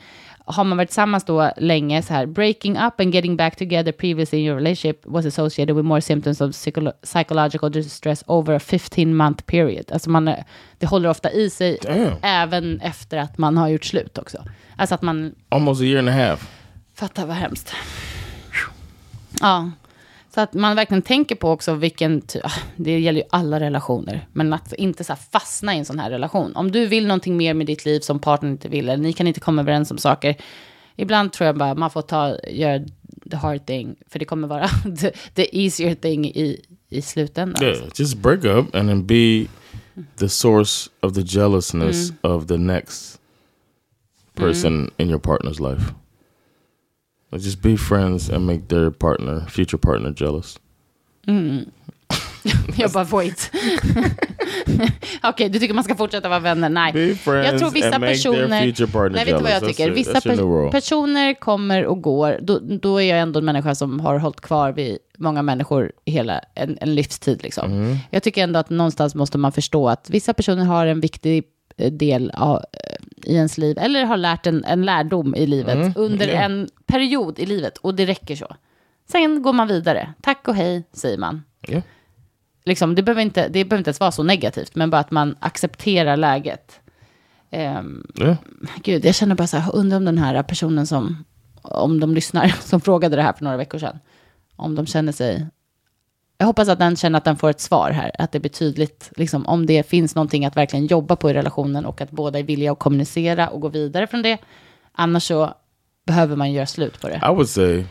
Har 0.51 0.63
man 0.63 0.77
varit 0.77 0.89
tillsammans 0.89 1.23
då 1.23 1.51
länge, 1.57 2.01
så 2.01 2.13
här, 2.13 2.25
breaking 2.25 2.77
up 2.77 2.99
and 2.99 3.13
getting 3.15 3.37
back 3.37 3.55
together 3.55 3.91
previously 3.91 4.39
in 4.39 4.45
your 4.45 4.57
relationship 4.57 5.01
was 5.05 5.25
associated 5.25 5.75
with 5.75 5.85
more 5.85 6.01
symptoms 6.01 6.41
of 6.41 6.51
psycholo- 6.51 6.93
psychological 7.03 7.71
distress 7.71 8.23
over 8.27 8.53
a 8.53 8.59
15 8.59 9.15
month 9.15 9.43
period. 9.45 9.91
Alltså 9.91 10.09
man, 10.09 10.25
det 10.77 10.85
håller 10.85 11.09
ofta 11.09 11.31
i 11.31 11.49
sig 11.49 11.77
Damn. 11.81 12.13
även 12.21 12.81
efter 12.81 13.17
att 13.17 13.37
man 13.37 13.57
har 13.57 13.67
gjort 13.67 13.85
slut 13.85 14.17
också. 14.17 14.43
Alltså 14.75 14.95
att 14.95 15.01
man 15.01 15.35
Almost 15.49 15.81
a 15.81 15.83
year 15.83 15.99
and 15.99 16.09
a 16.09 16.11
half. 16.11 16.49
Fattar 16.95 17.25
vad 17.25 17.35
hemskt. 17.35 17.73
Ja, 19.41 19.71
så 20.33 20.41
att 20.41 20.53
man 20.53 20.75
verkligen 20.75 21.01
tänker 21.01 21.35
på 21.35 21.49
också 21.49 21.73
vilken, 21.73 22.21
ah, 22.43 22.51
det 22.75 22.99
gäller 22.99 23.19
ju 23.19 23.27
alla 23.29 23.59
relationer, 23.59 24.27
men 24.33 24.53
att 24.53 24.73
inte 24.73 25.03
så 25.03 25.15
fastna 25.15 25.75
i 25.75 25.77
en 25.77 25.85
sån 25.85 25.99
här 25.99 26.09
relation. 26.09 26.55
Om 26.55 26.71
du 26.71 26.87
vill 26.87 27.07
någonting 27.07 27.37
mer 27.37 27.53
med 27.53 27.67
ditt 27.67 27.85
liv 27.85 27.99
som 27.99 28.19
partnern 28.19 28.51
inte 28.51 28.69
vill, 28.69 28.89
eller 28.89 29.03
ni 29.03 29.13
kan 29.13 29.27
inte 29.27 29.39
komma 29.39 29.61
överens 29.61 29.91
om 29.91 29.97
saker, 29.97 30.35
ibland 30.95 31.33
tror 31.33 31.45
jag 31.45 31.57
bara 31.57 31.75
man 31.75 31.91
får 31.91 32.01
ta, 32.01 32.37
göra 32.47 32.85
the 33.31 33.37
hard 33.37 33.65
thing, 33.65 33.95
för 34.09 34.19
det 34.19 34.25
kommer 34.25 34.47
vara 34.47 34.67
the, 35.01 35.11
the 35.33 35.63
easier 35.63 35.95
thing 35.95 36.25
i, 36.25 36.61
i 36.89 37.01
slutändan. 37.01 37.63
Yeah, 37.63 37.87
just 37.95 38.17
break 38.17 38.43
up 38.43 38.75
and 38.75 38.89
then 38.89 39.05
be 39.05 39.47
the 40.15 40.29
source 40.29 40.89
of 40.99 41.13
the 41.13 41.21
jealousness 41.21 42.13
of 42.21 42.47
the 42.47 42.57
next 42.57 43.19
person 44.35 44.91
in 44.97 45.09
your 45.09 45.19
partner's 45.19 45.71
life. 45.71 45.93
Like 47.31 47.45
just 47.45 47.61
be 47.61 47.77
friends 47.77 48.29
and 48.29 48.45
make 48.45 48.67
their 48.67 48.91
partner, 48.91 49.45
future 49.49 49.77
partner, 49.77 50.13
jealous. 50.17 50.59
Jag 52.75 52.91
bara, 52.91 53.03
wait. 53.03 53.51
Okej, 55.23 55.49
du 55.49 55.59
tycker 55.59 55.73
man 55.73 55.83
ska 55.83 55.95
fortsätta 55.95 56.29
vara 56.29 56.39
vänner? 56.39 56.69
Nej. 56.69 56.93
Be 56.93 57.15
friends 57.15 57.51
jag 57.51 57.59
tror 57.59 57.71
vissa 57.71 57.95
and 57.95 58.01
make 58.01 58.17
their 58.17 58.61
future 58.61 58.87
partner 58.91 59.15
Nej, 59.15 59.25
vet 59.25 59.37
du 59.37 59.43
vad 59.43 59.51
jag 59.51 59.65
tycker? 59.67 59.89
That's 59.89 59.93
Vissa 59.93 60.13
that's 60.13 60.21
per- 60.21 60.71
personer 60.71 61.33
kommer 61.33 61.85
och 61.85 62.01
går. 62.01 62.39
Då, 62.41 62.59
då 62.59 63.01
är 63.01 63.09
jag 63.09 63.19
ändå 63.19 63.39
en 63.39 63.45
människa 63.45 63.75
som 63.75 63.99
har 63.99 64.19
hållit 64.19 64.41
kvar 64.41 64.71
vid 64.71 64.97
många 65.17 65.41
människor 65.41 65.91
hela 66.05 66.41
en, 66.55 66.77
en 66.81 66.95
livstid. 66.95 67.43
Liksom. 67.43 67.71
Mm. 67.71 67.97
Jag 68.09 68.23
tycker 68.23 68.43
ändå 68.43 68.59
att 68.59 68.69
någonstans 68.69 69.15
måste 69.15 69.37
man 69.37 69.51
förstå 69.51 69.89
att 69.89 70.09
vissa 70.09 70.33
personer 70.33 70.65
har 70.65 70.85
en 70.85 70.99
viktig 70.99 71.43
eh, 71.77 71.91
del 71.91 72.31
av, 72.31 72.57
eh, 72.57 73.05
i 73.25 73.35
ens 73.35 73.57
liv, 73.57 73.77
eller 73.79 74.05
har 74.05 74.17
lärt 74.17 74.47
en, 74.47 74.63
en 74.65 74.85
lärdom 74.85 75.35
i 75.35 75.45
livet 75.47 75.97
under 75.97 76.27
Mm. 76.27 76.35
Ja. 76.35 76.41
en 76.41 76.69
period 76.85 77.39
i 77.39 77.45
livet, 77.45 77.77
och 77.77 77.95
det 77.95 78.05
räcker 78.05 78.35
så. 78.35 78.55
Sen 79.11 79.41
går 79.41 79.53
man 79.53 79.67
vidare. 79.67 80.13
Tack 80.21 80.47
och 80.47 80.55
hej, 80.55 80.83
säger 80.93 81.17
man. 81.17 81.43
Yeah. 81.67 81.83
Liksom, 82.65 82.95
det, 82.95 83.03
behöver 83.03 83.21
inte, 83.21 83.47
det 83.47 83.65
behöver 83.65 83.77
inte 83.77 83.89
ens 83.89 83.99
vara 83.99 84.11
så 84.11 84.23
negativt, 84.23 84.75
men 84.75 84.89
bara 84.89 85.01
att 85.01 85.11
man 85.11 85.35
accepterar 85.39 86.17
läget. 86.17 86.79
Ehm, 87.51 88.05
Yeah. 88.19 88.35
Gud, 88.83 89.05
jag 89.05 89.15
känner 89.15 89.35
bara 89.35 89.47
så 89.47 89.57
här, 89.57 89.75
undrar 89.75 89.97
om 89.97 90.05
den 90.05 90.17
här 90.17 90.43
personen 90.43 90.87
som, 90.87 91.23
om 91.61 91.99
de 91.99 92.13
lyssnar, 92.13 92.47
som 92.61 92.81
frågade 92.81 93.15
det 93.15 93.21
här 93.21 93.33
för 93.33 93.43
några 93.43 93.57
veckor 93.57 93.79
sedan, 93.79 93.99
om 94.55 94.75
de 94.75 94.85
känner 94.85 95.11
sig... 95.11 95.47
Jag 96.41 96.45
hoppas 96.45 96.69
att 96.69 96.79
den 96.79 96.95
känner 96.95 97.17
att 97.17 97.25
den 97.25 97.37
får 97.37 97.49
ett 97.49 97.61
svar 97.61 97.91
här, 97.91 98.11
att 98.19 98.31
det 98.31 98.39
blir 98.39 98.51
tydligt, 98.51 99.11
liksom, 99.15 99.45
om 99.45 99.65
det 99.65 99.89
finns 99.89 100.15
någonting 100.15 100.45
att 100.45 100.57
verkligen 100.57 100.85
jobba 100.85 101.15
på 101.15 101.29
i 101.29 101.33
relationen 101.33 101.85
och 101.85 102.01
att 102.01 102.11
båda 102.11 102.39
är 102.39 102.43
villiga 102.43 102.71
att 102.71 102.79
kommunicera 102.79 103.47
och 103.47 103.61
gå 103.61 103.67
vidare 103.67 104.07
från 104.07 104.21
det. 104.21 104.37
Annars 104.91 105.23
så 105.23 105.53
behöver 106.05 106.35
man 106.35 106.51
göra 106.51 106.65
slut 106.65 107.01
på 107.01 107.07
det. 107.07 107.15
I 107.15 107.29
would 107.29 107.49
say, 107.49 107.85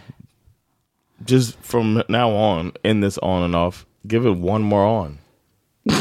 just 1.27 1.59
from 1.63 2.03
now 2.09 2.35
on, 2.35 2.73
in 2.83 3.03
this 3.03 3.19
on 3.19 3.43
and 3.43 3.57
off, 3.57 3.87
give 4.03 4.31
it 4.31 4.39
one 4.45 4.65
more 4.65 4.85
on. 4.85 5.19
you 5.85 5.95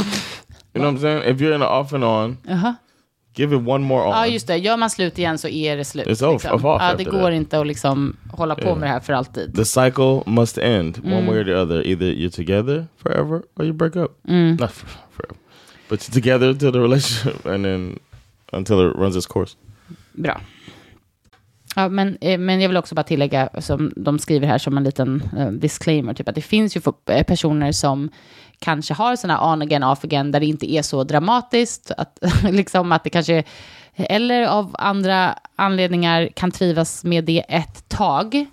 know 0.73 0.83
what 0.85 0.93
I'm 0.93 0.99
saying? 0.99 1.35
If 1.35 1.41
you're 1.41 1.55
in 1.55 1.61
an 1.61 1.67
off 1.67 1.93
and 1.93 2.03
on, 2.03 2.37
Jaha. 2.43 2.75
Give 3.39 3.55
it 3.55 3.67
one 3.67 3.85
more 3.85 4.03
on. 4.03 4.09
Ja, 4.09 4.27
just 4.27 4.47
det. 4.47 4.57
Gör 4.57 4.77
man 4.77 4.89
slut 4.89 5.17
igen 5.19 5.37
så 5.37 5.47
är 5.47 5.77
det 5.77 5.85
slut. 5.85 6.07
It's 6.07 6.23
off- 6.25 6.33
liksom. 6.33 6.65
off 6.65 6.81
ja, 6.81 6.95
det 6.97 7.03
går 7.03 7.21
that. 7.21 7.33
inte 7.33 7.59
att 7.59 7.67
liksom 7.67 8.15
hålla 8.31 8.55
på 8.55 8.75
med 8.75 8.89
det 8.89 8.93
här 8.93 8.99
för 8.99 9.13
alltid. 9.13 9.55
the 9.55 9.65
cycle 9.65 10.23
must 10.25 10.57
end 10.57 10.97
Mm. 10.97 11.17
one 11.17 11.27
way 11.27 11.39
or 11.39 11.43
the 11.43 11.55
other. 11.55 11.87
Either 11.87 12.05
you're 12.05 12.35
together 12.35 12.87
forever 13.03 13.41
or 13.55 13.65
you 13.65 13.73
break 13.73 13.95
up. 13.95 14.11
Mm. 14.27 14.51
Not 14.59 14.71
forever, 14.71 15.35
but 15.89 15.99
you're 15.99 16.13
together 16.13 16.53
till 16.53 16.71
the 16.71 16.79
relationship 16.79 17.45
and 17.53 17.65
then 17.65 17.99
until 18.51 18.79
it 18.89 18.95
runs 18.95 19.15
its 19.17 19.27
course. 19.27 19.55
Bra. 20.13 20.41
Ja, 21.75 21.89
men, 21.89 22.17
eh, 22.21 22.37
men 22.39 22.61
jag 22.61 22.69
vill 22.69 22.77
också 22.77 22.95
bara 22.95 23.03
tillägga, 23.03 23.49
som 23.59 23.91
de 23.95 24.19
skriver 24.19 24.47
här 24.47 24.57
som 24.57 24.77
en 24.77 24.83
liten 24.83 25.23
eh, 25.37 25.47
disclaimer, 25.51 26.13
typ 26.13 26.27
att 26.29 26.35
det 26.35 26.41
finns 26.41 26.77
ju 26.77 26.81
eh, 27.09 27.23
personer 27.23 27.71
som 27.71 28.09
kanske 28.59 28.93
har 28.93 29.15
sådana 29.15 29.53
on 29.53 29.61
again, 29.61 29.83
off 29.83 30.03
again, 30.03 30.31
där 30.31 30.39
det 30.39 30.45
inte 30.45 30.71
är 30.71 30.81
så 30.81 31.03
dramatiskt, 31.03 31.91
att, 31.97 32.19
liksom 32.43 32.91
att 32.91 33.03
det 33.03 33.09
kanske, 33.09 33.43
eller 33.95 34.47
av 34.47 34.75
andra 34.79 35.35
anledningar 35.55 36.29
kan 36.35 36.51
trivas 36.51 37.03
med 37.03 37.23
det 37.23 37.45
ett 37.49 37.89
tag, 37.89 38.45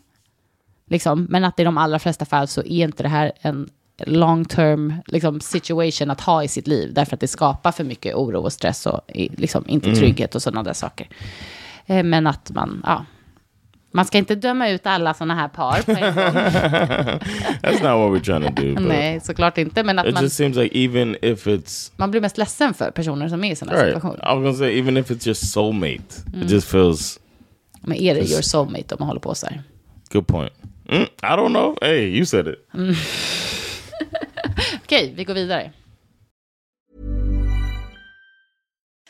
liksom, 0.90 1.27
men 1.31 1.45
att 1.45 1.61
i 1.61 1.64
de 1.64 1.79
allra 1.79 1.99
flesta 1.99 2.25
fall 2.25 2.49
så 2.49 2.61
är 2.61 2.85
inte 2.85 3.03
det 3.03 3.09
här 3.09 3.33
en 3.40 3.71
long 3.99 4.45
term 4.45 4.95
liksom, 5.07 5.40
situation 5.40 6.11
att 6.11 6.21
ha 6.21 6.45
i 6.45 6.49
sitt 6.49 6.66
liv, 6.66 6.95
därför 6.95 7.14
att 7.14 7.21
det 7.21 7.29
skapar 7.29 7.73
för 7.73 7.85
mycket 7.85 8.14
oro 8.14 8.40
och 8.40 8.53
stress 8.53 8.87
och 8.87 9.01
liksom, 9.14 9.64
inte 9.69 9.95
trygghet 9.95 10.35
och 10.35 10.42
sådana 10.42 10.62
där 10.62 10.73
saker. 10.73 11.09
Eh, 11.87 12.03
Men 12.03 12.27
att 12.27 12.51
man, 12.51 12.83
ja. 12.87 13.05
Man 13.92 14.05
ska 14.05 14.18
inte 14.18 14.35
döma 14.35 14.68
ut 14.70 14.87
alla 14.87 15.14
sådana 15.14 15.35
här 15.35 15.49
par 15.49 15.83
på 15.83 15.90
en 15.92 16.01
gång. 16.01 16.12
That's 17.62 17.83
not 17.83 17.83
what 17.83 18.11
we're 18.12 18.20
trying 18.25 18.55
to 18.55 18.62
do. 18.62 18.81
Nej, 18.88 19.20
såklart 19.20 19.59
inte. 19.59 19.83
Men 19.85 19.99
att 19.99 20.07
it 20.07 20.14
man, 20.14 20.22
just 20.22 20.37
seems 20.37 20.57
like 20.57 20.79
even 20.79 21.16
if 21.22 21.46
it's 21.46 21.92
man 21.96 22.11
blir 22.11 22.20
mest 22.20 22.38
ledsen 22.38 22.75
för 22.75 22.90
personer 22.90 23.29
som 23.29 23.44
är 23.44 23.53
i 23.53 23.57
sådana 23.57 23.79
right, 23.79 23.94
situationer. 23.94 24.33
I 24.33 24.35
was 24.37 24.44
gonna 24.44 24.55
say 24.59 24.79
even 24.79 24.96
if 24.96 25.11
it's 25.11 25.27
your 25.29 25.35
soulmate, 25.35 26.22
Mm. 26.33 26.42
it 26.46 26.51
just 26.51 26.68
feels 26.68 27.18
Men 27.81 27.96
är 27.96 28.14
det 28.14 28.20
your 28.31 28.42
soulmate 28.42 28.94
om 28.94 28.96
man 28.99 29.09
håller 29.09 29.20
på 29.20 29.35
så 29.35 29.46
här? 29.46 29.62
good 30.12 30.27
point. 30.27 30.53
Mm, 30.88 31.03
I 31.03 31.27
don't 31.27 31.49
know. 31.49 31.79
Hey, 31.83 32.16
you 32.16 32.25
said 32.27 32.46
it. 32.46 32.68
Okej, 34.85 35.12
vi 35.16 35.25
går 35.25 35.35
vidare. 35.35 35.70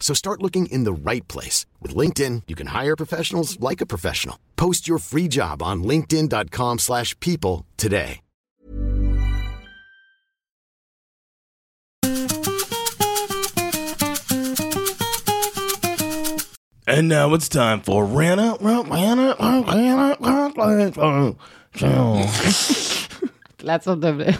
So 0.00 0.14
start 0.14 0.42
looking 0.42 0.66
in 0.66 0.82
the 0.82 0.92
right 0.92 1.26
place. 1.28 1.66
With 1.80 1.94
LinkedIn, 1.94 2.42
you 2.48 2.56
can 2.56 2.68
hire 2.68 2.96
professionals 2.96 3.60
like 3.60 3.80
a 3.80 3.86
professional. 3.86 4.36
Post 4.56 4.88
your 4.88 4.98
free 4.98 5.28
job 5.28 5.62
on 5.62 5.84
linkedin.com 5.84 6.78
slash 6.78 7.14
people 7.20 7.66
today. 7.76 8.20
And 16.86 17.08
now 17.08 17.34
it's 17.34 17.48
time 17.48 17.82
for 17.82 18.04
Rana. 18.04 18.56
Rana, 18.60 19.36
Rana, 19.38 20.16
Rana, 20.18 21.36
Lät 23.62 23.84
som 23.84 24.00
det 24.00 24.36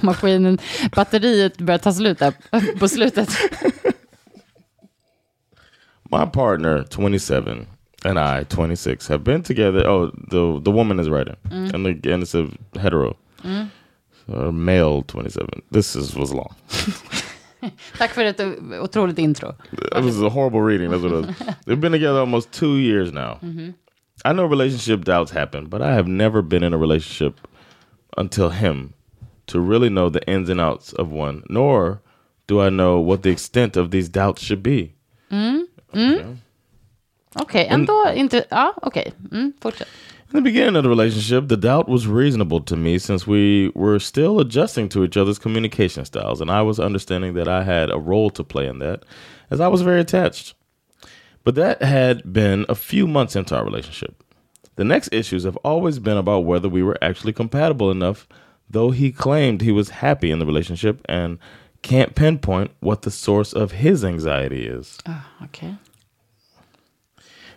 maskinen, 0.00 0.58
batteriet 0.96 1.58
börjar 1.58 1.78
ta 1.78 1.92
slut 1.92 2.18
där 2.18 2.34
på 2.78 2.88
slutet. 2.88 3.28
My 6.10 6.26
partner, 6.26 6.82
27, 6.84 7.66
and 8.04 8.18
I, 8.18 8.44
26, 8.44 9.06
have 9.08 9.22
been 9.22 9.42
together. 9.42 9.86
Oh, 9.86 10.10
the 10.28 10.60
the 10.60 10.70
woman 10.70 10.98
is 10.98 11.08
writing, 11.08 11.36
mm. 11.48 11.72
and 11.72 11.86
the, 11.86 12.12
and 12.12 12.22
it's 12.22 12.34
a 12.34 12.50
hetero, 12.78 13.16
mm. 13.42 13.70
so 14.26 14.52
male, 14.52 15.02
27. 15.02 15.62
This 15.70 15.94
is 15.94 16.16
was 16.16 16.32
long. 16.32 16.54
Tack 17.98 18.10
för 18.10 18.24
ett 18.24 18.40
otroligt 18.80 19.18
intro. 19.18 19.54
It 19.72 20.04
was 20.04 20.22
a 20.22 20.28
horrible 20.28 20.62
reading. 20.62 20.90
That's 20.90 21.02
what 21.02 21.12
it 21.12 21.26
was. 21.26 21.54
They've 21.66 21.80
been 21.80 21.92
together 21.92 22.20
almost 22.20 22.52
two 22.52 22.78
years 22.78 23.12
now. 23.12 23.38
Mm-hmm. 23.42 23.70
I 24.24 24.32
know 24.32 24.46
relationship 24.46 25.04
doubts 25.04 25.30
happen, 25.30 25.66
but 25.66 25.82
I 25.82 25.94
have 25.94 26.06
never 26.06 26.42
been 26.42 26.62
in 26.62 26.72
a 26.72 26.78
relationship 26.78 27.46
until 28.16 28.50
him 28.50 28.94
to 29.46 29.60
really 29.60 29.88
know 29.88 30.08
the 30.08 30.26
ins 30.28 30.48
and 30.48 30.60
outs 30.60 30.92
of 30.92 31.10
one, 31.10 31.42
nor 31.48 32.02
do 32.46 32.60
I 32.60 32.70
know 32.70 32.98
what 32.98 33.22
the 33.22 33.30
extent 33.30 33.76
of 33.76 33.90
these 33.90 34.08
doubts 34.08 34.42
should 34.42 34.62
be. 34.62 34.94
Mm. 35.30 35.64
Okej, 37.34 37.66
ändå 37.70 38.04
inte... 38.14 38.44
Ja, 38.50 38.74
okej. 38.82 39.12
Mm, 39.32 39.52
fortsätt. 39.60 39.88
In 40.32 40.36
the 40.36 40.42
beginning 40.42 40.76
of 40.76 40.84
the 40.84 40.88
relationship, 40.88 41.48
the 41.48 41.56
doubt 41.56 41.88
was 41.88 42.06
reasonable 42.06 42.60
to 42.60 42.76
me 42.76 42.98
since 42.98 43.26
we 43.26 43.72
were 43.74 43.98
still 43.98 44.38
adjusting 44.38 44.88
to 44.88 45.04
each 45.04 45.16
other's 45.16 45.40
communication 45.40 46.04
styles, 46.04 46.40
and 46.40 46.50
I 46.50 46.62
was 46.62 46.78
understanding 46.78 47.34
that 47.34 47.48
I 47.48 47.64
had 47.64 47.90
a 47.90 47.98
role 47.98 48.30
to 48.30 48.44
play 48.44 48.68
in 48.68 48.78
that, 48.78 49.04
as 49.50 49.60
I 49.60 49.66
was 49.66 49.82
very 49.82 50.00
attached. 50.00 50.54
But 51.42 51.56
that 51.56 51.82
had 51.82 52.32
been 52.32 52.64
a 52.68 52.76
few 52.76 53.08
months 53.08 53.34
into 53.34 53.56
our 53.56 53.64
relationship. 53.64 54.22
The 54.76 54.84
next 54.84 55.12
issues 55.12 55.42
have 55.42 55.56
always 55.64 55.98
been 55.98 56.16
about 56.16 56.44
whether 56.44 56.68
we 56.68 56.82
were 56.82 56.98
actually 57.02 57.32
compatible 57.32 57.90
enough, 57.90 58.28
though 58.68 58.92
he 58.92 59.10
claimed 59.10 59.62
he 59.62 59.72
was 59.72 59.90
happy 59.90 60.30
in 60.30 60.38
the 60.38 60.46
relationship 60.46 61.00
and 61.08 61.38
can't 61.82 62.14
pinpoint 62.14 62.70
what 62.80 63.02
the 63.02 63.10
source 63.10 63.52
of 63.52 63.72
his 63.72 64.04
anxiety 64.04 64.66
is. 64.66 64.98
Ah, 65.06 65.28
okay. 65.44 65.76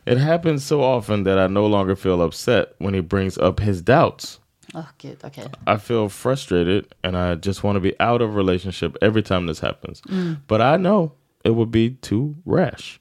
It 0.05 0.17
happens 0.17 0.65
so 0.65 0.81
often 0.83 1.23
that 1.23 1.39
I 1.39 1.47
no 1.47 1.65
longer 1.65 1.95
feel 1.95 2.21
upset 2.21 2.73
when 2.77 2.93
he 2.93 2.99
brings 2.99 3.37
up 3.37 3.59
his 3.59 3.81
doubts. 3.81 4.39
Oh, 4.75 4.79
Åh, 4.79 4.87
gud, 4.97 5.19
okej. 5.19 5.53
I 5.67 5.77
feel 5.77 6.09
frustrated 6.09 6.93
and 7.03 7.15
I 7.15 7.35
just 7.35 7.63
want 7.63 7.75
to 7.75 7.79
be 7.79 7.93
out 7.99 8.21
of 8.21 8.35
relationship 8.35 8.97
every 9.01 9.21
time 9.21 9.45
this 9.45 9.59
happens. 9.59 10.01
Mm. 10.01 10.39
But 10.47 10.61
I 10.61 10.77
know 10.77 11.13
it 11.43 11.51
would 11.51 11.71
be 11.71 11.91
too 12.01 12.35
rash. 12.45 12.99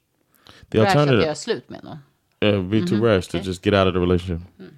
The 0.70 0.79
Rash 0.79 0.91
att 0.91 0.97
alternative 0.97 1.25
göra 1.25 1.35
slut 1.35 1.68
med 1.68 1.85
någon. 1.85 1.99
it 2.41 2.55
would 2.55 2.70
be 2.70 2.81
too 2.81 2.97
mm-hmm, 2.97 3.05
rash 3.05 3.29
to 3.29 3.41
just 3.41 3.62
get 3.62 3.75
out 3.75 3.87
of 3.87 3.95
the 3.95 4.01
relationship. 4.01 4.47
Mm. 4.61 4.73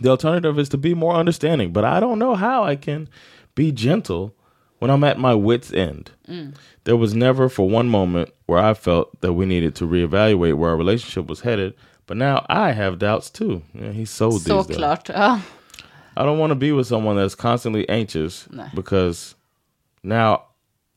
The 0.00 0.08
alternative 0.08 0.58
is 0.58 0.68
to 0.70 0.78
be 0.78 0.94
more 0.94 1.14
understanding, 1.14 1.72
but 1.72 1.84
I 1.84 2.00
don't 2.00 2.18
know 2.18 2.34
how 2.34 2.64
I 2.64 2.76
can 2.76 3.08
be 3.54 3.70
gentle 3.72 4.34
when 4.84 4.90
I'm 4.90 5.02
at 5.02 5.18
my 5.18 5.34
wits 5.34 5.72
end. 5.72 6.10
Mm. 6.28 6.54
There 6.84 6.94
was 6.94 7.14
never 7.14 7.48
for 7.48 7.66
one 7.66 7.88
moment 7.88 8.28
where 8.44 8.58
I 8.58 8.74
felt 8.74 9.18
that 9.22 9.32
we 9.32 9.46
needed 9.46 9.74
to 9.76 9.86
reevaluate 9.86 10.58
where 10.58 10.68
our 10.72 10.76
relationship 10.76 11.26
was 11.26 11.40
headed, 11.40 11.72
but 12.04 12.18
now 12.18 12.44
I 12.50 12.72
have 12.72 12.98
doubts 12.98 13.30
too. 13.30 13.62
Yeah, 13.72 13.92
he's 13.92 14.10
sold 14.10 14.42
these 14.42 14.44
doubts. 14.44 14.68
Såklart. 14.68 15.10
Oh. 15.14 15.42
I 16.18 16.24
don't 16.26 16.38
want 16.38 16.50
to 16.50 16.54
be 16.54 16.70
with 16.70 16.86
someone 16.86 17.16
that's 17.16 17.34
constantly 17.34 17.88
anxious 17.88 18.46
No. 18.50 18.66
because 18.74 19.36
now 20.02 20.42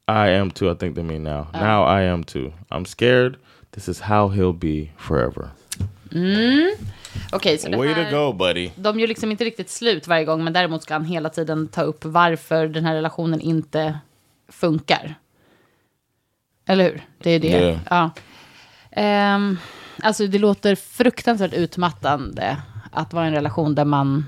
I 0.05 0.31
am 0.31 0.51
too. 0.51 0.69
I 0.69 0.73
think 0.73 0.95
they 0.95 1.01
mean 1.01 1.23
now. 1.23 1.47
Oh. 1.53 1.57
Now 1.57 1.83
I 1.85 2.01
am 2.01 2.25
too. 2.25 2.51
I'm 2.69 2.83
scared. 2.83 3.37
This 3.71 3.87
is 3.87 4.01
how 4.01 4.27
he'll 4.27 4.51
be 4.51 4.91
forever. 4.97 5.53
Okej, 7.31 7.57
så 7.57 7.69
det 7.69 7.77
Way 7.77 7.87
här, 7.87 8.11
to 8.11 8.17
go, 8.17 8.33
buddy. 8.33 8.69
de 8.75 8.99
gör 8.99 9.07
liksom 9.07 9.31
inte 9.31 9.43
riktigt 9.43 9.69
slut 9.69 10.07
varje 10.07 10.25
gång, 10.25 10.43
men 10.43 10.53
däremot 10.53 10.83
ska 10.83 10.93
han 10.93 11.05
hela 11.05 11.29
tiden 11.29 11.67
ta 11.67 11.81
upp 11.81 12.05
varför 12.05 12.67
den 12.67 12.85
här 12.85 12.95
relationen 12.95 13.41
inte 13.41 13.99
funkar. 14.49 15.15
Eller 16.67 16.83
hur? 16.83 17.01
Det 17.17 17.31
är 17.31 17.39
det. 17.39 17.47
Yeah. 17.47 17.79
Ja. 17.89 18.11
Ehm, 18.91 19.57
alltså 20.03 20.27
det 20.27 20.39
låter 20.39 20.75
fruktansvärt 20.75 21.53
utmattande 21.53 22.57
att 22.91 23.13
vara 23.13 23.25
i 23.25 23.27
en 23.27 23.33
relation 23.33 23.75
där 23.75 23.85
man 23.85 24.25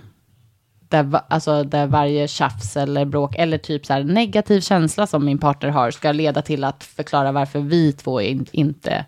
där, 0.90 1.22
alltså, 1.28 1.64
där 1.64 1.88
varje 1.88 2.28
tjafs 2.28 2.78
eller 2.78 3.06
bråk 3.06 3.36
eller 3.36 3.58
typ 3.58 3.86
så 3.86 3.94
här 3.94 4.04
negativ 4.04 4.62
känsla 4.62 5.08
som 5.08 5.26
min 5.26 5.38
partner 5.38 5.70
har 5.70 5.92
ska 5.92 6.12
leda 6.12 6.42
till 6.42 6.64
att 6.64 6.84
förklara 6.84 7.32
varför 7.32 7.60
vi 7.60 7.94
två 7.94 8.22
in, 8.22 8.46
inte 8.52 9.06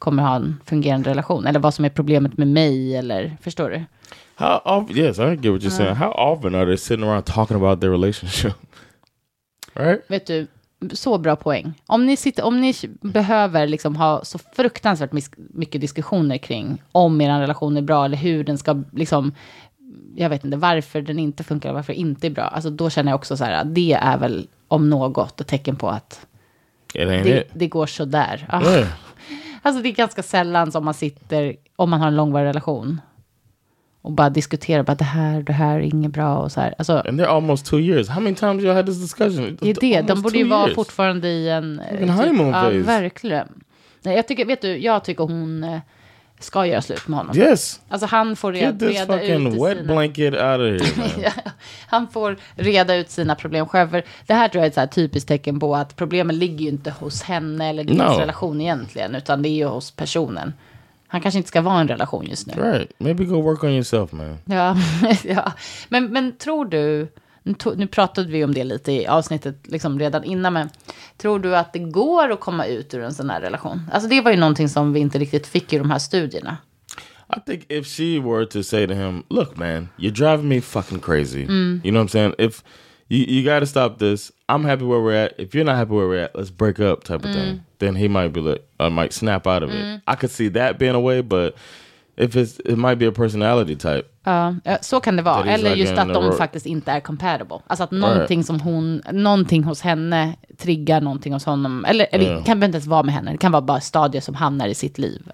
kommer 0.00 0.22
ha 0.22 0.36
en 0.36 0.60
fungerande 0.66 1.10
relation. 1.10 1.46
Eller 1.46 1.60
vad 1.60 1.74
som 1.74 1.84
är 1.84 1.88
problemet 1.88 2.38
med 2.38 2.48
mig 2.48 2.96
eller, 2.96 3.36
förstår 3.42 3.70
du? 3.70 3.84
How 4.34 4.60
often? 4.64 4.96
Yes, 4.96 5.18
I 5.18 5.22
get 5.22 5.52
what 5.52 5.62
you're 5.62 5.70
saying. 5.70 5.94
How 5.94 6.10
often 6.10 6.54
are 6.54 6.66
they 6.66 6.76
sitting 6.76 7.04
around 7.04 7.24
talking 7.24 7.56
about 7.56 7.80
their 7.80 7.90
relationship? 7.90 8.54
right? 9.74 10.00
Vet 10.08 10.26
du, 10.26 10.46
så 10.92 11.18
bra 11.18 11.36
poäng. 11.36 11.74
Om 11.86 12.06
ni, 12.06 12.16
sitter, 12.16 12.44
om 12.44 12.60
ni 12.60 12.74
behöver 13.00 13.66
liksom 13.66 13.96
ha 13.96 14.24
så 14.24 14.38
fruktansvärt 14.38 15.10
mycket 15.36 15.80
diskussioner 15.80 16.38
kring 16.38 16.82
om 16.92 17.20
er 17.20 17.40
relation 17.40 17.76
är 17.76 17.82
bra 17.82 18.04
eller 18.04 18.16
hur 18.16 18.44
den 18.44 18.58
ska, 18.58 18.82
liksom, 18.92 19.32
jag 20.16 20.28
vet 20.28 20.44
inte, 20.44 20.56
varför 20.56 21.02
den 21.02 21.18
inte 21.18 21.44
funkar 21.44 21.72
varför 21.72 21.92
det 21.92 21.98
inte 21.98 22.26
är 22.26 22.30
bra. 22.30 22.44
Alltså 22.44 22.70
då 22.70 22.90
känner 22.90 23.12
jag 23.12 23.18
också 23.18 23.36
så 23.36 23.44
här, 23.44 23.64
det 23.64 23.92
är 23.92 24.18
väl 24.18 24.48
om 24.68 24.90
något 24.90 25.40
ett 25.40 25.46
tecken 25.46 25.76
på 25.76 25.88
att 25.88 26.26
det, 26.92 27.44
det 27.52 27.66
går 27.66 27.86
sådär. 27.86 28.46
Ah. 28.48 28.70
Yeah. 28.70 28.88
Alltså 29.62 29.82
det 29.82 29.88
är 29.88 29.92
ganska 29.92 30.22
sällan 30.22 30.72
som 30.72 30.84
man 30.84 30.94
sitter, 30.94 31.56
om 31.76 31.90
man 31.90 32.00
har 32.00 32.08
en 32.08 32.16
långvarig 32.16 32.46
relation, 32.46 33.00
och 34.02 34.12
bara 34.12 34.30
diskuterar, 34.30 34.82
bara 34.82 34.94
det 34.94 35.04
här, 35.04 35.42
det 35.42 35.52
här 35.52 35.76
är 35.76 35.80
inget 35.80 36.12
bra 36.12 36.38
och 36.38 36.52
så 36.52 36.60
här. 36.60 36.74
Alltså, 36.78 36.92
And 36.92 37.20
they're 37.20 37.26
almost 37.26 37.66
two 37.66 37.80
years. 37.80 38.08
How 38.08 38.20
many 38.20 38.36
times 38.36 38.62
y'all 38.62 38.74
had 38.74 38.86
this 38.86 39.00
discussion? 39.00 39.58
Det 39.60 39.70
är 39.70 39.74
det, 39.80 40.00
de 40.00 40.22
borde 40.22 40.38
ju 40.38 40.48
vara 40.48 40.64
years. 40.64 40.74
fortfarande 40.74 41.28
i 41.28 41.48
en... 41.50 41.80
honeymoon 42.08 42.48
ja, 42.48 42.70
verkligen. 42.70 43.48
Nej, 44.02 44.16
jag 44.16 44.28
tycker, 44.28 44.44
vet 44.44 44.62
du, 44.62 44.78
jag 44.78 45.04
tycker 45.04 45.24
hon 45.24 45.64
eh, 45.64 45.80
ska 46.44 46.66
göra 46.66 46.82
slut 46.82 47.08
med 47.08 47.18
honom. 47.18 47.36
Yes. 47.38 47.80
Alltså 47.88 48.06
han 48.06 48.36
får 48.36 48.54
Get 48.56 48.62
reda, 48.62 48.78
this 48.88 49.00
reda 49.00 49.18
fucking 49.18 49.46
ut 49.46 49.62
wet 49.62 49.76
sina... 49.78 49.92
blanket 49.92 50.34
out 50.34 50.82
of 50.82 50.96
here, 50.96 50.96
man. 50.96 51.22
Ja, 51.22 51.50
han 51.86 52.08
får 52.08 52.36
reda 52.54 52.96
ut 52.96 53.10
sina 53.10 53.34
problem 53.34 53.66
själv. 53.66 53.90
För 53.90 54.04
det 54.26 54.34
här 54.34 54.48
tror 54.48 54.60
jag 54.60 54.64
är 54.66 54.68
ett 54.68 54.74
så 54.74 54.80
här 54.80 54.86
typiskt 54.86 55.28
tecken 55.28 55.60
på 55.60 55.76
att 55.76 55.96
problemen 55.96 56.38
ligger 56.38 56.58
ju 56.64 56.68
inte 56.68 56.90
hos 56.90 57.22
henne 57.22 57.68
eller 57.68 57.84
deras 57.84 58.16
No. 58.16 58.20
relation 58.20 58.60
egentligen, 58.60 59.14
utan 59.14 59.42
det 59.42 59.48
är 59.48 59.54
ju 59.54 59.64
hos 59.66 59.90
personen. 59.90 60.52
Han 61.06 61.20
kanske 61.20 61.38
inte 61.38 61.48
ska 61.48 61.60
vara 61.60 61.78
i 61.78 61.80
en 61.80 61.88
relation 61.88 62.26
just 62.26 62.46
nu. 62.46 62.52
Right. 62.62 62.92
Maybe 62.98 63.24
go 63.24 63.40
work 63.42 63.64
on 63.64 63.70
yourself, 63.70 64.12
man. 64.12 64.38
Ja, 64.44 64.76
ja. 65.24 65.52
Men, 65.88 66.06
men 66.06 66.36
tror 66.36 66.64
du, 66.64 67.08
nu 67.42 67.52
to- 67.52 67.74
nu 67.76 67.86
pratade 67.86 68.28
vi 68.32 68.44
om 68.44 68.54
det 68.54 68.64
lite 68.64 68.92
i 68.92 69.06
avsnittet 69.06 69.56
liksom 69.64 69.98
redan 69.98 70.24
innan, 70.24 70.52
men 70.52 70.68
tror 71.16 71.38
du 71.38 71.56
att 71.56 71.72
det 71.72 71.78
går 71.78 72.30
att 72.30 72.40
komma 72.40 72.66
ut 72.66 72.94
ur 72.94 73.02
en 73.02 73.14
sån 73.14 73.30
här 73.30 73.40
relation? 73.40 73.82
Alltså 73.92 74.08
det 74.08 74.20
var 74.20 74.30
ju 74.30 74.36
någonting 74.36 74.68
som 74.68 74.92
vi 74.92 75.00
inte 75.00 75.18
riktigt 75.18 75.46
fick 75.46 75.72
i 75.72 75.78
de 75.78 75.90
här 75.90 75.98
studierna. 75.98 76.56
I 77.36 77.40
think 77.46 77.64
if 77.68 77.86
she 77.86 78.18
were 78.20 78.46
to 78.46 78.62
say 78.62 78.86
to 78.86 78.94
him, 78.94 79.22
"Look, 79.30 79.56
man, 79.56 79.88
you're 79.96 80.10
driving 80.14 80.48
me 80.48 80.60
fucking 80.60 81.00
crazy," 81.00 81.46
Mm. 81.46 81.80
you 81.84 81.90
know 81.92 82.02
what 82.02 82.08
I'm 82.08 82.12
saying? 82.12 82.34
If 82.38 82.62
you 83.08 83.24
you 83.28 83.52
got 83.54 83.60
to 83.60 83.66
stop 83.66 83.98
this, 83.98 84.32
I'm 84.48 84.64
happy 84.64 84.84
where 84.84 85.00
we're 85.00 85.24
at. 85.24 85.32
If 85.38 85.54
you're 85.54 85.64
not 85.64 85.76
happy 85.76 85.92
where 85.94 86.08
we're 86.08 86.24
at, 86.24 86.34
let's 86.34 86.50
break 86.56 86.80
up, 86.80 87.04
type 87.04 87.24
of 87.24 87.30
Mm. 87.30 87.34
thing. 87.34 87.60
Then 87.78 87.94
he 87.96 88.08
might 88.08 88.32
be 88.32 88.40
like, 88.40 88.62
I 88.80 88.88
might 88.88 89.12
snap 89.12 89.46
out 89.46 89.62
of 89.62 89.70
it. 89.70 90.00
I 90.08 90.16
could 90.16 90.30
see 90.30 90.48
that 90.50 90.78
being 90.78 90.94
a 90.94 91.00
way, 91.00 91.22
but 91.22 91.54
if 92.16 92.36
it's 92.36 92.58
it 92.64 92.76
might 92.76 92.98
be 92.98 93.06
a 93.06 93.12
personality 93.12 93.76
type. 93.76 94.09
Ja, 94.24 94.54
så 94.80 95.00
kan 95.00 95.16
det 95.16 95.22
vara. 95.22 95.36
That 95.36 95.46
Eller 95.46 95.70
like 95.70 95.80
just 95.80 95.98
att 95.98 96.14
de 96.14 96.32
faktiskt 96.32 96.66
inte 96.66 96.92
är 96.92 97.00
compatible. 97.00 97.58
Alltså 97.66 97.84
att 97.84 97.90
någonting 97.90 98.44
som 98.44 98.60
hon, 98.60 99.02
någonting 99.12 99.64
hos 99.64 99.80
henne 99.80 100.34
triggar 100.58 101.00
någonting 101.00 101.32
hos 101.32 101.44
honom. 101.44 101.84
Eller, 101.84 102.06
eller 102.12 102.34
det 102.34 102.42
kan 102.42 102.62
inte 102.62 102.76
ens 102.76 102.86
vara 102.86 103.02
med 103.02 103.14
henne. 103.14 103.32
Det 103.32 103.38
kan 103.38 103.52
vara 103.52 103.62
bara 103.62 103.80
stadier 103.80 104.22
som 104.22 104.34
hamnar 104.34 104.66
i 104.66 104.74
sitt 104.74 104.98
liv. 104.98 105.30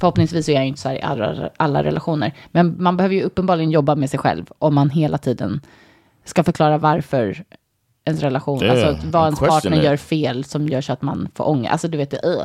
Förhoppningsvis 0.00 0.46
så 0.46 0.52
är 0.52 0.54
jag 0.54 0.66
inte 0.66 0.80
så 0.80 0.88
här 0.88 0.96
i 0.96 1.02
alla, 1.02 1.50
alla 1.56 1.84
relationer. 1.84 2.32
Men 2.50 2.82
man 2.82 2.96
behöver 2.96 3.14
ju 3.14 3.22
uppenbarligen 3.22 3.70
jobba 3.70 3.94
med 3.94 4.10
sig 4.10 4.18
själv. 4.18 4.50
Om 4.58 4.74
man 4.74 4.90
hela 4.90 5.18
tiden 5.18 5.60
ska 6.24 6.44
förklara 6.44 6.78
varför 6.78 7.44
ens 8.04 8.20
relation, 8.20 8.62
Yeah, 8.62 8.88
alltså 8.88 9.06
vad 9.06 9.24
ens 9.24 9.40
partner 9.40 9.76
it. 9.78 9.84
gör 9.84 9.96
fel 9.96 10.44
som 10.44 10.68
gör 10.68 10.80
så 10.80 10.92
att 10.92 11.02
man 11.02 11.28
får 11.34 11.48
ångest. 11.48 11.72
Alltså 11.72 11.88
du 11.88 11.98
vet, 11.98 12.10
det, 12.10 12.26
uh. 12.26 12.44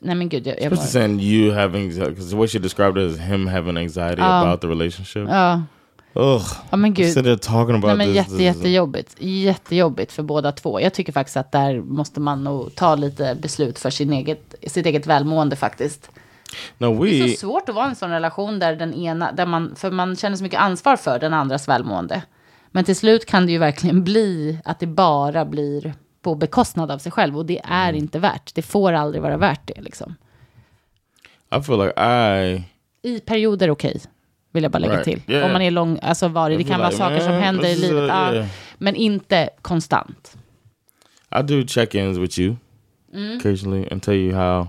Nej 0.00 0.14
men 0.14 0.28
gud, 0.28 0.46
jag, 0.46 0.60
jag 0.60 0.72
Especially 0.72 0.88
saying 0.88 1.20
you 1.20 1.54
having 1.54 1.88
because 1.88 2.30
the 2.30 2.36
way 2.36 2.48
she 2.48 2.58
described 2.58 3.02
it 3.02 3.12
is 3.12 3.18
him 3.18 3.46
having 3.46 3.76
anxiety 3.76 4.22
about 4.22 4.60
the 4.60 4.66
relationship. 4.66 5.28
Ja. 5.28 5.62
Ugh. 6.14 6.46
Ja 6.70 6.76
men 6.76 6.94
gud. 6.94 7.12
Sit 7.12 7.24
there 7.24 7.38
talking 7.38 7.74
about 7.74 7.84
Nej, 7.84 7.96
men 7.96 8.06
this, 8.06 8.16
jätte, 8.16 8.30
this- 8.32 8.40
jättejobbigt. 8.42 9.14
Jättejobbigt 9.18 10.12
för 10.12 10.22
båda 10.22 10.52
två. 10.52 10.80
Jag 10.80 10.94
tycker 10.94 11.12
faktiskt 11.12 11.36
att 11.36 11.52
där 11.52 11.80
måste 11.80 12.20
man 12.20 12.44
nog 12.44 12.74
ta 12.74 12.94
lite 12.94 13.36
beslut 13.42 13.78
för 13.78 13.90
sin 13.90 14.12
eget, 14.12 14.54
sitt 14.66 14.86
eget 14.86 15.06
välmående 15.06 15.56
faktiskt. 15.56 16.10
No, 16.78 16.94
Det 16.94 17.04
we 17.04 17.24
är 17.24 17.28
så 17.28 17.36
svårt 17.36 17.68
att 17.68 17.74
vara 17.74 17.86
i 17.86 17.88
en 17.88 17.96
sån 17.96 18.10
relation 18.10 18.58
där 18.58 18.76
den 18.76 18.94
ena, 18.94 19.32
där 19.32 19.46
man, 19.46 19.76
för 19.76 19.90
man 19.90 20.16
känner 20.16 20.36
så 20.36 20.42
mycket 20.42 20.60
ansvar 20.60 20.96
för 20.96 21.18
den 21.18 21.34
andras 21.34 21.68
välmående. 21.68 22.22
Men 22.70 22.84
till 22.84 22.96
slut 22.96 23.26
kan 23.26 23.46
det 23.46 23.52
ju 23.52 23.58
verkligen 23.58 24.04
bli 24.04 24.58
att 24.64 24.80
det 24.80 24.86
bara 24.86 25.44
blir 25.44 25.94
på 26.26 26.34
bekostnad 26.34 26.90
av 26.90 26.98
sig 26.98 27.12
själv. 27.12 27.36
Och 27.38 27.46
det 27.46 27.60
är 27.64 27.88
Mm. 27.88 27.96
inte 28.02 28.18
värt. 28.18 28.54
Det 28.54 28.62
får 28.62 28.92
aldrig 28.92 29.22
vara 29.22 29.36
värt 29.36 29.60
det 29.66 29.80
liksom. 29.80 30.14
I 31.58 31.62
feel 31.62 31.78
like 31.78 31.92
I 32.00 32.64
I 33.08 33.20
perioder 33.20 33.70
okej. 33.70 34.00
Vill 34.52 34.62
jag 34.62 34.72
bara 34.72 34.78
lägga 34.78 34.92
Right. 34.94 35.04
till. 35.04 35.20
Yeah. 35.34 35.46
Om 35.46 35.52
man 35.52 35.62
är 35.62 35.70
lång, 35.70 35.98
alltså 36.02 36.28
varig. 36.28 36.58
Det 36.58 36.64
kan 36.64 36.78
vara 36.80 36.88
like, 36.90 36.98
saker 36.98 37.20
som 37.20 37.32
händer 37.32 37.68
i 37.68 37.76
livet. 37.76 38.08
ja. 38.08 38.34
yeah. 38.34 38.46
Men 38.78 38.96
inte 38.96 39.50
konstant. 39.62 40.36
I 41.38 41.42
do 41.42 41.62
check-ins 41.66 42.18
with 42.18 42.38
you 42.40 42.56
Mm. 43.14 43.36
occasionally 43.38 43.88
and 43.90 44.02
tell 44.02 44.14
you 44.14 44.34
how 44.34 44.66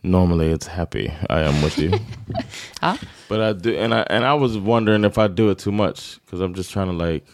normally 0.00 0.54
it's 0.54 0.68
happy 0.68 1.04
I 1.30 1.44
am 1.48 1.54
with 1.64 1.78
you. 1.78 1.92
Ja. 2.80 2.96
But 3.28 3.38
I 3.38 3.52
do, 3.70 3.84
and 3.84 3.94
I 3.94 4.02
and 4.10 4.24
I 4.24 4.34
was 4.44 4.56
wondering 4.56 5.04
if 5.04 5.18
I 5.18 5.28
do 5.28 5.50
it 5.52 5.58
too 5.58 5.72
much 5.72 5.98
because 6.24 6.44
I'm 6.46 6.54
just 6.56 6.70
trying 6.72 6.98
to 6.98 7.04
like 7.06 7.26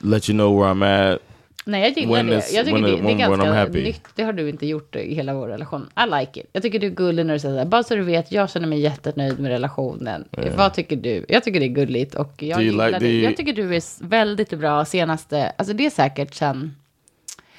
let 0.00 0.28
you 0.28 0.34
know 0.38 0.58
where 0.60 0.72
I'm 0.74 0.82
at. 0.82 1.20
Nej, 1.68 1.82
jag 1.82 1.98
gillar 1.98 2.12
When 2.14 2.26
det. 2.26 2.32
Jag 2.52 2.64
tycker 2.66 2.82
det, 2.82 2.92
it- 2.92 3.02
det 3.02 3.12
är 3.12 3.18
ganska 3.18 3.64
nytt. 3.80 4.02
Det 4.14 4.22
har 4.22 4.32
du 4.32 4.48
inte 4.48 4.66
gjort 4.66 4.96
i 4.96 5.14
hela 5.14 5.34
vår 5.34 5.48
relation. 5.48 5.88
I 6.06 6.10
like 6.20 6.40
it. 6.40 6.46
Jag 6.52 6.62
tycker 6.62 6.78
du 6.78 6.86
är 6.86 6.90
gullig 6.90 7.26
när 7.26 7.34
du 7.34 7.40
säger 7.40 7.54
så 7.54 7.58
här. 7.58 7.66
Bara 7.66 7.82
så 7.82 7.94
du 7.94 8.02
vet, 8.02 8.32
jag 8.32 8.50
känner 8.50 8.68
mig 8.68 8.80
jättenöjd 8.80 9.38
med 9.40 9.50
relationen. 9.50 10.28
Vad 10.56 10.74
tycker 10.74 10.96
du? 10.96 11.24
Jag 11.28 11.44
tycker 11.44 11.60
det 11.60 11.66
är 11.66 11.68
gulligt 11.68 12.14
och 12.14 12.42
jag 12.42 12.58
Do 12.58 12.62
gillar 12.62 12.88
like- 12.90 12.98
det. 12.98 13.06
you- 13.06 13.24
Jag 13.24 13.36
tycker 13.36 13.52
du 13.52 13.74
är 13.76 14.04
väldigt 14.08 14.50
bra 14.50 14.84
senaste, 14.84 15.52
alltså 15.58 15.74
det 15.74 15.86
är 15.86 15.90
säkert 15.90 16.34
sen, 16.34 16.76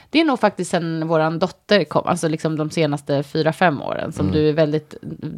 det 0.10 0.20
är 0.22 0.26
nog 0.26 0.39
faktiskt 0.39 0.72
sen 0.72 1.08
våran 1.08 1.39
dotter 1.39 1.84
kom, 1.84 2.08
alltså 2.08 2.28
liksom 2.28 2.58
de 2.58 2.70
senaste 2.70 3.24
fyra, 3.24 3.53
fem 3.53 3.82
åren, 3.82 4.12
som 4.12 4.26
Mm. 4.26 4.38
du 4.39 4.49
är 4.49 4.53
väldigt 4.53 4.95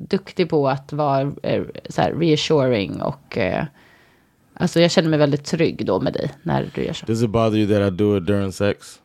duktig 0.09 0.49
på 0.49 0.69
att 0.69 0.93
vara 0.93 1.31
eh, 1.43 1.63
så 1.89 2.01
här 2.01 2.13
reassuring 2.13 3.01
och 3.01 3.37
eh, 3.37 3.63
Alltså 4.61 4.79
jag 4.79 4.91
känner 4.91 5.09
mig 5.09 5.19
väldigt 5.19 5.45
trygg 5.45 5.85
då 5.85 5.99
med 5.99 6.13
dig 6.13 6.31
när 6.43 6.71
du 6.75 6.83
gör 6.83 6.93
så. 6.93 7.05
Does 7.05 7.23
it 7.23 7.29
bother 7.29 7.57
you 7.57 7.67
that 7.79 7.93
I 7.93 7.95
do 7.95 8.17
it 8.17 8.25
during 8.25 8.51
sex 8.51 8.99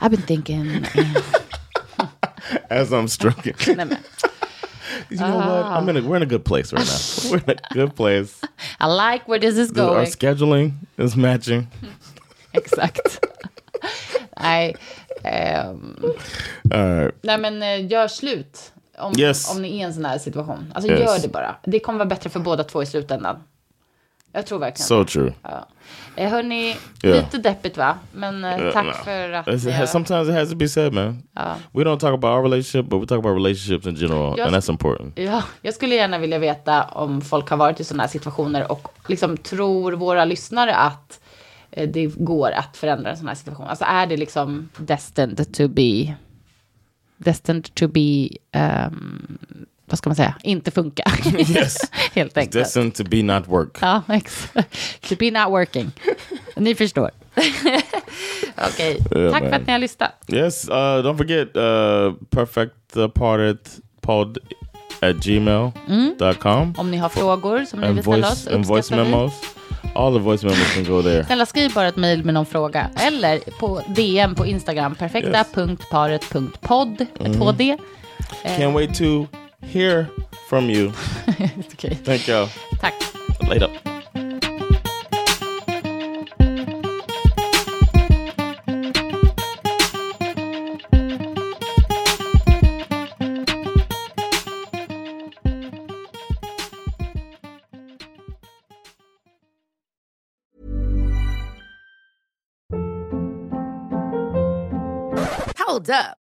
I've 0.00 0.10
been 0.10 0.22
thinking. 0.22 0.86
as 2.70 2.90
I'm 2.90 3.06
stroking? 3.08 3.54
Nej, 3.66 3.76
men, 3.76 3.96
you 5.10 5.18
know 5.18 5.36
what? 5.38 5.66
I'm 5.66 5.88
in 5.90 5.96
a, 5.96 6.00
we're 6.00 6.16
in 6.16 6.22
a 6.22 6.26
good 6.26 6.44
place 6.44 6.72
right 6.72 6.86
now. 6.86 7.30
we're 7.30 7.42
in 7.52 7.58
a 7.58 7.74
good 7.74 7.96
place. 7.96 8.40
I 8.80 8.86
like 8.86 9.28
where 9.28 9.38
this 9.40 9.56
is 9.58 9.70
Our 9.70 9.74
going. 9.94 10.06
scheduling 10.06 10.72
is 10.96 11.16
matching. 11.16 11.66
Exakt. 12.52 13.20
nej, 14.40 14.74
All 15.24 16.98
right. 16.98 17.14
nej, 17.22 17.38
men 17.38 17.62
eh, 17.62 17.86
gör 17.90 18.08
slut. 18.08 18.72
Om, 18.98 19.12
Yes. 19.18 19.50
om 19.50 19.62
ni 19.62 19.68
är 19.68 19.72
i 19.72 19.80
en 19.80 19.94
sån 19.94 20.04
här 20.04 20.18
situation. 20.18 20.72
Alltså 20.74 20.90
Yes. 20.90 21.00
gör 21.00 21.18
det 21.22 21.28
bara. 21.28 21.56
Det 21.64 21.80
kommer 21.80 21.98
vara 21.98 22.08
bättre 22.08 22.30
för 22.30 22.40
båda 22.40 22.64
två 22.64 22.82
i 22.82 22.86
slutändan. 22.86 23.36
Jag 24.32 24.46
tror 24.46 24.58
verkligen 24.58 24.86
So 24.86 25.04
true. 25.04 25.32
Ja. 25.42 25.68
Eh, 26.16 26.30
hörni, 26.30 26.76
Yeah. 27.02 27.16
lite 27.16 27.38
deppigt 27.38 27.76
va? 27.76 27.98
Men 28.12 28.44
eh, 28.44 28.72
tack 28.72 28.84
no. 28.86 28.92
för 29.04 29.30
att 29.32 29.46
It's- 29.46 29.66
ni 29.66 29.72
har- 29.72 29.86
Sometimes 29.86 30.28
it 30.28 30.34
has 30.34 30.50
to 30.50 30.56
be 30.56 30.68
said, 30.68 30.92
man. 30.92 31.22
We 31.72 31.82
don't 31.84 31.98
talk 31.98 32.14
about 32.14 32.24
our 32.24 32.42
relationship, 32.42 32.90
but 32.90 33.02
we 33.02 33.06
talk 33.06 33.18
about 33.18 33.36
relationships 33.36 33.86
in 33.86 33.94
general, 33.94 34.38
Just- 34.38 34.46
and 34.46 34.56
that's 34.56 34.70
important. 34.70 35.18
Ja, 35.18 35.42
jag 35.62 35.74
skulle 35.74 35.94
gärna 35.94 36.18
vilja 36.18 36.38
veta 36.38 36.82
om 36.84 37.20
folk 37.20 37.50
har 37.50 37.56
varit 37.56 37.80
i 37.80 37.84
sådana 37.84 38.02
här 38.02 38.10
situationer 38.10 38.72
och 38.72 38.88
liksom 39.08 39.36
tror 39.36 39.92
våra 39.92 40.24
lyssnare 40.24 40.74
att 40.76 41.20
eh, 41.70 41.88
det 41.88 42.06
går 42.06 42.50
att 42.50 42.76
förändra 42.76 43.10
en 43.10 43.16
sån 43.16 43.28
här 43.28 43.34
situation. 43.34 43.66
Alltså 43.66 43.84
är 43.88 44.06
det 44.06 44.16
liksom 44.16 44.68
destined 44.76 45.52
to 45.54 45.68
be, 45.68 46.14
destined 47.16 47.74
to 47.74 47.88
be, 47.88 48.28
ehm, 48.52 49.38
vad 49.86 49.98
ska 49.98 50.10
man 50.10 50.16
säga, 50.16 50.34
inte 50.42 50.70
funka. 50.70 51.02
Yes. 51.38 51.76
Helt 52.14 52.36
enkelt. 52.36 52.52
Destined 52.64 52.94
to 52.94 53.04
be 53.04 53.22
not 53.22 53.48
work. 53.48 53.78
Ja, 53.80 54.02
exakt. 54.08 54.78
To 55.08 55.14
be 55.18 55.30
not 55.30 55.50
working. 55.50 55.90
Ni 56.56 56.74
förstår. 56.74 57.10
Okej, 58.68 58.98
Yeah, 59.16 59.32
tack 59.32 59.42
för 59.42 59.50
man. 59.50 59.60
att 59.60 59.66
ni 59.66 59.72
har 59.72 59.78
lyssnat. 59.78 60.12
Yes. 60.32 60.68
Uh, 60.68 60.74
don't 60.74 61.16
forget 61.16 61.56
uh, 61.56 62.12
perfect 62.30 62.96
uh, 62.96 63.08
parted 63.08 63.58
pod 64.00 64.38
at 65.00 65.16
gmail.com. 65.16 66.74
Om 66.78 66.90
ni 66.90 66.96
har 66.96 67.08
frågor 67.08 67.64
som 67.64 67.80
ni 67.80 67.86
and 67.86 67.94
vill 67.94 68.04
ställa 68.04 68.32
oss, 68.32 68.46
and 68.46 68.64
voice 68.66 68.90
memos. 68.90 69.32
All 69.94 70.12
the 70.14 70.20
voice 70.20 70.42
memos 70.44 70.74
can 70.74 70.84
go 70.84 71.02
there. 71.02 71.24
Snälla 71.24 71.46
skriv 71.46 71.72
bara 71.74 71.88
ett 71.88 71.96
mejl 71.96 72.24
med 72.24 72.34
någon 72.34 72.46
fråga. 72.46 72.90
Eller 72.96 73.38
på 73.58 73.82
DM 73.88 74.34
på 74.34 74.46
Instagram. 74.46 74.94
Perfekta.paret.podd 74.94 77.06
med 77.20 77.34
två 77.38 77.52
D. 77.52 77.76
Can't 78.44 78.72
wait 78.72 78.94
to 78.98 79.26
hear 79.64 80.10
from 80.48 80.68
you. 80.68 80.88
Okej, 81.26 81.96
Thank 82.04 82.28
y'all. 82.28 82.48
Tack. 82.78 82.94
Later. 83.48 83.68
Hold 105.58 105.90
up. 105.90 106.21